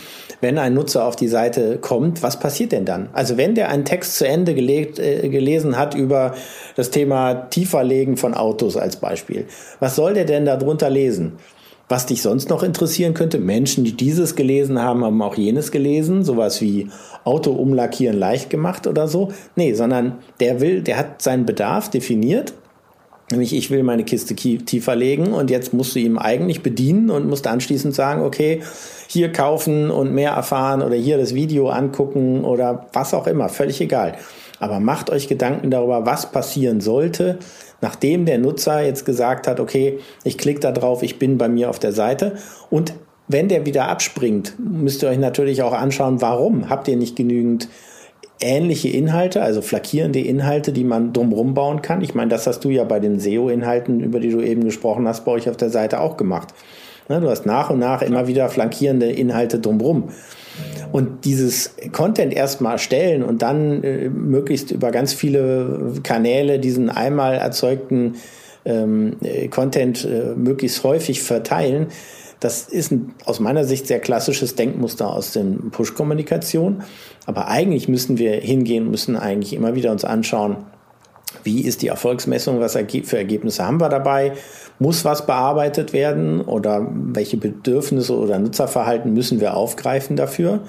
wenn 0.40 0.58
ein 0.58 0.74
Nutzer 0.74 1.04
auf 1.04 1.16
die 1.16 1.28
Seite 1.28 1.78
kommt, 1.78 2.22
was 2.22 2.38
passiert 2.38 2.72
denn 2.72 2.84
dann? 2.84 3.08
Also 3.12 3.36
wenn 3.36 3.54
der 3.54 3.68
einen 3.68 3.84
Text 3.84 4.16
zu 4.16 4.26
Ende 4.26 4.54
gelegt, 4.54 4.98
äh, 4.98 5.28
gelesen 5.28 5.76
hat 5.76 5.94
über 5.94 6.34
das 6.76 6.90
Thema 6.90 7.34
Tieferlegen 7.34 8.16
von 8.16 8.34
Autos 8.34 8.76
als 8.76 8.96
Beispiel, 8.96 9.46
was 9.80 9.96
soll 9.96 10.14
der 10.14 10.24
denn 10.24 10.44
darunter 10.44 10.88
lesen? 10.88 11.32
Was 11.88 12.06
dich 12.06 12.22
sonst 12.22 12.48
noch 12.48 12.62
interessieren 12.62 13.12
könnte, 13.12 13.38
Menschen, 13.38 13.84
die 13.84 13.92
dieses 13.92 14.36
gelesen 14.36 14.80
haben, 14.80 15.04
haben 15.04 15.20
auch 15.20 15.36
jenes 15.36 15.70
gelesen, 15.70 16.24
sowas 16.24 16.60
wie 16.62 16.88
Auto 17.24 17.52
umlackieren 17.52 18.18
leicht 18.18 18.48
gemacht 18.48 18.86
oder 18.86 19.06
so. 19.06 19.32
Nee, 19.54 19.74
sondern 19.74 20.18
der 20.40 20.60
will, 20.60 20.80
der 20.82 20.96
hat 20.96 21.20
seinen 21.20 21.44
Bedarf 21.44 21.90
definiert. 21.90 22.54
Nämlich, 23.30 23.54
ich 23.54 23.70
will 23.70 23.82
meine 23.82 24.04
Kiste 24.04 24.34
tiefer 24.34 24.96
legen 24.96 25.32
und 25.32 25.50
jetzt 25.50 25.72
musst 25.72 25.94
du 25.94 25.98
ihm 25.98 26.18
eigentlich 26.18 26.62
bedienen 26.62 27.10
und 27.10 27.26
musst 27.26 27.46
anschließend 27.46 27.94
sagen, 27.94 28.22
okay, 28.22 28.62
hier 29.08 29.32
kaufen 29.32 29.90
und 29.90 30.12
mehr 30.12 30.32
erfahren 30.32 30.82
oder 30.82 30.94
hier 30.94 31.16
das 31.16 31.34
Video 31.34 31.68
angucken 31.68 32.44
oder 32.44 32.86
was 32.92 33.14
auch 33.14 33.26
immer, 33.26 33.48
völlig 33.48 33.80
egal. 33.80 34.16
Aber 34.64 34.80
macht 34.80 35.10
euch 35.10 35.28
Gedanken 35.28 35.70
darüber, 35.70 36.06
was 36.06 36.32
passieren 36.32 36.80
sollte, 36.80 37.38
nachdem 37.82 38.24
der 38.24 38.38
Nutzer 38.38 38.80
jetzt 38.80 39.04
gesagt 39.04 39.46
hat, 39.46 39.60
okay, 39.60 39.98
ich 40.24 40.38
klicke 40.38 40.60
da 40.60 40.72
drauf, 40.72 41.02
ich 41.02 41.18
bin 41.18 41.36
bei 41.36 41.50
mir 41.50 41.68
auf 41.68 41.78
der 41.78 41.92
Seite 41.92 42.36
und 42.70 42.94
wenn 43.28 43.48
der 43.48 43.66
wieder 43.66 43.88
abspringt, 43.88 44.54
müsst 44.58 45.02
ihr 45.02 45.10
euch 45.10 45.18
natürlich 45.18 45.62
auch 45.62 45.74
anschauen, 45.74 46.22
warum 46.22 46.70
habt 46.70 46.88
ihr 46.88 46.96
nicht 46.96 47.14
genügend 47.14 47.68
ähnliche 48.40 48.88
Inhalte, 48.88 49.42
also 49.42 49.60
flankierende 49.60 50.20
Inhalte, 50.20 50.72
die 50.72 50.84
man 50.84 51.12
drumherum 51.12 51.52
bauen 51.52 51.82
kann. 51.82 52.00
Ich 52.00 52.14
meine, 52.14 52.30
das 52.30 52.46
hast 52.46 52.60
du 52.64 52.70
ja 52.70 52.84
bei 52.84 53.00
den 53.00 53.20
SEO-Inhalten, 53.20 54.00
über 54.00 54.18
die 54.18 54.30
du 54.30 54.40
eben 54.40 54.64
gesprochen 54.64 55.06
hast, 55.06 55.26
bei 55.26 55.32
euch 55.32 55.50
auf 55.50 55.58
der 55.58 55.68
Seite 55.68 56.00
auch 56.00 56.16
gemacht. 56.16 56.54
Ne, 57.10 57.20
du 57.20 57.28
hast 57.28 57.44
nach 57.44 57.68
und 57.68 57.80
nach 57.80 58.00
immer 58.00 58.28
wieder 58.28 58.48
flankierende 58.48 59.10
Inhalte 59.10 59.58
drumherum. 59.58 60.08
Und 60.92 61.24
dieses 61.24 61.74
Content 61.92 62.32
erstmal 62.32 62.72
erstellen 62.72 63.22
und 63.22 63.42
dann 63.42 63.82
äh, 63.82 64.08
möglichst 64.08 64.70
über 64.70 64.90
ganz 64.90 65.12
viele 65.12 65.94
Kanäle 66.02 66.58
diesen 66.58 66.88
einmal 66.90 67.34
erzeugten 67.34 68.16
ähm, 68.64 69.16
äh, 69.22 69.48
Content 69.48 70.04
äh, 70.04 70.34
möglichst 70.36 70.84
häufig 70.84 71.22
verteilen, 71.22 71.88
das 72.44 72.68
ist 72.68 72.92
ein 72.92 73.14
aus 73.24 73.40
meiner 73.40 73.64
Sicht 73.64 73.86
sehr 73.86 74.00
klassisches 74.00 74.54
Denkmuster 74.54 75.10
aus 75.10 75.32
den 75.32 75.70
Push-Kommunikation. 75.70 76.82
Aber 77.24 77.48
eigentlich 77.48 77.88
müssen 77.88 78.18
wir 78.18 78.32
hingehen, 78.34 78.90
müssen 78.90 79.16
eigentlich 79.16 79.54
immer 79.54 79.74
wieder 79.74 79.90
uns 79.90 80.04
anschauen, 80.04 80.58
wie 81.42 81.62
ist 81.62 81.80
die 81.80 81.88
Erfolgsmessung, 81.88 82.60
was 82.60 82.72
für 82.74 83.16
Ergebnisse 83.16 83.64
haben 83.64 83.80
wir 83.80 83.88
dabei, 83.88 84.32
muss 84.78 85.04
was 85.04 85.26
bearbeitet 85.26 85.92
werden 85.92 86.40
oder 86.40 86.86
welche 86.90 87.36
Bedürfnisse 87.36 88.16
oder 88.16 88.38
Nutzerverhalten 88.38 89.12
müssen 89.12 89.40
wir 89.40 89.56
aufgreifen 89.56 90.16
dafür. 90.16 90.60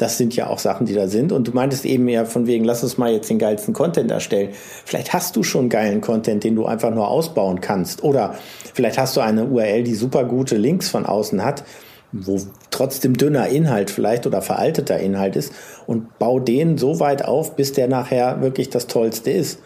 Das 0.00 0.16
sind 0.16 0.34
ja 0.34 0.46
auch 0.46 0.58
Sachen, 0.58 0.86
die 0.86 0.94
da 0.94 1.08
sind. 1.08 1.30
Und 1.30 1.48
du 1.48 1.52
meintest 1.52 1.84
eben 1.84 2.08
ja 2.08 2.24
von 2.24 2.46
wegen, 2.46 2.64
lass 2.64 2.82
uns 2.82 2.96
mal 2.96 3.12
jetzt 3.12 3.28
den 3.28 3.38
geilsten 3.38 3.74
Content 3.74 4.10
erstellen. 4.10 4.48
Vielleicht 4.86 5.12
hast 5.12 5.36
du 5.36 5.42
schon 5.42 5.68
geilen 5.68 6.00
Content, 6.00 6.42
den 6.42 6.56
du 6.56 6.64
einfach 6.64 6.90
nur 6.90 7.08
ausbauen 7.08 7.60
kannst. 7.60 8.02
Oder 8.02 8.34
vielleicht 8.72 8.98
hast 8.98 9.14
du 9.16 9.20
eine 9.20 9.44
URL, 9.44 9.82
die 9.82 9.94
super 9.94 10.24
gute 10.24 10.56
Links 10.56 10.88
von 10.88 11.04
außen 11.04 11.44
hat, 11.44 11.64
wo 12.12 12.40
trotzdem 12.70 13.14
dünner 13.14 13.48
Inhalt 13.48 13.90
vielleicht 13.90 14.26
oder 14.26 14.40
veralteter 14.40 14.98
Inhalt 14.98 15.36
ist 15.36 15.52
und 15.86 16.18
bau 16.18 16.40
den 16.40 16.78
so 16.78 16.98
weit 16.98 17.26
auf, 17.26 17.54
bis 17.56 17.74
der 17.74 17.86
nachher 17.88 18.40
wirklich 18.40 18.70
das 18.70 18.86
Tollste 18.86 19.30
ist. 19.30 19.58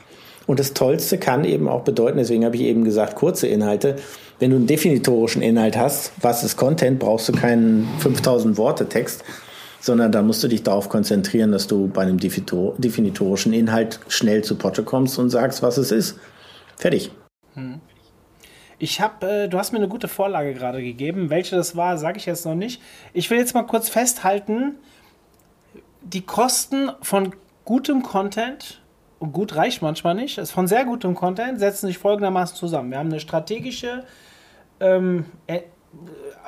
Und 0.46 0.60
das 0.60 0.74
Tollste 0.74 1.18
kann 1.18 1.44
eben 1.44 1.68
auch 1.68 1.82
bedeuten, 1.82 2.18
deswegen 2.18 2.44
habe 2.44 2.56
ich 2.56 2.62
eben 2.62 2.84
gesagt, 2.84 3.14
kurze 3.14 3.46
Inhalte. 3.46 3.96
Wenn 4.38 4.50
du 4.50 4.56
einen 4.56 4.66
definitorischen 4.66 5.42
Inhalt 5.42 5.76
hast, 5.76 6.12
was 6.20 6.44
ist 6.44 6.56
Content, 6.56 6.98
brauchst 6.98 7.28
du 7.28 7.32
keinen 7.32 7.88
5000 8.00 8.58
Worte 8.58 8.88
Text, 8.88 9.24
sondern 9.80 10.12
da 10.12 10.22
musst 10.22 10.42
du 10.42 10.48
dich 10.48 10.62
darauf 10.62 10.88
konzentrieren, 10.88 11.52
dass 11.52 11.66
du 11.66 11.88
bei 11.88 12.02
einem 12.02 12.18
definitorischen 12.18 13.52
Inhalt 13.52 14.00
schnell 14.08 14.42
zu 14.42 14.56
Potte 14.56 14.82
kommst 14.82 15.18
und 15.18 15.30
sagst, 15.30 15.62
was 15.62 15.78
es 15.78 15.92
ist. 15.92 16.18
Fertig. 16.76 17.10
Hm. 17.54 17.80
Ich 18.78 19.00
habe, 19.00 19.26
äh, 19.26 19.48
du 19.48 19.58
hast 19.58 19.72
mir 19.72 19.78
eine 19.78 19.88
gute 19.88 20.08
Vorlage 20.08 20.52
gerade 20.52 20.82
gegeben. 20.82 21.30
Welche 21.30 21.56
das 21.56 21.76
war, 21.76 21.96
sage 21.96 22.18
ich 22.18 22.26
jetzt 22.26 22.44
noch 22.44 22.54
nicht. 22.54 22.82
Ich 23.12 23.30
will 23.30 23.38
jetzt 23.38 23.54
mal 23.54 23.62
kurz 23.62 23.88
festhalten, 23.88 24.74
die 26.02 26.22
Kosten 26.22 26.90
von 27.00 27.34
gutem 27.64 28.02
Content, 28.02 28.82
gut 29.32 29.56
reicht 29.56 29.82
manchmal 29.82 30.14
nicht, 30.14 30.38
ist 30.38 30.50
von 30.50 30.66
sehr 30.66 30.84
gutem 30.84 31.14
Content, 31.14 31.58
setzen 31.58 31.86
sich 31.86 31.98
folgendermaßen 31.98 32.56
zusammen. 32.56 32.90
Wir 32.90 32.98
haben 32.98 33.10
eine 33.10 33.20
strategische 33.20 34.04
ähm, 34.80 35.26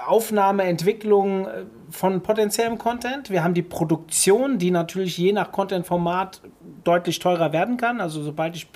Aufnahme, 0.06 0.64
Entwicklung 0.64 1.46
äh, 1.46 1.64
von 1.90 2.22
potenziellem 2.22 2.78
Content. 2.78 3.30
Wir 3.30 3.42
haben 3.42 3.54
die 3.54 3.62
Produktion, 3.62 4.58
die 4.58 4.70
natürlich 4.70 5.16
je 5.18 5.32
nach 5.32 5.52
Content-Format 5.52 6.42
deutlich 6.84 7.18
teurer 7.18 7.52
werden 7.52 7.76
kann. 7.76 8.00
Also 8.00 8.22
sobald 8.22 8.56
ich 8.56 8.68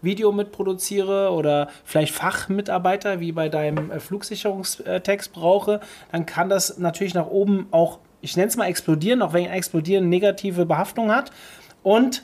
Video 0.00 0.32
mitproduziere 0.32 1.32
oder 1.32 1.68
vielleicht 1.84 2.14
Fachmitarbeiter 2.14 3.20
wie 3.20 3.32
bei 3.32 3.48
deinem 3.48 3.90
äh, 3.90 4.00
Flugsicherungstext 4.00 5.32
brauche, 5.32 5.80
dann 6.12 6.26
kann 6.26 6.48
das 6.48 6.78
natürlich 6.78 7.14
nach 7.14 7.26
oben 7.26 7.66
auch, 7.70 7.98
ich 8.20 8.36
nenne 8.36 8.48
es 8.48 8.56
mal 8.56 8.66
explodieren, 8.66 9.22
auch 9.22 9.32
wenn 9.32 9.46
explodieren 9.46 10.08
negative 10.08 10.64
Behaftung 10.64 11.10
hat. 11.10 11.32
Und 11.82 12.22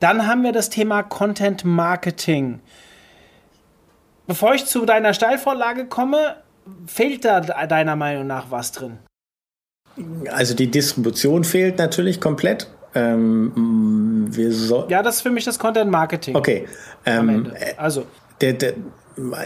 Dann 0.00 0.26
haben 0.26 0.42
wir 0.42 0.52
das 0.52 0.70
Thema 0.70 1.02
Content 1.02 1.64
Marketing. 1.64 2.60
Bevor 4.26 4.54
ich 4.54 4.64
zu 4.66 4.86
deiner 4.86 5.12
Steilvorlage 5.12 5.86
komme, 5.86 6.36
fehlt 6.86 7.24
da 7.24 7.40
deiner 7.40 7.96
Meinung 7.96 8.26
nach 8.26 8.50
was 8.50 8.72
drin? 8.72 8.98
Also 10.30 10.54
die 10.54 10.70
Distribution 10.70 11.44
fehlt 11.44 11.78
natürlich 11.78 12.20
komplett. 12.20 12.68
Ähm, 12.94 14.30
so 14.50 14.86
ja, 14.88 15.02
das 15.02 15.16
ist 15.16 15.20
für 15.22 15.30
mich 15.30 15.44
das 15.44 15.58
Content 15.58 15.90
Marketing. 15.90 16.34
Okay. 16.34 16.66
Ähm, 17.04 17.52
also. 17.76 18.06
Der, 18.40 18.54
der, 18.54 18.74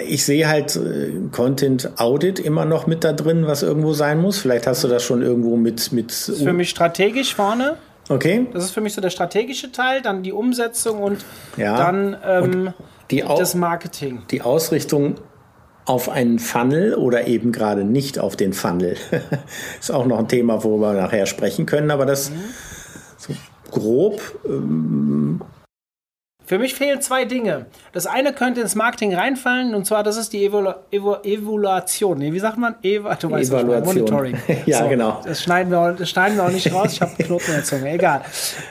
ich 0.07 0.24
sehe 0.24 0.48
halt 0.48 0.76
äh, 0.76 1.12
Content 1.32 1.98
Audit 1.98 2.38
immer 2.38 2.64
noch 2.64 2.86
mit 2.86 3.02
da 3.02 3.12
drin, 3.12 3.46
was 3.46 3.62
irgendwo 3.62 3.92
sein 3.92 4.20
muss. 4.20 4.38
Vielleicht 4.38 4.66
hast 4.66 4.84
du 4.84 4.88
das 4.88 5.02
schon 5.02 5.20
irgendwo 5.20 5.57
mit. 5.57 5.92
mit 5.92 6.11
das 6.11 6.28
ist 6.28 6.42
für 6.42 6.52
mich 6.52 6.70
strategisch 6.70 7.34
vorne. 7.34 7.76
Okay. 8.09 8.46
Das 8.52 8.64
ist 8.64 8.70
für 8.72 8.80
mich 8.80 8.94
so 8.94 9.00
der 9.00 9.11
strategische 9.11 9.72
Teil, 9.72 10.02
dann 10.02 10.22
die 10.22 10.32
Umsetzung 10.32 11.02
und 11.02 11.24
ja. 11.57 11.76
dann 11.76 12.16
ähm, 12.24 12.42
und 12.42 12.74
die 13.11 13.20
das 13.20 13.55
Marketing. 13.55 14.22
Die 14.30 14.42
Ausrichtung 14.42 15.16
auf 15.86 16.09
einen 16.09 16.38
Funnel 16.38 16.94
oder 16.94 17.26
eben 17.26 17.52
gerade 17.52 17.84
nicht 17.84 18.18
auf 18.18 18.36
den 18.36 18.52
Funnel. 18.52 18.96
ist 19.80 19.92
auch 19.92 20.07
noch 20.07 20.18
ein 20.18 20.28
Thema, 20.28 20.64
worüber 20.64 20.94
wir 20.94 21.02
nachher 21.02 21.26
sprechen 21.26 21.66
können, 21.66 21.90
aber 21.90 22.07
das 22.07 22.30
mhm. 22.30 22.34
so 23.18 23.34
grob 23.70 24.20
ähm, 24.46 25.40
für 26.47 26.59
mich 26.59 26.74
fehlen 26.74 27.01
zwei 27.01 27.24
Dinge. 27.24 27.66
Das 27.92 28.07
eine 28.07 28.32
könnte 28.32 28.61
ins 28.61 28.74
Marketing 28.74 29.14
reinfallen, 29.14 29.74
und 29.74 29.86
zwar, 29.86 30.03
das 30.03 30.16
ist 30.16 30.32
die 30.32 30.45
Evalu 30.45 30.72
Evo 30.90 31.16
Evaluation. 31.22 32.18
Nee, 32.18 32.32
wie 32.32 32.38
sagt 32.38 32.59
man? 32.59 32.74
Eva 32.82 33.14
du 33.14 33.30
weißt 33.30 33.51
Evaluation. 33.51 33.95
Monitoring. 33.95 34.38
ja, 34.66 34.80
so, 34.80 34.88
genau. 34.88 35.20
Das 35.24 35.42
schneiden, 35.42 35.70
wir 35.70 35.80
auch, 35.80 35.97
das 35.97 36.11
schneiden 36.11 36.36
wir 36.36 36.45
auch 36.45 36.51
nicht 36.51 36.72
raus. 36.72 36.92
Ich 36.92 37.01
habe 37.01 37.12
einen 37.12 37.26
Knoten 37.26 37.47
in 37.47 37.55
der 37.55 37.64
Zunge. 37.64 37.90
Egal. 37.90 38.22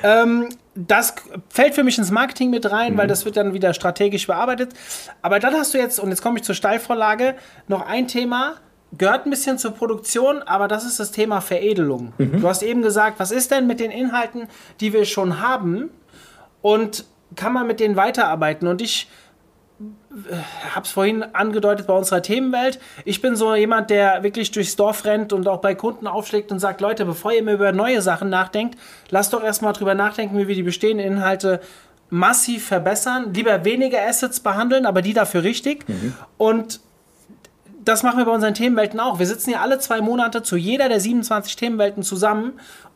Ähm, 0.03 0.49
das 0.75 1.15
fällt 1.49 1.75
für 1.75 1.83
mich 1.83 1.97
ins 1.97 2.11
Marketing 2.11 2.49
mit 2.49 2.71
rein, 2.71 2.93
mhm. 2.93 2.97
weil 2.97 3.07
das 3.07 3.25
wird 3.25 3.37
dann 3.37 3.53
wieder 3.53 3.73
strategisch 3.73 4.27
bearbeitet. 4.27 4.73
Aber 5.21 5.39
dann 5.39 5.53
hast 5.53 5.73
du 5.73 5.77
jetzt, 5.77 5.99
und 5.99 6.09
jetzt 6.09 6.21
komme 6.21 6.37
ich 6.37 6.43
zur 6.43 6.55
Steilvorlage, 6.55 7.35
noch 7.67 7.85
ein 7.85 8.07
Thema, 8.07 8.55
gehört 8.97 9.25
ein 9.25 9.29
bisschen 9.29 9.57
zur 9.57 9.71
Produktion, 9.71 10.41
aber 10.43 10.67
das 10.67 10.85
ist 10.85 10.99
das 10.99 11.11
Thema 11.11 11.41
Veredelung. 11.41 12.13
Mhm. 12.17 12.41
Du 12.41 12.47
hast 12.47 12.63
eben 12.63 12.81
gesagt, 12.81 13.19
was 13.19 13.31
ist 13.31 13.51
denn 13.51 13.67
mit 13.67 13.79
den 13.79 13.91
Inhalten, 13.91 14.47
die 14.79 14.93
wir 14.93 15.05
schon 15.05 15.41
haben? 15.41 15.89
Und 16.61 17.05
kann 17.35 17.53
man 17.53 17.67
mit 17.67 17.79
denen 17.79 17.95
weiterarbeiten. 17.95 18.67
Und 18.67 18.81
ich 18.81 19.07
äh, 19.79 20.35
habe 20.73 20.85
es 20.85 20.91
vorhin 20.91 21.23
angedeutet 21.23 21.87
bei 21.87 21.93
unserer 21.93 22.21
Themenwelt. 22.21 22.79
Ich 23.05 23.21
bin 23.21 23.35
so 23.35 23.55
jemand, 23.55 23.89
der 23.89 24.23
wirklich 24.23 24.51
durchs 24.51 24.75
Dorf 24.75 25.05
rennt 25.05 25.33
und 25.33 25.47
auch 25.47 25.61
bei 25.61 25.75
Kunden 25.75 26.07
aufschlägt 26.07 26.51
und 26.51 26.59
sagt, 26.59 26.81
Leute, 26.81 27.05
bevor 27.05 27.31
ihr 27.31 27.43
mir 27.43 27.53
über 27.53 27.71
neue 27.71 28.01
Sachen 28.01 28.29
nachdenkt, 28.29 28.77
lasst 29.09 29.33
doch 29.33 29.43
erstmal 29.43 29.73
drüber 29.73 29.95
nachdenken, 29.95 30.37
wie 30.37 30.47
wir 30.47 30.55
die 30.55 30.63
bestehenden 30.63 31.05
Inhalte 31.05 31.59
massiv 32.09 32.67
verbessern. 32.67 33.33
Lieber 33.33 33.65
weniger 33.65 33.99
Assets 34.07 34.39
behandeln, 34.39 34.85
aber 34.85 35.01
die 35.01 35.13
dafür 35.13 35.43
richtig. 35.43 35.87
Mhm. 35.89 36.13
Und 36.37 36.79
das 37.83 38.03
machen 38.03 38.17
wir 38.17 38.25
bei 38.25 38.31
unseren 38.31 38.53
Themenwelten 38.53 38.99
auch. 38.99 39.19
Wir 39.19 39.25
sitzen 39.25 39.49
hier 39.49 39.61
alle 39.61 39.79
zwei 39.79 39.99
Monate 39.99 40.43
zu 40.43 40.55
jeder 40.55 40.89
der 40.89 40.99
27 40.99 41.55
Themenwelten 41.55 42.03
zusammen 42.03 42.53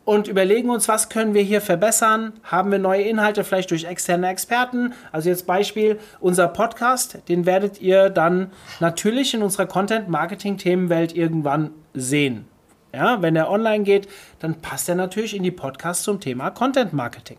und 0.08 0.26
überlegen 0.26 0.70
uns, 0.70 0.88
was 0.88 1.10
können 1.10 1.34
wir 1.34 1.42
hier 1.42 1.60
verbessern? 1.60 2.32
Haben 2.42 2.72
wir 2.72 2.78
neue 2.78 3.02
Inhalte 3.02 3.44
vielleicht 3.44 3.70
durch 3.70 3.84
externe 3.84 4.30
Experten? 4.30 4.94
Also 5.12 5.28
jetzt 5.28 5.46
Beispiel 5.46 5.98
unser 6.18 6.48
Podcast, 6.48 7.18
den 7.28 7.44
werdet 7.44 7.82
ihr 7.82 8.08
dann 8.08 8.50
natürlich 8.80 9.34
in 9.34 9.42
unserer 9.42 9.66
Content-Marketing-Themenwelt 9.66 11.14
irgendwann 11.14 11.72
sehen. 11.92 12.46
Ja, 12.94 13.20
wenn 13.20 13.36
er 13.36 13.50
online 13.50 13.84
geht, 13.84 14.08
dann 14.38 14.62
passt 14.62 14.88
er 14.88 14.94
natürlich 14.94 15.36
in 15.36 15.42
die 15.42 15.50
Podcasts 15.50 16.04
zum 16.04 16.20
Thema 16.20 16.48
Content 16.52 16.94
Marketing. 16.94 17.36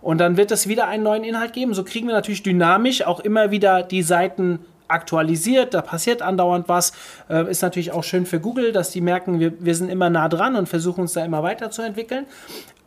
Und 0.00 0.18
dann 0.18 0.36
wird 0.36 0.52
es 0.52 0.68
wieder 0.68 0.86
einen 0.86 1.02
neuen 1.02 1.24
Inhalt 1.24 1.52
geben. 1.52 1.74
So 1.74 1.82
kriegen 1.82 2.06
wir 2.06 2.14
natürlich 2.14 2.44
dynamisch 2.44 3.04
auch 3.04 3.18
immer 3.18 3.50
wieder 3.50 3.82
die 3.82 4.04
Seiten 4.04 4.60
aktualisiert, 4.92 5.74
da 5.74 5.82
passiert 5.82 6.22
andauernd 6.22 6.68
was. 6.68 6.92
Äh, 7.28 7.50
ist 7.50 7.62
natürlich 7.62 7.92
auch 7.92 8.04
schön 8.04 8.26
für 8.26 8.40
Google, 8.40 8.72
dass 8.72 8.90
die 8.90 9.00
merken, 9.00 9.40
wir, 9.40 9.52
wir 9.58 9.74
sind 9.74 9.88
immer 9.88 10.10
nah 10.10 10.28
dran 10.28 10.56
und 10.56 10.68
versuchen 10.68 11.02
uns 11.02 11.12
da 11.12 11.24
immer 11.24 11.42
weiterzuentwickeln. 11.42 12.26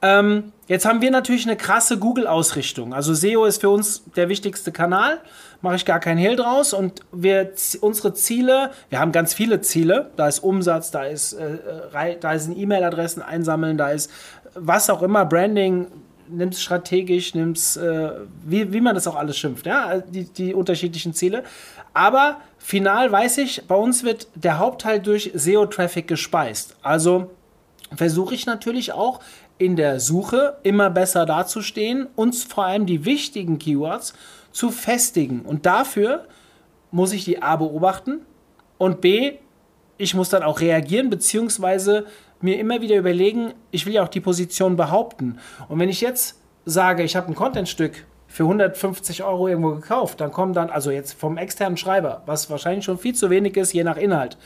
Ähm, 0.01 0.51
jetzt 0.67 0.85
haben 0.85 1.01
wir 1.01 1.09
natürlich 1.09 1.47
eine 1.47 1.55
krasse 1.55 1.97
Google-Ausrichtung. 1.97 2.93
Also 2.93 3.13
SEO 3.13 3.45
ist 3.45 3.61
für 3.61 3.69
uns 3.69 4.03
der 4.15 4.29
wichtigste 4.29 4.71
Kanal, 4.71 5.19
mache 5.61 5.77
ich 5.77 5.85
gar 5.85 5.99
keinen 5.99 6.17
Hehl 6.17 6.35
draus. 6.35 6.73
Und 6.73 7.01
wir 7.11 7.53
unsere 7.81 8.13
Ziele, 8.13 8.71
wir 8.89 8.99
haben 8.99 9.11
ganz 9.11 9.33
viele 9.33 9.61
Ziele. 9.61 10.11
Da 10.15 10.27
ist 10.27 10.39
Umsatz, 10.39 10.91
da 10.91 11.05
ist, 11.05 11.33
äh, 11.33 12.17
da 12.19 12.37
sind 12.37 12.57
E-Mail-Adressen 12.57 13.23
einsammeln, 13.23 13.77
da 13.77 13.89
ist 13.89 14.11
was 14.53 14.89
auch 14.89 15.01
immer, 15.01 15.25
Branding, 15.25 15.87
nimm 16.29 16.49
es 16.49 16.61
strategisch, 16.61 17.35
nimm 17.35 17.51
es, 17.51 17.77
äh, 17.77 18.11
wie, 18.43 18.71
wie 18.73 18.81
man 18.81 18.95
das 18.95 19.07
auch 19.07 19.15
alles 19.15 19.37
schimpft, 19.37 19.65
ja, 19.65 19.99
die, 19.99 20.25
die 20.25 20.53
unterschiedlichen 20.53 21.13
Ziele. 21.13 21.43
Aber 21.93 22.37
final 22.57 23.11
weiß 23.11 23.37
ich, 23.39 23.63
bei 23.67 23.75
uns 23.75 24.03
wird 24.03 24.27
der 24.35 24.59
Hauptteil 24.59 24.99
durch 24.99 25.31
SEO-Traffic 25.33 26.07
gespeist. 26.07 26.75
Also 26.81 27.31
versuche 27.95 28.35
ich 28.35 28.45
natürlich 28.45 28.91
auch 28.91 29.19
in 29.57 29.75
der 29.75 29.99
Suche 29.99 30.57
immer 30.63 30.89
besser 30.89 31.25
dazustehen 31.25 32.07
und 32.15 32.35
vor 32.35 32.65
allem 32.65 32.85
die 32.85 33.05
wichtigen 33.05 33.57
Keywords 33.59 34.13
zu 34.51 34.71
festigen. 34.71 35.41
Und 35.41 35.65
dafür 35.65 36.25
muss 36.91 37.13
ich 37.13 37.25
die 37.25 37.41
A 37.41 37.55
beobachten 37.55 38.21
und 38.77 39.01
B, 39.01 39.33
ich 39.97 40.13
muss 40.13 40.29
dann 40.29 40.43
auch 40.43 40.59
reagieren, 40.59 41.09
beziehungsweise 41.09 42.05
mir 42.45 42.57
immer 42.57 42.79
wieder 42.79 42.95
überlegen, 42.95 43.53
ich 43.71 43.85
will 43.85 43.93
ja 43.93 44.03
auch 44.03 44.07
die 44.07 44.21
Position 44.21 44.77
behaupten. 44.77 45.39
Und 45.67 45.79
wenn 45.79 45.89
ich 45.89 45.99
jetzt 45.99 46.39
sage, 46.63 47.03
ich 47.03 47.15
habe 47.15 47.27
ein 47.27 47.35
Contentstück 47.35 48.05
für 48.27 48.43
150 48.43 49.23
Euro 49.23 49.47
irgendwo 49.47 49.71
gekauft, 49.75 50.19
dann 50.19 50.31
kommen 50.31 50.53
dann, 50.53 50.69
also 50.69 50.91
jetzt 50.91 51.13
vom 51.13 51.37
externen 51.37 51.77
Schreiber, 51.77 52.23
was 52.25 52.49
wahrscheinlich 52.49 52.85
schon 52.85 52.97
viel 52.97 53.15
zu 53.15 53.29
wenig 53.29 53.55
ist, 53.55 53.73
je 53.73 53.83
nach 53.83 53.97
Inhalt, 53.97 54.37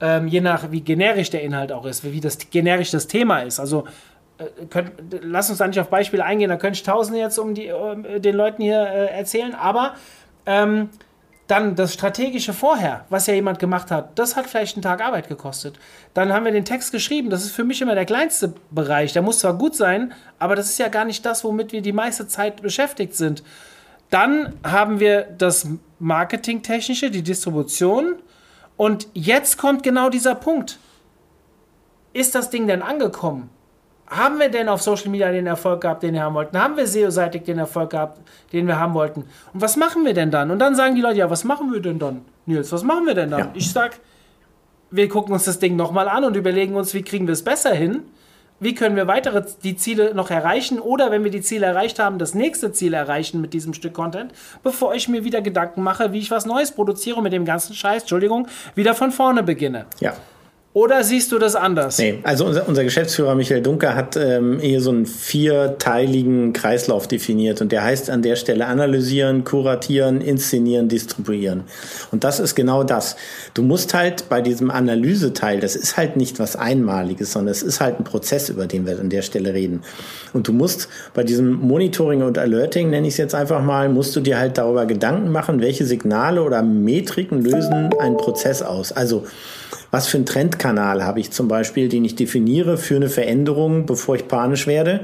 ähm, 0.00 0.28
je 0.28 0.40
nach 0.40 0.70
wie 0.70 0.80
generisch 0.80 1.30
der 1.30 1.42
Inhalt 1.42 1.72
auch 1.72 1.84
ist, 1.84 2.04
wie 2.04 2.20
das 2.20 2.38
generisch 2.50 2.90
das 2.90 3.06
Thema 3.06 3.40
ist. 3.40 3.60
Also 3.60 3.86
äh, 4.38 4.44
könnt, 4.70 4.92
lass 5.22 5.50
uns 5.50 5.58
da 5.58 5.66
nicht 5.66 5.78
auf 5.78 5.88
Beispiele 5.88 6.24
eingehen, 6.24 6.48
da 6.48 6.56
könnte 6.56 6.78
ich 6.78 6.82
tausende 6.82 7.20
jetzt 7.20 7.38
um 7.38 7.54
die, 7.54 7.66
äh, 7.66 8.20
den 8.20 8.34
Leuten 8.34 8.62
hier 8.62 8.80
äh, 8.80 9.06
erzählen, 9.16 9.54
aber 9.54 9.94
ähm, 10.46 10.88
dann 11.48 11.74
das 11.74 11.94
Strategische 11.94 12.52
vorher, 12.52 13.06
was 13.08 13.26
ja 13.26 13.34
jemand 13.34 13.58
gemacht 13.58 13.90
hat, 13.90 14.18
das 14.18 14.36
hat 14.36 14.46
vielleicht 14.46 14.76
einen 14.76 14.82
Tag 14.82 15.00
Arbeit 15.00 15.28
gekostet. 15.28 15.78
Dann 16.12 16.32
haben 16.32 16.44
wir 16.44 16.52
den 16.52 16.66
Text 16.66 16.92
geschrieben, 16.92 17.30
das 17.30 17.42
ist 17.42 17.52
für 17.52 17.64
mich 17.64 17.80
immer 17.80 17.94
der 17.94 18.04
kleinste 18.04 18.54
Bereich. 18.70 19.14
Der 19.14 19.22
muss 19.22 19.38
zwar 19.40 19.54
gut 19.54 19.74
sein, 19.74 20.12
aber 20.38 20.56
das 20.56 20.68
ist 20.68 20.78
ja 20.78 20.88
gar 20.88 21.06
nicht 21.06 21.24
das, 21.24 21.44
womit 21.44 21.72
wir 21.72 21.80
die 21.80 21.92
meiste 21.92 22.28
Zeit 22.28 22.60
beschäftigt 22.60 23.16
sind. 23.16 23.42
Dann 24.10 24.54
haben 24.62 25.00
wir 25.00 25.22
das 25.22 25.66
Marketingtechnische, 25.98 27.10
die 27.10 27.22
Distribution. 27.22 28.16
Und 28.76 29.08
jetzt 29.14 29.56
kommt 29.56 29.82
genau 29.82 30.10
dieser 30.10 30.34
Punkt. 30.34 30.78
Ist 32.12 32.34
das 32.34 32.50
Ding 32.50 32.66
denn 32.66 32.82
angekommen? 32.82 33.48
Haben 34.10 34.38
wir 34.38 34.48
denn 34.48 34.68
auf 34.68 34.80
Social 34.82 35.10
Media 35.10 35.30
den 35.30 35.46
Erfolg 35.46 35.82
gehabt, 35.82 36.02
den 36.02 36.14
wir 36.14 36.22
haben 36.22 36.34
wollten? 36.34 36.58
Haben 36.58 36.76
wir 36.76 36.86
SEO-seitig 36.86 37.42
den 37.42 37.58
Erfolg 37.58 37.90
gehabt, 37.90 38.20
den 38.52 38.66
wir 38.66 38.78
haben 38.78 38.94
wollten? 38.94 39.24
Und 39.52 39.60
was 39.60 39.76
machen 39.76 40.04
wir 40.04 40.14
denn 40.14 40.30
dann? 40.30 40.50
Und 40.50 40.58
dann 40.60 40.74
sagen 40.74 40.94
die 40.94 41.02
Leute, 41.02 41.18
ja, 41.18 41.30
was 41.30 41.44
machen 41.44 41.72
wir 41.72 41.80
denn 41.80 41.98
dann? 41.98 42.22
Nils, 42.46 42.72
was 42.72 42.82
machen 42.82 43.06
wir 43.06 43.14
denn 43.14 43.30
dann? 43.30 43.40
Ja. 43.40 43.50
Ich 43.54 43.70
sag, 43.70 43.98
wir 44.90 45.08
gucken 45.08 45.34
uns 45.34 45.44
das 45.44 45.58
Ding 45.58 45.76
nochmal 45.76 46.08
an 46.08 46.24
und 46.24 46.36
überlegen 46.36 46.74
uns, 46.74 46.94
wie 46.94 47.02
kriegen 47.02 47.26
wir 47.26 47.32
es 47.32 47.44
besser 47.44 47.74
hin? 47.74 48.02
Wie 48.60 48.74
können 48.74 48.96
wir 48.96 49.06
weitere 49.06 49.44
die 49.62 49.76
Ziele 49.76 50.14
noch 50.14 50.30
erreichen? 50.30 50.80
Oder 50.80 51.10
wenn 51.12 51.22
wir 51.22 51.30
die 51.30 51.42
Ziele 51.42 51.66
erreicht 51.66 52.00
haben, 52.00 52.18
das 52.18 52.34
nächste 52.34 52.72
Ziel 52.72 52.92
erreichen 52.92 53.40
mit 53.40 53.52
diesem 53.52 53.72
Stück 53.72 53.94
Content, 53.94 54.32
bevor 54.64 54.94
ich 54.94 55.08
mir 55.08 55.22
wieder 55.22 55.42
Gedanken 55.42 55.82
mache, 55.82 56.12
wie 56.12 56.18
ich 56.18 56.30
was 56.30 56.44
Neues 56.44 56.72
produziere 56.72 57.18
und 57.18 57.22
mit 57.22 57.32
dem 57.32 57.44
ganzen 57.44 57.74
Scheiß, 57.74 58.02
Entschuldigung, 58.02 58.48
wieder 58.74 58.94
von 58.94 59.12
vorne 59.12 59.44
beginne. 59.44 59.86
Ja. 60.00 60.14
Oder 60.78 61.02
siehst 61.02 61.32
du 61.32 61.40
das 61.40 61.56
anders? 61.56 61.98
Nee, 61.98 62.20
also 62.22 62.44
unser, 62.44 62.68
unser 62.68 62.84
Geschäftsführer 62.84 63.34
Michael 63.34 63.62
Dunker 63.62 63.96
hat 63.96 64.16
ähm, 64.16 64.60
hier 64.60 64.80
so 64.80 64.90
einen 64.90 65.06
vierteiligen 65.06 66.52
Kreislauf 66.52 67.08
definiert 67.08 67.60
und 67.60 67.72
der 67.72 67.82
heißt 67.82 68.10
an 68.10 68.22
der 68.22 68.36
Stelle 68.36 68.64
analysieren, 68.66 69.42
kuratieren, 69.42 70.20
inszenieren, 70.20 70.88
distribuieren. 70.88 71.64
Und 72.12 72.22
das 72.22 72.38
ist 72.38 72.54
genau 72.54 72.84
das. 72.84 73.16
Du 73.54 73.64
musst 73.64 73.92
halt 73.92 74.28
bei 74.28 74.40
diesem 74.40 74.70
Analyseteil, 74.70 75.58
das 75.58 75.74
ist 75.74 75.96
halt 75.96 76.16
nicht 76.16 76.38
was 76.38 76.54
Einmaliges, 76.54 77.32
sondern 77.32 77.50
es 77.50 77.64
ist 77.64 77.80
halt 77.80 77.98
ein 77.98 78.04
Prozess, 78.04 78.48
über 78.48 78.68
den 78.68 78.86
wir 78.86 79.00
an 79.00 79.10
der 79.10 79.22
Stelle 79.22 79.54
reden. 79.54 79.82
Und 80.32 80.46
du 80.46 80.52
musst 80.52 80.88
bei 81.12 81.24
diesem 81.24 81.54
Monitoring 81.54 82.22
und 82.22 82.38
Alerting, 82.38 82.88
nenne 82.90 83.08
ich 83.08 83.14
es 83.14 83.18
jetzt 83.18 83.34
einfach 83.34 83.64
mal, 83.64 83.88
musst 83.88 84.14
du 84.14 84.20
dir 84.20 84.38
halt 84.38 84.58
darüber 84.58 84.86
Gedanken 84.86 85.32
machen, 85.32 85.60
welche 85.60 85.84
Signale 85.84 86.40
oder 86.40 86.62
Metriken 86.62 87.42
lösen 87.42 87.90
einen 87.98 88.16
Prozess 88.16 88.62
aus. 88.62 88.92
Also 88.92 89.24
was 89.90 90.08
für 90.08 90.18
einen 90.18 90.26
Trendkanal 90.26 91.04
habe 91.04 91.20
ich 91.20 91.30
zum 91.30 91.48
Beispiel, 91.48 91.88
den 91.88 92.04
ich 92.04 92.14
definiere 92.14 92.76
für 92.76 92.96
eine 92.96 93.08
Veränderung, 93.08 93.86
bevor 93.86 94.16
ich 94.16 94.28
panisch 94.28 94.66
werde? 94.66 95.00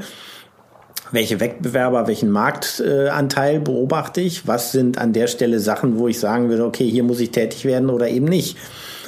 Welche 1.10 1.40
Wettbewerber, 1.40 2.06
welchen 2.06 2.30
Marktanteil 2.30 3.60
beobachte 3.60 4.20
ich? 4.20 4.46
Was 4.46 4.72
sind 4.72 4.98
an 4.98 5.12
der 5.12 5.26
Stelle 5.26 5.60
Sachen, 5.60 5.98
wo 5.98 6.08
ich 6.08 6.18
sagen 6.18 6.48
würde, 6.48 6.64
okay, 6.64 6.88
hier 6.88 7.04
muss 7.04 7.20
ich 7.20 7.30
tätig 7.30 7.64
werden 7.64 7.88
oder 7.88 8.08
eben 8.08 8.26
nicht? 8.26 8.56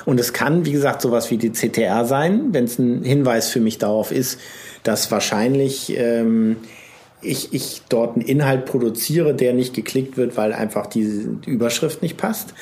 Und 0.05 0.21
es 0.21 0.33
kann, 0.33 0.65
wie 0.65 0.73
gesagt, 0.73 1.03
sowas 1.03 1.31
wie 1.31 1.37
die 1.37 1.51
CTR 1.51 2.05
sein, 2.05 2.53
wenn 2.53 2.65
es 2.65 2.79
ein 2.79 3.03
Hinweis 3.03 3.49
für 3.49 3.61
mich 3.61 3.79
darauf 3.79 4.13
ist, 4.13 4.39
dass 4.85 5.11
wahrscheinlich 5.11 5.95
ähm, 5.99 6.59
ich, 7.23 7.53
ich 7.53 7.83
dort 7.89 8.15
einen 8.15 8.25
Inhalt 8.25 8.67
produziere, 8.67 9.35
der 9.35 9.53
nicht 9.53 9.75
geklickt 9.75 10.17
wird, 10.17 10.37
weil 10.37 10.53
einfach 10.53 10.87
die 10.87 11.03
Überschrift 11.47 12.03
nicht 12.03 12.17
passt. 12.17 12.55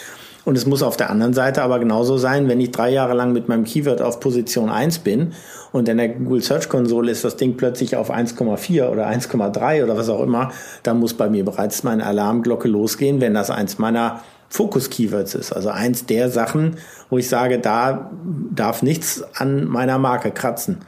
Und 0.45 0.57
es 0.57 0.67
muss 0.67 0.83
auf 0.83 0.97
der 0.97 1.11
anderen 1.11 1.33
Seite 1.33 1.63
aber 1.63 1.79
genauso 1.79 2.19
sein, 2.19 2.49
wenn 2.49 2.61
ich 2.61 2.71
drei 2.71 2.91
Jahre 2.91 3.15
lang 3.15 3.33
mit 3.33 3.49
meinem 3.49 3.65
Keyword 3.65 4.03
auf 4.03 4.21
Position 4.21 4.69
1 4.69 4.99
bin 4.99 5.33
und 5.73 5.89
in 5.89 5.97
der 5.97 6.09
Google 6.09 6.43
Search 6.43 6.69
Console 6.69 7.11
ist 7.11 7.25
das 7.25 7.37
Ding 7.37 7.57
plötzlich 7.57 7.97
auf 7.97 8.13
1,4 8.13 8.91
oder 8.91 9.09
1,3 9.09 9.85
oder 9.85 9.97
was 9.97 10.09
auch 10.09 10.23
immer, 10.23 10.53
dann 10.83 11.01
muss 11.01 11.15
bei 11.15 11.31
mir 11.31 11.45
bereits 11.45 11.83
meine 11.83 12.05
Alarmglocke 12.05 12.69
losgehen, 12.69 13.21
wenn 13.21 13.33
das 13.33 13.51
eins 13.51 13.79
meiner 13.79 14.21
Fokus-Keywords 14.51 15.35
ist. 15.35 15.53
Also 15.53 15.71
eins 15.71 16.07
der 16.07 16.31
Sachen, 16.31 16.77
wo 17.09 17.19
ich 17.19 17.29
sage, 17.29 17.59
da 17.59 18.11
darf 18.55 18.83
nichts 18.83 19.25
an 19.35 19.67
meiner 19.67 19.99
Marke 19.99 20.31
kratzen. 20.31 20.83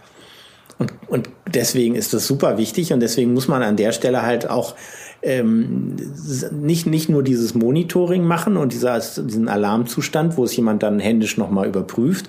Und, 0.78 0.92
und 1.08 1.30
deswegen 1.46 1.94
ist 1.94 2.12
das 2.12 2.26
super 2.26 2.58
wichtig 2.58 2.92
und 2.92 3.00
deswegen 3.00 3.32
muss 3.32 3.48
man 3.48 3.62
an 3.62 3.76
der 3.76 3.92
Stelle 3.92 4.22
halt 4.22 4.48
auch 4.50 4.74
ähm, 5.22 5.96
nicht, 6.52 6.86
nicht 6.86 7.08
nur 7.08 7.22
dieses 7.22 7.54
Monitoring 7.54 8.24
machen 8.24 8.56
und 8.56 8.72
dieser, 8.72 8.98
diesen 8.98 9.48
Alarmzustand, 9.48 10.36
wo 10.36 10.44
es 10.44 10.56
jemand 10.56 10.82
dann 10.82 10.98
händisch 10.98 11.36
nochmal 11.36 11.66
überprüft, 11.66 12.28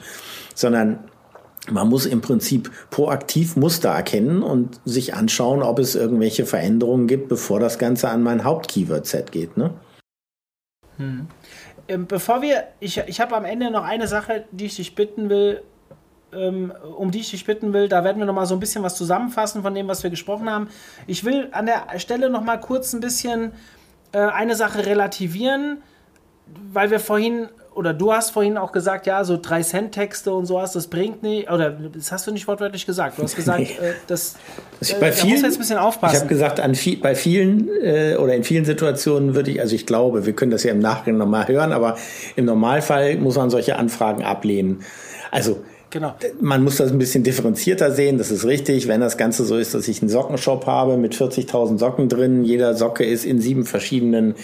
sondern 0.56 1.00
man 1.70 1.90
muss 1.90 2.06
im 2.06 2.22
Prinzip 2.22 2.72
proaktiv 2.90 3.56
Muster 3.56 3.90
erkennen 3.90 4.42
und 4.42 4.80
sich 4.86 5.14
anschauen, 5.14 5.62
ob 5.62 5.80
es 5.80 5.96
irgendwelche 5.96 6.46
Veränderungen 6.46 7.08
gibt, 7.08 7.28
bevor 7.28 7.60
das 7.60 7.78
Ganze 7.78 8.10
an 8.10 8.24
mein 8.24 8.44
Haupt-Keyword-Set 8.44 9.32
geht. 9.32 9.58
Ne? 9.58 9.74
Hm. 10.98 11.28
Ähm, 11.90 12.08
bevor 12.08 12.42
wir, 12.42 12.64
ich, 12.80 12.98
ich 13.08 13.22
habe 13.22 13.36
am 13.36 13.46
Ende 13.46 13.72
noch 13.72 13.84
eine 13.84 14.08
Sache, 14.08 14.46
die 14.52 14.66
ich 14.66 14.76
dich 14.78 14.96
bitten 14.96 15.30
will, 15.30 15.62
um 16.32 17.12
die 17.12 17.20
ich 17.20 17.32
dich 17.32 17.46
bitten 17.46 17.74
will. 17.74 17.88
Da 17.88 18.04
werden 18.04 18.20
wir 18.20 18.26
noch 18.26 18.34
mal 18.34 18.46
so 18.46 18.56
ein 18.56 18.60
bisschen 18.60 18.84
was 18.84 18.96
zusammenfassen 18.96 19.62
von 19.62 19.74
dem, 19.74 19.88
was 19.88 20.04
wir 20.04 20.10
gesprochen 20.10 20.50
haben. 20.50 20.68
Ich 21.08 21.24
will 21.24 21.50
an 21.52 21.66
der 21.66 22.00
Stelle 22.00 22.30
noch 22.30 22.44
mal 22.44 22.58
kurz 22.58 22.94
ein 22.94 23.00
bisschen 23.00 23.54
äh, 24.12 24.20
eine 24.20 24.56
Sache 24.56 24.86
relativieren, 24.86 25.82
weil 26.72 26.92
wir 26.92 27.00
vorhin 27.00 27.48
oder 27.78 27.94
du 27.94 28.12
hast 28.12 28.32
vorhin 28.32 28.58
auch 28.58 28.72
gesagt, 28.72 29.06
ja, 29.06 29.24
so 29.24 29.38
3 29.40 29.62
Cent 29.62 29.92
Texte 29.92 30.34
und 30.34 30.48
sowas, 30.48 30.74
das 30.74 30.88
bringt 30.88 31.22
nicht, 31.22 31.52
oder 31.52 31.70
das 31.70 32.12
hast 32.12 32.26
du 32.26 32.32
nicht 32.32 32.48
wortwörtlich 32.48 32.88
gesagt. 32.88 33.20
Du 33.20 33.24
hast 33.24 33.36
gesagt, 33.36 33.60
nee. 33.60 33.66
äh, 33.82 33.94
das, 34.08 34.36
äh, 34.82 34.96
bei 35.00 35.12
vielen, 35.12 35.30
da 35.30 35.36
muss 35.36 35.42
jetzt 35.44 35.54
ein 35.54 35.60
bisschen 35.60 35.78
aufpassen. 35.78 36.16
Ich 36.16 36.22
habe 36.22 36.30
gesagt, 36.30 36.60
an 36.60 36.74
viel, 36.74 36.98
bei 36.98 37.14
vielen 37.14 37.70
äh, 37.84 38.16
oder 38.16 38.34
in 38.34 38.44
vielen 38.44 38.66
Situationen 38.66 39.36
würde 39.36 39.52
ich, 39.52 39.62
also 39.62 39.76
ich 39.76 39.86
glaube, 39.86 40.26
wir 40.26 40.34
können 40.34 40.50
das 40.50 40.64
ja 40.64 40.72
im 40.72 40.80
Nachgang 40.80 41.18
nochmal 41.18 41.48
hören, 41.48 41.72
aber 41.72 41.98
im 42.36 42.46
Normalfall 42.46 43.18
muss 43.18 43.36
man 43.36 43.52
solche 43.52 43.76
Anfragen 43.76 44.24
ablehnen. 44.24 44.84
Also 45.30 45.64
Genau. 45.90 46.16
Man 46.42 46.64
muss 46.64 46.78
das 46.78 46.92
ein 46.92 46.98
bisschen 46.98 47.24
differenzierter 47.24 47.92
sehen, 47.92 48.18
das 48.18 48.30
ist 48.30 48.46
richtig. 48.46 48.88
Wenn 48.88 49.00
das 49.00 49.18
Ganze 49.18 49.46
so 49.46 49.58
ist, 49.58 49.74
dass 49.74 49.88
ich 49.88 50.02
einen 50.02 50.10
Sockenshop 50.10 50.66
habe 50.66 50.98
mit 50.98 51.16
40.000 51.16 51.80
Socken 51.80 52.10
drin, 52.10 52.44
jeder 52.44 52.74
Socke 52.76 53.06
ist 53.06 53.24
in 53.26 53.40
sieben 53.40 53.66
verschiedenen 53.66 54.36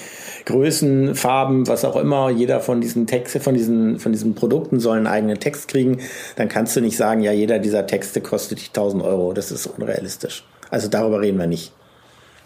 Größen, 0.45 1.15
Farben, 1.15 1.67
was 1.67 1.83
auch 1.83 1.97
immer, 1.97 2.29
jeder 2.29 2.61
von 2.61 2.79
diesen 2.79 3.07
Texte, 3.07 3.41
von 3.41 3.53
diesen, 3.53 3.99
von 3.99 4.13
diesen 4.13 4.35
Produkten 4.35 4.79
soll 4.79 4.97
einen 4.97 5.07
eigenen 5.07 5.39
Text 5.39 5.67
kriegen, 5.67 5.99
dann 6.37 6.47
kannst 6.47 6.75
du 6.75 6.81
nicht 6.81 6.95
sagen, 6.95 7.21
ja, 7.21 7.33
jeder 7.33 7.59
dieser 7.59 7.85
Texte 7.87 8.21
kostet 8.21 8.59
dich 8.59 8.69
1000 8.69 9.03
Euro. 9.03 9.33
Das 9.33 9.51
ist 9.51 9.67
unrealistisch. 9.67 10.45
Also 10.69 10.87
darüber 10.87 11.21
reden 11.21 11.37
wir 11.39 11.47
nicht. 11.47 11.73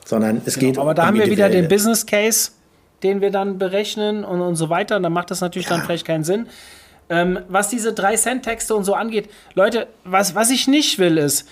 Sondern 0.05 0.41
es 0.45 0.55
genau, 0.55 0.67
geht 0.67 0.79
Aber 0.79 0.93
da 0.93 1.03
um 1.03 1.07
haben 1.09 1.19
wir 1.19 1.29
wieder 1.29 1.49
den 1.49 1.67
Business 1.67 2.05
Case, 2.05 2.51
den 3.03 3.21
wir 3.21 3.29
dann 3.29 3.59
berechnen 3.59 4.23
und, 4.23 4.41
und 4.41 4.55
so 4.55 4.69
weiter. 4.69 4.97
Und 4.97 5.03
dann 5.03 5.13
macht 5.13 5.29
das 5.29 5.41
natürlich 5.41 5.69
ja. 5.69 5.75
dann 5.75 5.85
vielleicht 5.85 6.05
keinen 6.05 6.23
Sinn. 6.23 6.47
Ähm, 7.10 7.39
was 7.47 7.70
diese 7.70 7.91
3-Cent-Texte 7.91 8.76
und 8.76 8.84
so 8.84 8.93
angeht, 8.93 9.30
Leute, 9.53 9.88
was, 10.03 10.36
was 10.36 10.49
ich 10.49 10.68
nicht 10.68 10.99
will, 10.99 11.18
ist 11.18 11.47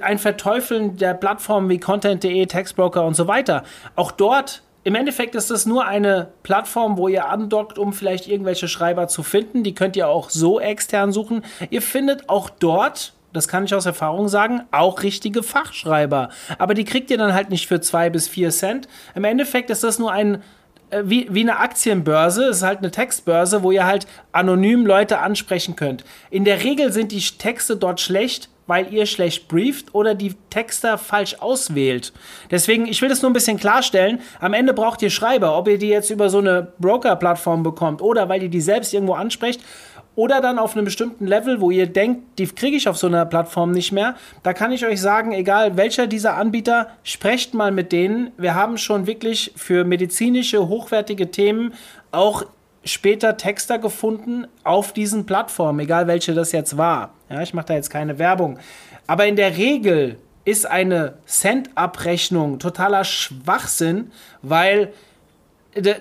ein 0.00 0.18
Verteufeln 0.18 0.96
der 0.96 1.14
Plattformen 1.14 1.68
wie 1.68 1.78
Content.de, 1.78 2.46
Textbroker 2.46 3.04
und 3.04 3.14
so 3.14 3.28
weiter. 3.28 3.62
Auch 3.96 4.10
dort 4.10 4.62
im 4.84 4.94
Endeffekt 4.94 5.34
ist 5.34 5.50
das 5.50 5.66
nur 5.66 5.86
eine 5.86 6.28
Plattform, 6.42 6.96
wo 6.96 7.08
ihr 7.08 7.28
andockt, 7.28 7.78
um 7.78 7.92
vielleicht 7.92 8.26
irgendwelche 8.26 8.68
Schreiber 8.68 9.08
zu 9.08 9.22
finden. 9.22 9.62
Die 9.62 9.74
könnt 9.74 9.96
ihr 9.96 10.08
auch 10.08 10.30
so 10.30 10.60
extern 10.60 11.12
suchen. 11.12 11.44
Ihr 11.68 11.82
findet 11.82 12.28
auch 12.28 12.48
dort, 12.48 13.12
das 13.32 13.48
kann 13.48 13.64
ich 13.64 13.74
aus 13.74 13.86
Erfahrung 13.86 14.28
sagen, 14.28 14.62
auch 14.70 15.02
richtige 15.02 15.42
Fachschreiber. 15.42 16.30
Aber 16.58 16.74
die 16.74 16.84
kriegt 16.84 17.10
ihr 17.10 17.18
dann 17.18 17.34
halt 17.34 17.50
nicht 17.50 17.66
für 17.66 17.80
zwei 17.80 18.08
bis 18.08 18.28
vier 18.28 18.50
Cent. 18.50 18.88
Im 19.14 19.24
Endeffekt 19.24 19.68
ist 19.68 19.84
das 19.84 19.98
nur 19.98 20.12
ein 20.12 20.42
wie, 21.02 21.26
wie 21.30 21.42
eine 21.42 21.58
Aktienbörse, 21.58 22.44
es 22.44 22.58
ist 22.58 22.62
halt 22.62 22.78
eine 22.78 22.90
Textbörse, 22.90 23.62
wo 23.62 23.70
ihr 23.70 23.86
halt 23.86 24.06
anonym 24.32 24.86
Leute 24.86 25.18
ansprechen 25.18 25.76
könnt. 25.76 26.04
In 26.30 26.44
der 26.44 26.64
Regel 26.64 26.92
sind 26.92 27.12
die 27.12 27.20
Texte 27.20 27.76
dort 27.76 28.00
schlecht, 28.00 28.48
weil 28.66 28.92
ihr 28.92 29.06
schlecht 29.06 29.48
brieft 29.48 29.94
oder 29.94 30.14
die 30.14 30.34
Texter 30.50 30.98
falsch 30.98 31.36
auswählt. 31.40 32.12
Deswegen, 32.50 32.86
ich 32.86 33.00
will 33.00 33.08
das 33.08 33.22
nur 33.22 33.30
ein 33.30 33.34
bisschen 33.34 33.58
klarstellen. 33.58 34.20
Am 34.40 34.52
Ende 34.52 34.74
braucht 34.74 35.00
ihr 35.02 35.10
Schreiber, 35.10 35.56
ob 35.56 35.68
ihr 35.68 35.78
die 35.78 35.88
jetzt 35.88 36.10
über 36.10 36.28
so 36.28 36.38
eine 36.38 36.72
Broker-Plattform 36.78 37.62
bekommt 37.62 38.02
oder 38.02 38.28
weil 38.28 38.42
ihr 38.42 38.50
die 38.50 38.60
selbst 38.60 38.92
irgendwo 38.92 39.14
ansprecht 39.14 39.60
oder 40.18 40.40
dann 40.40 40.58
auf 40.58 40.74
einem 40.74 40.84
bestimmten 40.84 41.28
Level, 41.28 41.60
wo 41.60 41.70
ihr 41.70 41.86
denkt, 41.86 42.40
die 42.40 42.48
kriege 42.48 42.76
ich 42.76 42.88
auf 42.88 42.96
so 42.98 43.06
einer 43.06 43.24
Plattform 43.24 43.70
nicht 43.70 43.92
mehr, 43.92 44.16
da 44.42 44.52
kann 44.52 44.72
ich 44.72 44.84
euch 44.84 45.00
sagen, 45.00 45.30
egal 45.30 45.76
welcher 45.76 46.08
dieser 46.08 46.34
Anbieter, 46.34 46.88
sprecht 47.04 47.54
mal 47.54 47.70
mit 47.70 47.92
denen. 47.92 48.32
Wir 48.36 48.56
haben 48.56 48.78
schon 48.78 49.06
wirklich 49.06 49.52
für 49.54 49.84
medizinische, 49.84 50.66
hochwertige 50.66 51.30
Themen 51.30 51.72
auch 52.10 52.42
später 52.84 53.36
Texter 53.36 53.78
gefunden 53.78 54.48
auf 54.64 54.92
diesen 54.92 55.24
Plattformen, 55.24 55.78
egal 55.78 56.08
welche 56.08 56.34
das 56.34 56.50
jetzt 56.50 56.76
war. 56.76 57.10
Ja, 57.30 57.40
ich 57.40 57.54
mache 57.54 57.66
da 57.66 57.74
jetzt 57.74 57.90
keine 57.90 58.18
Werbung. 58.18 58.58
Aber 59.06 59.24
in 59.26 59.36
der 59.36 59.56
Regel 59.56 60.18
ist 60.44 60.66
eine 60.66 61.14
Cent-Abrechnung 61.26 62.58
totaler 62.58 63.04
Schwachsinn, 63.04 64.10
weil 64.42 64.92
äh, 65.74 65.94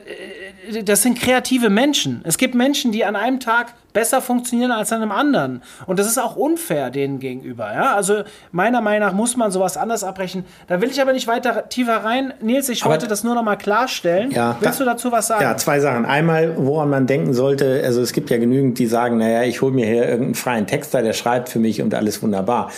das 0.84 1.04
sind 1.04 1.20
kreative 1.20 1.70
Menschen. 1.70 2.22
Es 2.24 2.38
gibt 2.40 2.56
Menschen, 2.56 2.92
die 2.92 3.06
an 3.06 3.16
einem 3.16 3.40
Tag 3.40 3.76
besser 3.98 4.22
funktionieren 4.22 4.72
als 4.72 4.94
an 4.94 5.02
einem 5.02 5.12
anderen. 5.12 5.64
Und 5.88 5.98
das 5.98 6.06
ist 6.06 6.20
auch 6.20 6.36
unfair 6.36 6.92
denen 6.92 7.18
gegenüber. 7.18 7.74
Ja? 7.74 7.96
Also 7.96 8.22
meiner 8.52 8.80
Meinung 8.80 9.08
nach 9.08 9.14
muss 9.16 9.36
man 9.36 9.50
sowas 9.50 9.76
anders 9.76 10.04
abbrechen. 10.04 10.46
Da 10.68 10.82
will 10.82 10.92
ich 10.92 11.02
aber 11.02 11.14
nicht 11.14 11.26
weiter 11.26 11.68
tiefer 11.68 12.04
rein. 12.04 12.32
Nils, 12.40 12.70
ich 12.70 12.84
aber 12.84 12.92
wollte 12.92 13.08
das 13.08 13.24
nur 13.24 13.34
noch 13.34 13.42
mal 13.42 13.56
klarstellen. 13.56 14.30
Ja, 14.30 14.56
Willst 14.60 14.80
da, 14.80 14.84
du 14.84 14.90
dazu 14.92 15.12
was 15.12 15.26
sagen? 15.26 15.42
Ja, 15.42 15.58
zwei 15.58 15.80
Sachen. 15.80 16.06
Einmal, 16.06 16.54
woran 16.58 16.92
man 16.92 17.08
denken 17.08 17.34
sollte, 17.34 17.82
also 17.84 18.02
es 18.02 18.14
gibt 18.14 18.30
ja 18.30 18.38
genügend, 18.38 18.78
die 18.78 18.86
sagen, 18.86 19.18
naja, 19.18 19.42
ich 19.42 19.64
hole 19.64 19.74
mir 19.74 19.88
hier 19.88 20.04
irgendeinen 20.04 20.36
freien 20.36 20.68
Texter, 20.68 21.02
der 21.02 21.14
schreibt 21.14 21.50
für 21.50 21.58
mich 21.58 21.82
und 21.82 21.96
alles 21.96 22.22
wunderbar. 22.22 22.70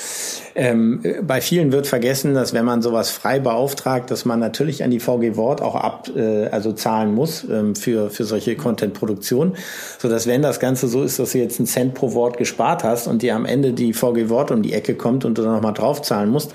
Ähm, 0.56 1.04
bei 1.22 1.42
vielen 1.42 1.74
wird 1.74 1.86
vergessen, 1.86 2.34
dass 2.34 2.54
wenn 2.54 2.66
man 2.66 2.82
sowas 2.82 3.10
frei 3.10 3.40
beauftragt, 3.40 4.10
dass 4.10 4.24
man 4.24 4.40
natürlich 4.40 4.86
an 4.86 4.92
die 4.92 5.00
VG 5.00 5.36
Wort 5.36 5.62
auch 5.62 5.76
ab, 5.76 6.10
äh, 6.16 6.48
also 6.48 6.72
zahlen 6.72 7.14
muss 7.14 7.44
ähm, 7.44 7.76
für, 7.76 8.10
für 8.10 8.24
solche 8.24 8.56
Content-Produktion, 8.56 9.56
sodass 9.98 10.28
wenn 10.28 10.42
das 10.42 10.60
Ganze 10.60 10.88
so 10.88 11.04
ist, 11.04 11.09
dass 11.18 11.32
du 11.32 11.38
jetzt 11.38 11.60
einen 11.60 11.68
Cent 11.68 11.94
pro 11.94 12.14
Wort 12.14 12.38
gespart 12.38 12.84
hast 12.84 13.08
und 13.08 13.22
dir 13.22 13.36
am 13.36 13.46
Ende 13.46 13.74
die 13.74 13.94
VG 13.94 14.30
Wort 14.30 14.52
um 14.52 14.62
die 14.62 14.74
Ecke 14.74 14.96
kommt 14.96 15.26
und 15.26 15.38
du 15.38 15.42
dann 15.42 15.54
nochmal 15.54 15.74
draufzahlen 15.74 16.30
musst. 16.30 16.54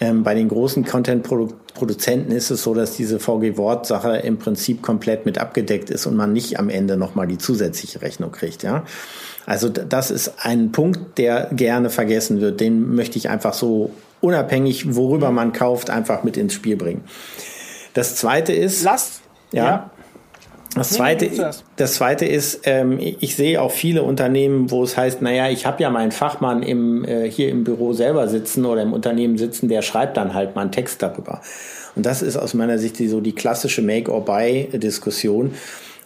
Ähm, 0.00 0.24
bei 0.24 0.34
den 0.34 0.48
großen 0.48 0.84
Content-Produzenten 0.84 2.32
ist 2.32 2.50
es 2.50 2.64
so, 2.64 2.74
dass 2.74 2.96
diese 2.96 3.20
VG-Wort-Sache 3.20 4.16
im 4.16 4.36
Prinzip 4.36 4.82
komplett 4.82 5.26
mit 5.26 5.38
abgedeckt 5.38 5.90
ist 5.90 6.06
und 6.06 6.16
man 6.16 6.32
nicht 6.32 6.58
am 6.58 6.68
Ende 6.68 6.96
nochmal 6.96 7.28
die 7.28 7.38
zusätzliche 7.38 8.02
Rechnung 8.02 8.32
kriegt, 8.32 8.64
ja. 8.64 8.82
Also 9.46 9.68
das 9.68 10.10
ist 10.10 10.34
ein 10.38 10.72
Punkt, 10.72 11.18
der 11.18 11.50
gerne 11.52 11.90
vergessen 11.90 12.40
wird. 12.40 12.60
Den 12.60 12.94
möchte 12.94 13.16
ich 13.18 13.28
einfach 13.28 13.54
so 13.54 13.92
unabhängig, 14.20 14.96
worüber 14.96 15.30
man 15.30 15.52
kauft, 15.52 15.90
einfach 15.90 16.24
mit 16.24 16.36
ins 16.36 16.54
Spiel 16.54 16.76
bringen. 16.76 17.04
Das 17.94 18.16
zweite 18.16 18.52
ist. 18.52 18.82
Lass. 18.82 19.20
ja. 19.52 19.64
ja. 19.64 19.90
Das 20.74 20.90
zweite, 20.90 21.50
das 21.76 21.94
zweite 21.94 22.24
ist, 22.24 22.60
ähm, 22.64 22.98
ich 22.98 23.36
sehe 23.36 23.60
auch 23.60 23.70
viele 23.70 24.02
Unternehmen, 24.02 24.70
wo 24.70 24.82
es 24.82 24.96
heißt, 24.96 25.20
naja, 25.20 25.50
ich 25.50 25.66
habe 25.66 25.82
ja 25.82 25.90
meinen 25.90 26.12
Fachmann 26.12 26.62
im, 26.62 27.04
äh, 27.04 27.30
hier 27.30 27.50
im 27.50 27.64
Büro 27.64 27.92
selber 27.92 28.28
sitzen 28.28 28.64
oder 28.64 28.82
im 28.82 28.92
Unternehmen 28.92 29.36
sitzen, 29.36 29.68
der 29.68 29.82
schreibt 29.82 30.16
dann 30.16 30.34
halt 30.34 30.54
mal 30.54 30.62
einen 30.62 30.72
Text 30.72 31.02
darüber. 31.02 31.42
Und 31.94 32.06
das 32.06 32.22
ist 32.22 32.36
aus 32.36 32.54
meiner 32.54 32.78
Sicht 32.78 32.98
die, 32.98 33.08
so 33.08 33.20
die 33.20 33.34
klassische 33.34 33.82
Make-or-Buy-Diskussion. 33.82 35.54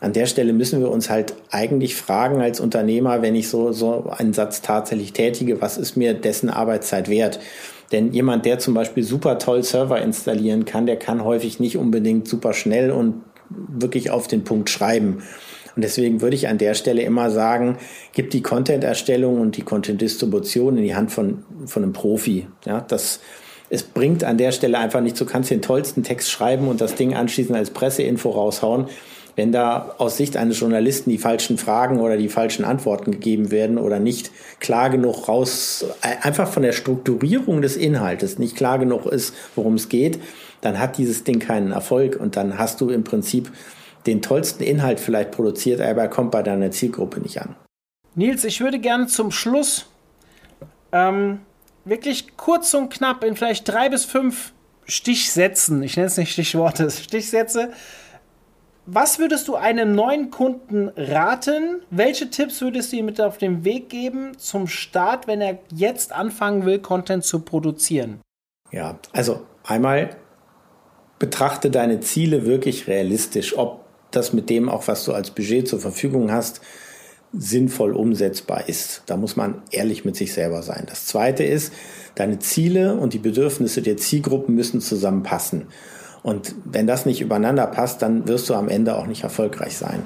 An 0.01 0.13
der 0.13 0.27
Stelle 0.27 0.53
müssen 0.53 0.81
wir 0.81 0.91
uns 0.91 1.09
halt 1.09 1.35
eigentlich 1.51 1.95
fragen 1.95 2.41
als 2.41 2.61
Unternehmer, 2.61 3.23
wenn 3.23 3.35
ich 3.35 3.49
so, 3.49 3.73
so 3.73 4.11
einen 4.11 4.33
Satz 4.33 4.63
tatsächlich 4.63 5.13
tätige, 5.13 5.61
was 5.61 5.79
ist 5.79 5.97
mir 5.97 6.13
dessen 6.15 6.51
Arbeitszeit 6.51 7.09
wert? 7.09 7.39
Denn 7.93 8.13
jemand, 8.13 8.45
der 8.45 8.59
zum 8.59 8.75
Beispiel 8.75 9.05
super 9.05 9.39
toll 9.39 9.63
Server 9.63 10.01
installieren 10.01 10.65
kann, 10.65 10.87
der 10.87 10.97
kann 10.97 11.25
häufig 11.25 11.61
nicht 11.61 11.77
unbedingt 11.77 12.27
super 12.27 12.53
schnell 12.53 12.91
und 12.91 13.23
wirklich 13.51 14.11
auf 14.11 14.29
den 14.29 14.45
Punkt 14.45 14.71
schreiben. 14.71 15.23
Und 15.75 15.83
deswegen 15.83 16.23
würde 16.23 16.37
ich 16.37 16.49
an 16.49 16.57
der 16.57 16.75
Stelle 16.75 17.03
immer 17.03 17.31
sagen, 17.31 17.77
gib 18.15 18.31
die 18.31 18.43
Content-Erstellung 18.43 19.41
und 19.41 19.59
die 19.59 19.63
Content-Distribution 19.63 20.79
in 20.79 20.85
die 20.85 20.97
Hand 20.97 21.13
von, 21.13 21.45
von 21.67 21.83
einem 21.83 21.93
Profi. 21.93 22.47
Ja, 22.65 22.81
das, 22.81 23.21
es 23.69 23.83
bringt 23.83 24.25
an 24.25 24.39
der 24.39 24.53
Stelle 24.53 24.79
einfach 24.79 25.03
nicht, 25.03 25.21
du 25.21 25.27
kannst 25.27 25.51
den 25.51 25.61
tollsten 25.61 26.03
Text 26.03 26.31
schreiben 26.31 26.69
und 26.69 26.81
das 26.81 26.95
Ding 26.95 27.15
anschließend 27.15 27.57
als 27.57 27.71
Presseinfo 27.71 28.31
raushauen. 28.31 28.87
wenn 29.37 29.53
da 29.53 29.95
aus 29.99 30.17
Sicht 30.17 30.37
eines 30.39 30.59
Journalisten 30.59 31.11
die 31.11 31.19
falschen 31.19 31.59
Fragen 31.59 32.01
oder 32.01 32.17
die 32.17 32.31
falschen 32.31 32.65
Antworten 32.65 33.11
gegeben 33.13 33.51
werden 33.51 33.77
oder 33.77 34.01
nicht 34.01 34.31
klar 34.61 34.89
genug 34.89 35.29
raus, 35.29 35.85
einfach 36.01 36.49
von 36.49 36.63
der 36.63 36.73
Strukturierung 36.73 37.61
des 37.61 37.77
Inhaltes 37.77 38.39
nicht 38.39 38.57
klar 38.57 38.79
genug 38.79 39.05
ist, 39.05 39.35
worum 39.55 39.75
es 39.75 39.91
geht, 39.91 40.19
dann 40.61 40.79
hat 40.79 40.99
dieses 40.99 41.25
Ding 41.25 41.39
keinen 41.39 41.73
Erfolg 41.73 42.17
und 42.17 42.37
dann 42.37 42.59
hast 42.59 42.81
du 42.81 42.91
im 42.91 43.05
Prinzip 43.05 43.53
den 44.07 44.23
tollsten 44.23 44.63
Inhalt 44.63 45.01
vielleicht 45.01 45.33
produziert, 45.33 45.81
aber 45.81 46.03
er 46.03 46.09
kommt 46.09 46.31
bei 46.31 46.43
deiner 46.43 46.71
Zielgruppe 46.71 47.21
nicht 47.21 47.41
an. 47.41 47.57
Nils, 48.15 48.45
ich 48.45 48.61
würde 48.61 48.79
gerne 48.79 49.07
zum 49.09 49.31
Schluss 49.31 49.87
ähm, 50.93 51.41
wirklich 51.85 52.37
kurz 52.37 52.73
und 52.75 52.89
knapp 52.89 53.25
in 53.25 53.37
vielleicht 53.37 53.69
drei 53.69 53.89
bis 53.89 54.05
fünf 54.05 54.53
Stichsätzen, 54.85 55.83
ich 55.83 55.97
nenne 55.97 56.07
es 56.07 56.17
nicht 56.17 56.33
Stichworte, 56.33 56.91
Stichsätze, 56.91 57.73
was 58.89 59.19
würdest 59.19 59.49
du 59.49 59.57
einem 59.57 59.97
neuen 59.97 60.31
Kunden 60.31 60.91
raten? 60.97 61.83
Welche 61.91 62.31
Tipps 62.31 62.61
würdest 62.61 62.93
du 62.93 62.97
ihm 62.99 63.07
mit 63.07 63.21
auf 63.21 63.37
den 63.37 63.65
Weg 63.65 63.89
geben 63.89 64.39
zum 64.39 64.69
Start, 64.69 65.27
wenn 65.27 65.41
er 65.41 65.59
jetzt 65.75 66.13
anfangen 66.13 66.65
will, 66.65 66.79
Content 66.79 67.25
zu 67.25 67.41
produzieren? 67.41 68.21
Ja, 68.71 68.97
also 69.13 69.45
einmal 69.65 70.11
betrachte 71.19 71.71
deine 71.71 72.01
Ziele 72.01 72.47
wirklich 72.47 72.87
realistisch, 72.89 73.57
ob 73.57 73.85
das 74.11 74.33
mit 74.33 74.51
dem 74.51 74.69
auch, 74.69 74.87
was 74.89 75.05
du 75.05 75.13
als 75.13 75.31
Budget 75.31 75.69
zur 75.69 75.81
Verfügung 75.81 76.31
hast, 76.31 76.61
sinnvoll 77.33 77.93
umsetzbar 77.93 78.69
ist. 78.69 79.03
Da 79.07 79.17
muss 79.17 79.37
man 79.37 79.63
ehrlich 79.71 80.05
mit 80.05 80.17
sich 80.17 80.33
selber 80.33 80.63
sein. 80.63 80.85
Das 80.89 81.07
zweite 81.07 81.45
ist, 81.45 81.73
deine 82.15 82.39
Ziele 82.39 82.95
und 82.97 83.13
die 83.13 83.19
Bedürfnisse 83.19 83.83
der 83.83 83.97
Zielgruppen 83.97 84.55
müssen 84.55 84.81
zusammenpassen. 84.81 85.67
Und 86.23 86.55
wenn 86.65 86.87
das 86.87 87.07
nicht 87.07 87.21
übereinander 87.21 87.67
passt, 87.67 88.03
dann 88.03 88.27
wirst 88.27 88.49
du 88.49 88.55
am 88.55 88.69
Ende 88.69 88.97
auch 88.97 89.07
nicht 89.07 89.23
erfolgreich 89.23 89.77
sein. 89.77 90.03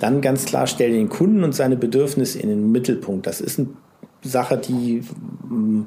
Dann 0.00 0.20
ganz 0.20 0.44
klar, 0.44 0.66
stell 0.66 0.92
den 0.92 1.08
Kunden 1.08 1.42
und 1.42 1.54
seine 1.54 1.76
Bedürfnisse 1.76 2.38
in 2.38 2.48
den 2.48 2.70
Mittelpunkt. 2.70 3.26
Das 3.26 3.40
ist 3.40 3.58
eine 3.58 3.68
Sache, 4.22 4.58
die 4.58 5.02
hm, 5.48 5.86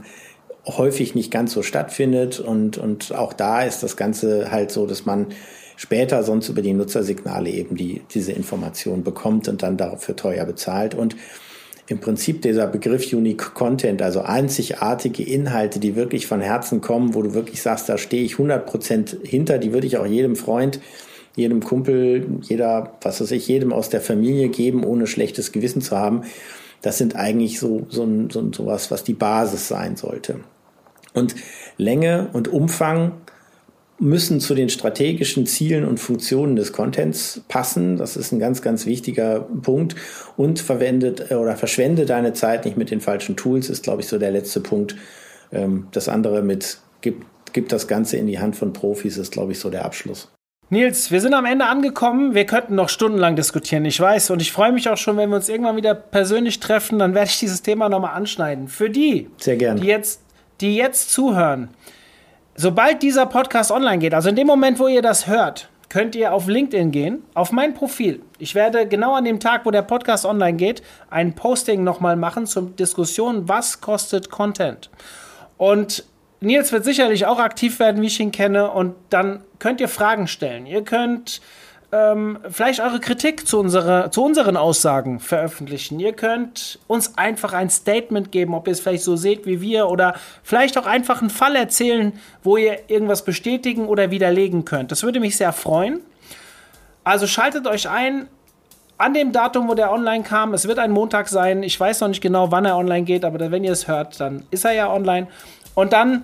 häufig 0.66 1.16
nicht 1.16 1.32
ganz 1.32 1.53
so 1.53 1.64
stattfindet. 1.64 2.39
Und, 2.39 2.78
und 2.78 3.14
auch 3.14 3.34
da 3.34 3.64
ist 3.64 3.84
das 3.84 3.97
Ganze 3.97 4.51
halt 4.51 4.72
so, 4.72 4.86
dass 4.86 5.05
man 5.05 5.28
später 5.76 6.24
sonst 6.24 6.49
über 6.49 6.62
die 6.62 6.74
Nutzersignale 6.74 7.49
eben 7.49 7.76
die, 7.76 8.01
diese 8.14 8.32
Information 8.34 9.03
bekommt 9.03 9.47
und 9.47 9.64
dann 9.64 9.78
dafür 9.78 10.16
teuer 10.16 10.45
bezahlt. 10.45 10.93
Und 10.93 11.16
im 11.88 11.99
Prinzip 11.99 12.41
dieser 12.41 12.68
Begriff 12.68 13.12
Unique 13.12 13.53
Content, 13.53 14.01
also 14.01 14.22
einzigartige 14.22 15.24
Inhalte, 15.24 15.80
die 15.80 15.95
wirklich 15.95 16.28
von 16.28 16.39
Herzen 16.39 16.80
kommen, 16.80 17.16
wo 17.16 17.22
du 17.22 17.34
wirklich 17.34 17.62
sagst, 17.62 17.89
da 17.89 17.97
stehe 17.97 18.24
ich 18.24 18.36
100% 18.36 19.26
hinter, 19.26 19.57
die 19.57 19.74
würde 19.74 19.88
ich 19.88 19.97
auch 19.97 20.05
jedem 20.05 20.36
Freund, 20.36 20.80
jedem 21.36 21.62
Kumpel, 21.62 22.28
jeder, 22.41 22.93
was 23.01 23.20
weiß 23.20 23.32
ich, 23.32 23.47
jedem 23.47 23.74
aus 23.74 23.89
der 23.89 24.01
Familie 24.01 24.49
geben, 24.49 24.84
ohne 24.84 25.07
schlechtes 25.07 25.51
Gewissen 25.51 25.82
zu 25.82 25.97
haben. 25.97 26.24
Das 26.82 26.97
sind 26.97 27.16
eigentlich 27.16 27.59
so, 27.59 27.86
so, 27.89 28.07
so, 28.30 28.51
so 28.53 28.66
was, 28.66 28.91
was 28.91 29.03
die 29.03 29.14
Basis 29.14 29.68
sein 29.68 29.95
sollte. 29.95 30.39
Und 31.14 31.36
Länge 31.78 32.30
und 32.34 32.47
Umfang 32.47 33.14
müssen 34.01 34.39
zu 34.39 34.55
den 34.55 34.70
strategischen 34.70 35.45
Zielen 35.45 35.86
und 35.86 35.99
Funktionen 35.99 36.55
des 36.55 36.74
Contents 36.74 37.41
passen. 37.47 37.97
Das 37.97 38.18
ist 38.18 38.32
ein 38.32 38.39
ganz, 38.39 38.64
ganz 38.64 38.88
wichtiger 38.88 39.41
Punkt. 39.41 39.95
Und 40.38 40.59
verwendet 40.59 41.30
äh, 41.30 41.36
oder 41.36 41.55
verschwende 41.55 42.05
deine 42.05 42.34
Zeit 42.34 42.66
nicht 42.66 42.78
mit 42.78 42.89
den 42.89 42.99
falschen 42.99 43.36
Tools, 43.36 43.70
ist, 43.70 43.84
glaube 43.84 44.01
ich, 44.01 44.07
so 44.07 44.18
der 44.18 44.32
letzte 44.32 44.59
Punkt. 44.59 44.95
Ähm, 45.51 45.88
das 45.91 46.09
andere 46.09 46.41
mit, 46.41 46.80
gib, 47.01 47.26
gib 47.53 47.70
das 47.70 47.88
Ganze 47.88 48.18
in 48.18 48.26
die 48.26 48.39
Hand 48.39 48.55
von 48.55 48.74
Profis, 48.74 49.18
ist, 49.18 49.32
glaube 49.32 49.51
ich, 49.51 49.59
so 49.59 49.70
der 49.70 49.86
Abschluss. 49.86 50.32
Nils, 50.72 51.12
wir 51.12 51.20
sind 51.20 51.34
am 51.34 51.43
Ende 51.43 51.66
angekommen. 51.66 52.34
Wir 52.34 52.45
könnten 52.45 52.76
noch 52.76 52.88
stundenlang 52.88 53.36
diskutieren, 53.36 53.84
ich 53.84 53.99
weiß. 53.99 54.30
Und 54.30 54.41
ich 54.41 54.53
freue 54.53 54.72
mich 54.72 54.88
auch 54.88 54.95
schon, 54.95 55.18
wenn 55.18 55.30
wir 55.30 55.36
uns 55.36 55.49
irgendwann 55.49 55.76
wieder 55.76 55.93
persönlich 55.93 56.62
treffen, 56.62 56.97
dann 56.97 57.14
werde 57.14 57.28
ich 57.30 57.39
dieses 57.39 57.62
Thema 57.62 57.89
nochmal 57.89 58.16
anschneiden. 58.16 58.70
Für 58.70 58.89
die, 58.89 59.28
Sehr 59.38 59.57
gerne. 59.57 59.82
die 59.82 59.88
jetzt, 59.88 60.20
die 60.62 60.76
jetzt 60.76 61.12
zuhören, 61.12 61.70
Sobald 62.55 63.01
dieser 63.01 63.26
Podcast 63.26 63.72
online 63.72 63.99
geht, 63.99 64.14
also 64.14 64.30
in 64.30 64.36
dem 64.36 64.47
Moment, 64.47 64.78
wo 64.78 64.88
ihr 64.88 65.01
das 65.01 65.26
hört, 65.26 65.70
könnt 65.88 66.16
ihr 66.16 66.34
auf 66.34 66.47
LinkedIn 66.47 66.91
gehen, 66.91 67.24
auf 67.34 67.51
mein 67.51 67.74
Profil. 67.74 68.22
Ich 68.39 68.55
werde 68.55 68.88
genau 68.88 69.16
an 69.16 69.24
dem 69.24 69.39
Tag, 69.39 69.66
wo 69.66 69.72
der 69.72 69.82
Podcast 69.82 70.26
online 70.26 70.57
geht, 70.57 70.84
ein 71.09 71.34
Posting 71.34 71.84
nochmal 71.84 72.18
machen 72.18 72.45
zur 72.45 72.70
Diskussion, 72.70 73.47
was 73.47 73.80
kostet 73.80 74.30
Content. 74.30 74.89
Und 75.57 76.03
Nils 76.41 76.72
wird 76.72 76.84
sicherlich 76.84 77.26
auch 77.26 77.39
aktiv 77.39 77.80
werden, 77.80 78.01
wie 78.01 78.07
ich 78.07 78.20
ihn 78.20 78.32
kenne, 78.32 78.70
und 78.70 78.95
dann 79.09 79.41
könnt 79.59 79.80
ihr 79.80 79.89
Fragen 79.89 80.28
stellen. 80.28 80.66
Ihr 80.66 80.84
könnt 80.84 81.41
ähm, 81.92 82.39
vielleicht 82.50 82.80
eure 82.80 83.00
Kritik 83.00 83.46
zu, 83.46 83.60
unserer, 83.60 84.12
zu 84.12 84.24
unseren 84.24 84.56
Aussagen 84.56 85.20
veröffentlichen. 85.20 86.00
Ihr 86.00 86.14
könnt 86.14 86.80
uns 86.88 87.18
einfach 87.18 87.54
ein 87.54 87.70
Statement 87.70 88.32
geben, 88.32 88.56
ob 88.56 88.68
ihr 88.68 88.74
es 88.74 88.80
vielleicht 88.80 89.04
so 89.04 89.18
seht 89.18 89.46
wie 89.46 89.62
wir 89.62 89.89
oder 89.89 90.16
vielleicht 90.44 90.78
auch 90.78 90.86
einfach 90.86 91.22
einen 91.22 91.30
Fall 91.30 91.56
erzählen, 91.56 92.14
wo 92.44 92.56
ihr 92.56 92.80
irgendwas 92.88 93.26
bestätigen 93.26 93.88
oder 93.88 94.10
widerlegen 94.10 94.64
könnt. 94.64 94.92
Das 94.92 95.04
würde 95.04 95.20
mich 95.20 95.36
sehr 95.36 95.52
freuen. 95.52 96.00
Also 97.04 97.28
schaltet 97.28 97.68
euch 97.68 97.89
ein 97.89 98.28
an 98.98 99.14
dem 99.14 99.32
Datum, 99.32 99.68
wo 99.68 99.74
der 99.74 99.92
online 99.92 100.24
kam. 100.24 100.54
Es 100.54 100.68
wird 100.68 100.78
ein 100.78 100.92
Montag 100.92 101.28
sein. 101.28 101.64
Ich 101.64 101.78
weiß 101.78 102.02
noch 102.02 102.08
nicht 102.08 102.22
genau, 102.22 102.52
wann 102.52 102.66
er 102.66 102.78
online 102.78 103.04
geht, 103.04 103.26
aber 103.26 103.52
wenn 103.52 103.64
ihr 103.64 103.72
es 103.72 103.88
hört, 103.88 104.20
dann 104.20 104.44
ist 104.52 104.64
er 104.64 104.74
ja 104.74 104.94
online. 104.94 105.28
Und 105.74 105.92
dann 105.92 106.24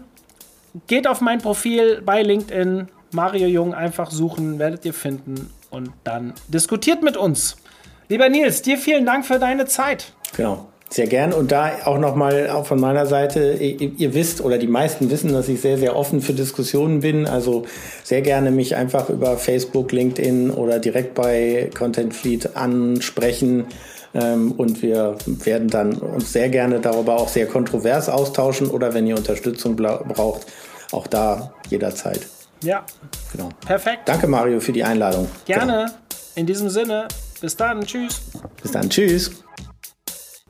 geht 0.86 1.08
auf 1.08 1.20
mein 1.20 1.40
Profil 1.40 2.02
bei 2.06 2.22
LinkedIn, 2.22 2.88
Mario 3.12 3.48
Jung 3.48 3.74
einfach 3.74 4.12
suchen, 4.12 4.60
werdet 4.60 4.86
ihr 4.86 4.94
finden 4.94 5.50
und 5.70 5.92
dann 6.04 6.34
diskutiert 6.48 7.04
mit 7.04 7.18
uns. 7.18 7.58
Lieber 8.10 8.30
Nils, 8.30 8.62
dir 8.62 8.78
vielen 8.78 9.06
Dank 9.06 9.26
für 9.26 9.40
deine 9.40 9.66
Zeit. 9.66 10.14
Genau. 10.36 10.68
Sehr 10.90 11.08
gern. 11.08 11.34
Und 11.34 11.52
da 11.52 11.72
auch 11.84 11.98
nochmal 11.98 12.64
von 12.64 12.80
meiner 12.80 13.06
Seite, 13.06 13.58
ihr, 13.60 13.92
ihr, 13.98 14.14
wisst 14.14 14.40
oder 14.40 14.58
die 14.58 14.68
meisten 14.68 15.12
wissen, 15.12 15.34
dass 15.34 15.50
ich 15.50 15.60
sehr, 15.60 15.78
sehr 15.78 15.98
offen 15.98 16.22
für 16.22 16.32
Diskussionen 16.32 17.02
bin. 17.02 17.28
Also 17.28 17.66
sehr 18.04 18.22
gerne 18.22 18.52
mich 18.52 18.78
einfach 18.78 19.10
über 19.10 19.36
Facebook, 19.38 19.92
LinkedIn 19.92 20.50
oder 20.50 20.80
direkt 20.80 21.14
bei 21.14 21.70
Content 21.78 22.16
Fleet 22.16 22.56
ansprechen. 22.56 23.66
Ähm, 24.14 24.54
und 24.54 24.82
wir 24.82 25.18
werden 25.26 25.68
dann 25.68 25.96
uns 25.96 26.32
sehr 26.32 26.48
gerne 26.48 26.80
darüber 26.80 27.18
auch 27.18 27.28
sehr 27.28 27.48
kontrovers 27.48 28.08
austauschen 28.08 28.70
oder 28.70 28.94
wenn 28.94 29.06
ihr 29.08 29.18
Unterstützung 29.18 29.76
braucht, 29.76 30.48
auch 30.94 31.08
da 31.08 31.52
jederzeit. 31.70 32.22
Ja. 32.64 32.84
Genau. 33.32 33.50
Perfekt. 33.66 34.08
Danke, 34.08 34.28
Mario, 34.28 34.60
für 34.60 34.72
die 34.72 34.84
Einladung. 34.84 35.28
Gerne. 35.46 35.86
Genau. 35.86 36.00
In 36.36 36.46
diesem 36.46 36.70
Sinne, 36.70 37.08
bis 37.42 37.56
dann. 37.56 37.82
Tschüss. 37.86 38.22
Bis 38.62 38.72
dann. 38.72 38.90
Tschüss. 38.90 39.32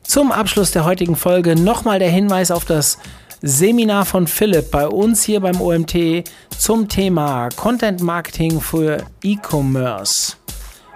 Zum 0.03 0.31
Abschluss 0.31 0.71
der 0.71 0.85
heutigen 0.85 1.15
Folge 1.15 1.55
nochmal 1.55 1.99
der 1.99 2.09
Hinweis 2.09 2.51
auf 2.51 2.65
das 2.65 2.97
Seminar 3.41 4.05
von 4.05 4.25
Philipp 4.25 4.71
bei 4.71 4.87
uns 4.87 5.23
hier 5.23 5.41
beim 5.41 5.61
OMT 5.61 6.23
zum 6.57 6.89
Thema 6.89 7.49
Content 7.55 8.01
Marketing 8.01 8.59
für 8.59 9.03
E-Commerce. 9.23 10.37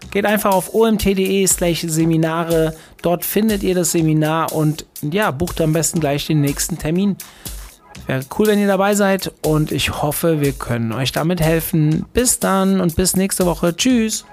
Geht 0.09 0.25
einfach 0.25 0.51
auf 0.51 0.73
omt.de 0.73 1.45
slash 1.47 1.85
Seminare. 1.87 2.75
Dort 3.01 3.23
findet 3.23 3.63
ihr 3.63 3.75
das 3.75 3.91
Seminar 3.91 4.51
und 4.53 4.85
ja, 5.01 5.31
bucht 5.31 5.61
am 5.61 5.71
besten 5.71 5.99
gleich 5.99 6.27
den 6.27 6.41
nächsten 6.41 6.77
Termin. 6.77 7.15
Wäre 8.07 8.23
cool, 8.37 8.47
wenn 8.47 8.59
ihr 8.59 8.67
dabei 8.67 8.95
seid 8.95 9.31
und 9.45 9.71
ich 9.71 10.01
hoffe, 10.01 10.41
wir 10.41 10.53
können 10.53 10.91
euch 10.91 11.11
damit 11.11 11.41
helfen. 11.41 12.05
Bis 12.13 12.39
dann 12.39 12.81
und 12.81 12.95
bis 12.95 13.15
nächste 13.15 13.45
Woche. 13.45 13.75
Tschüss. 13.75 14.25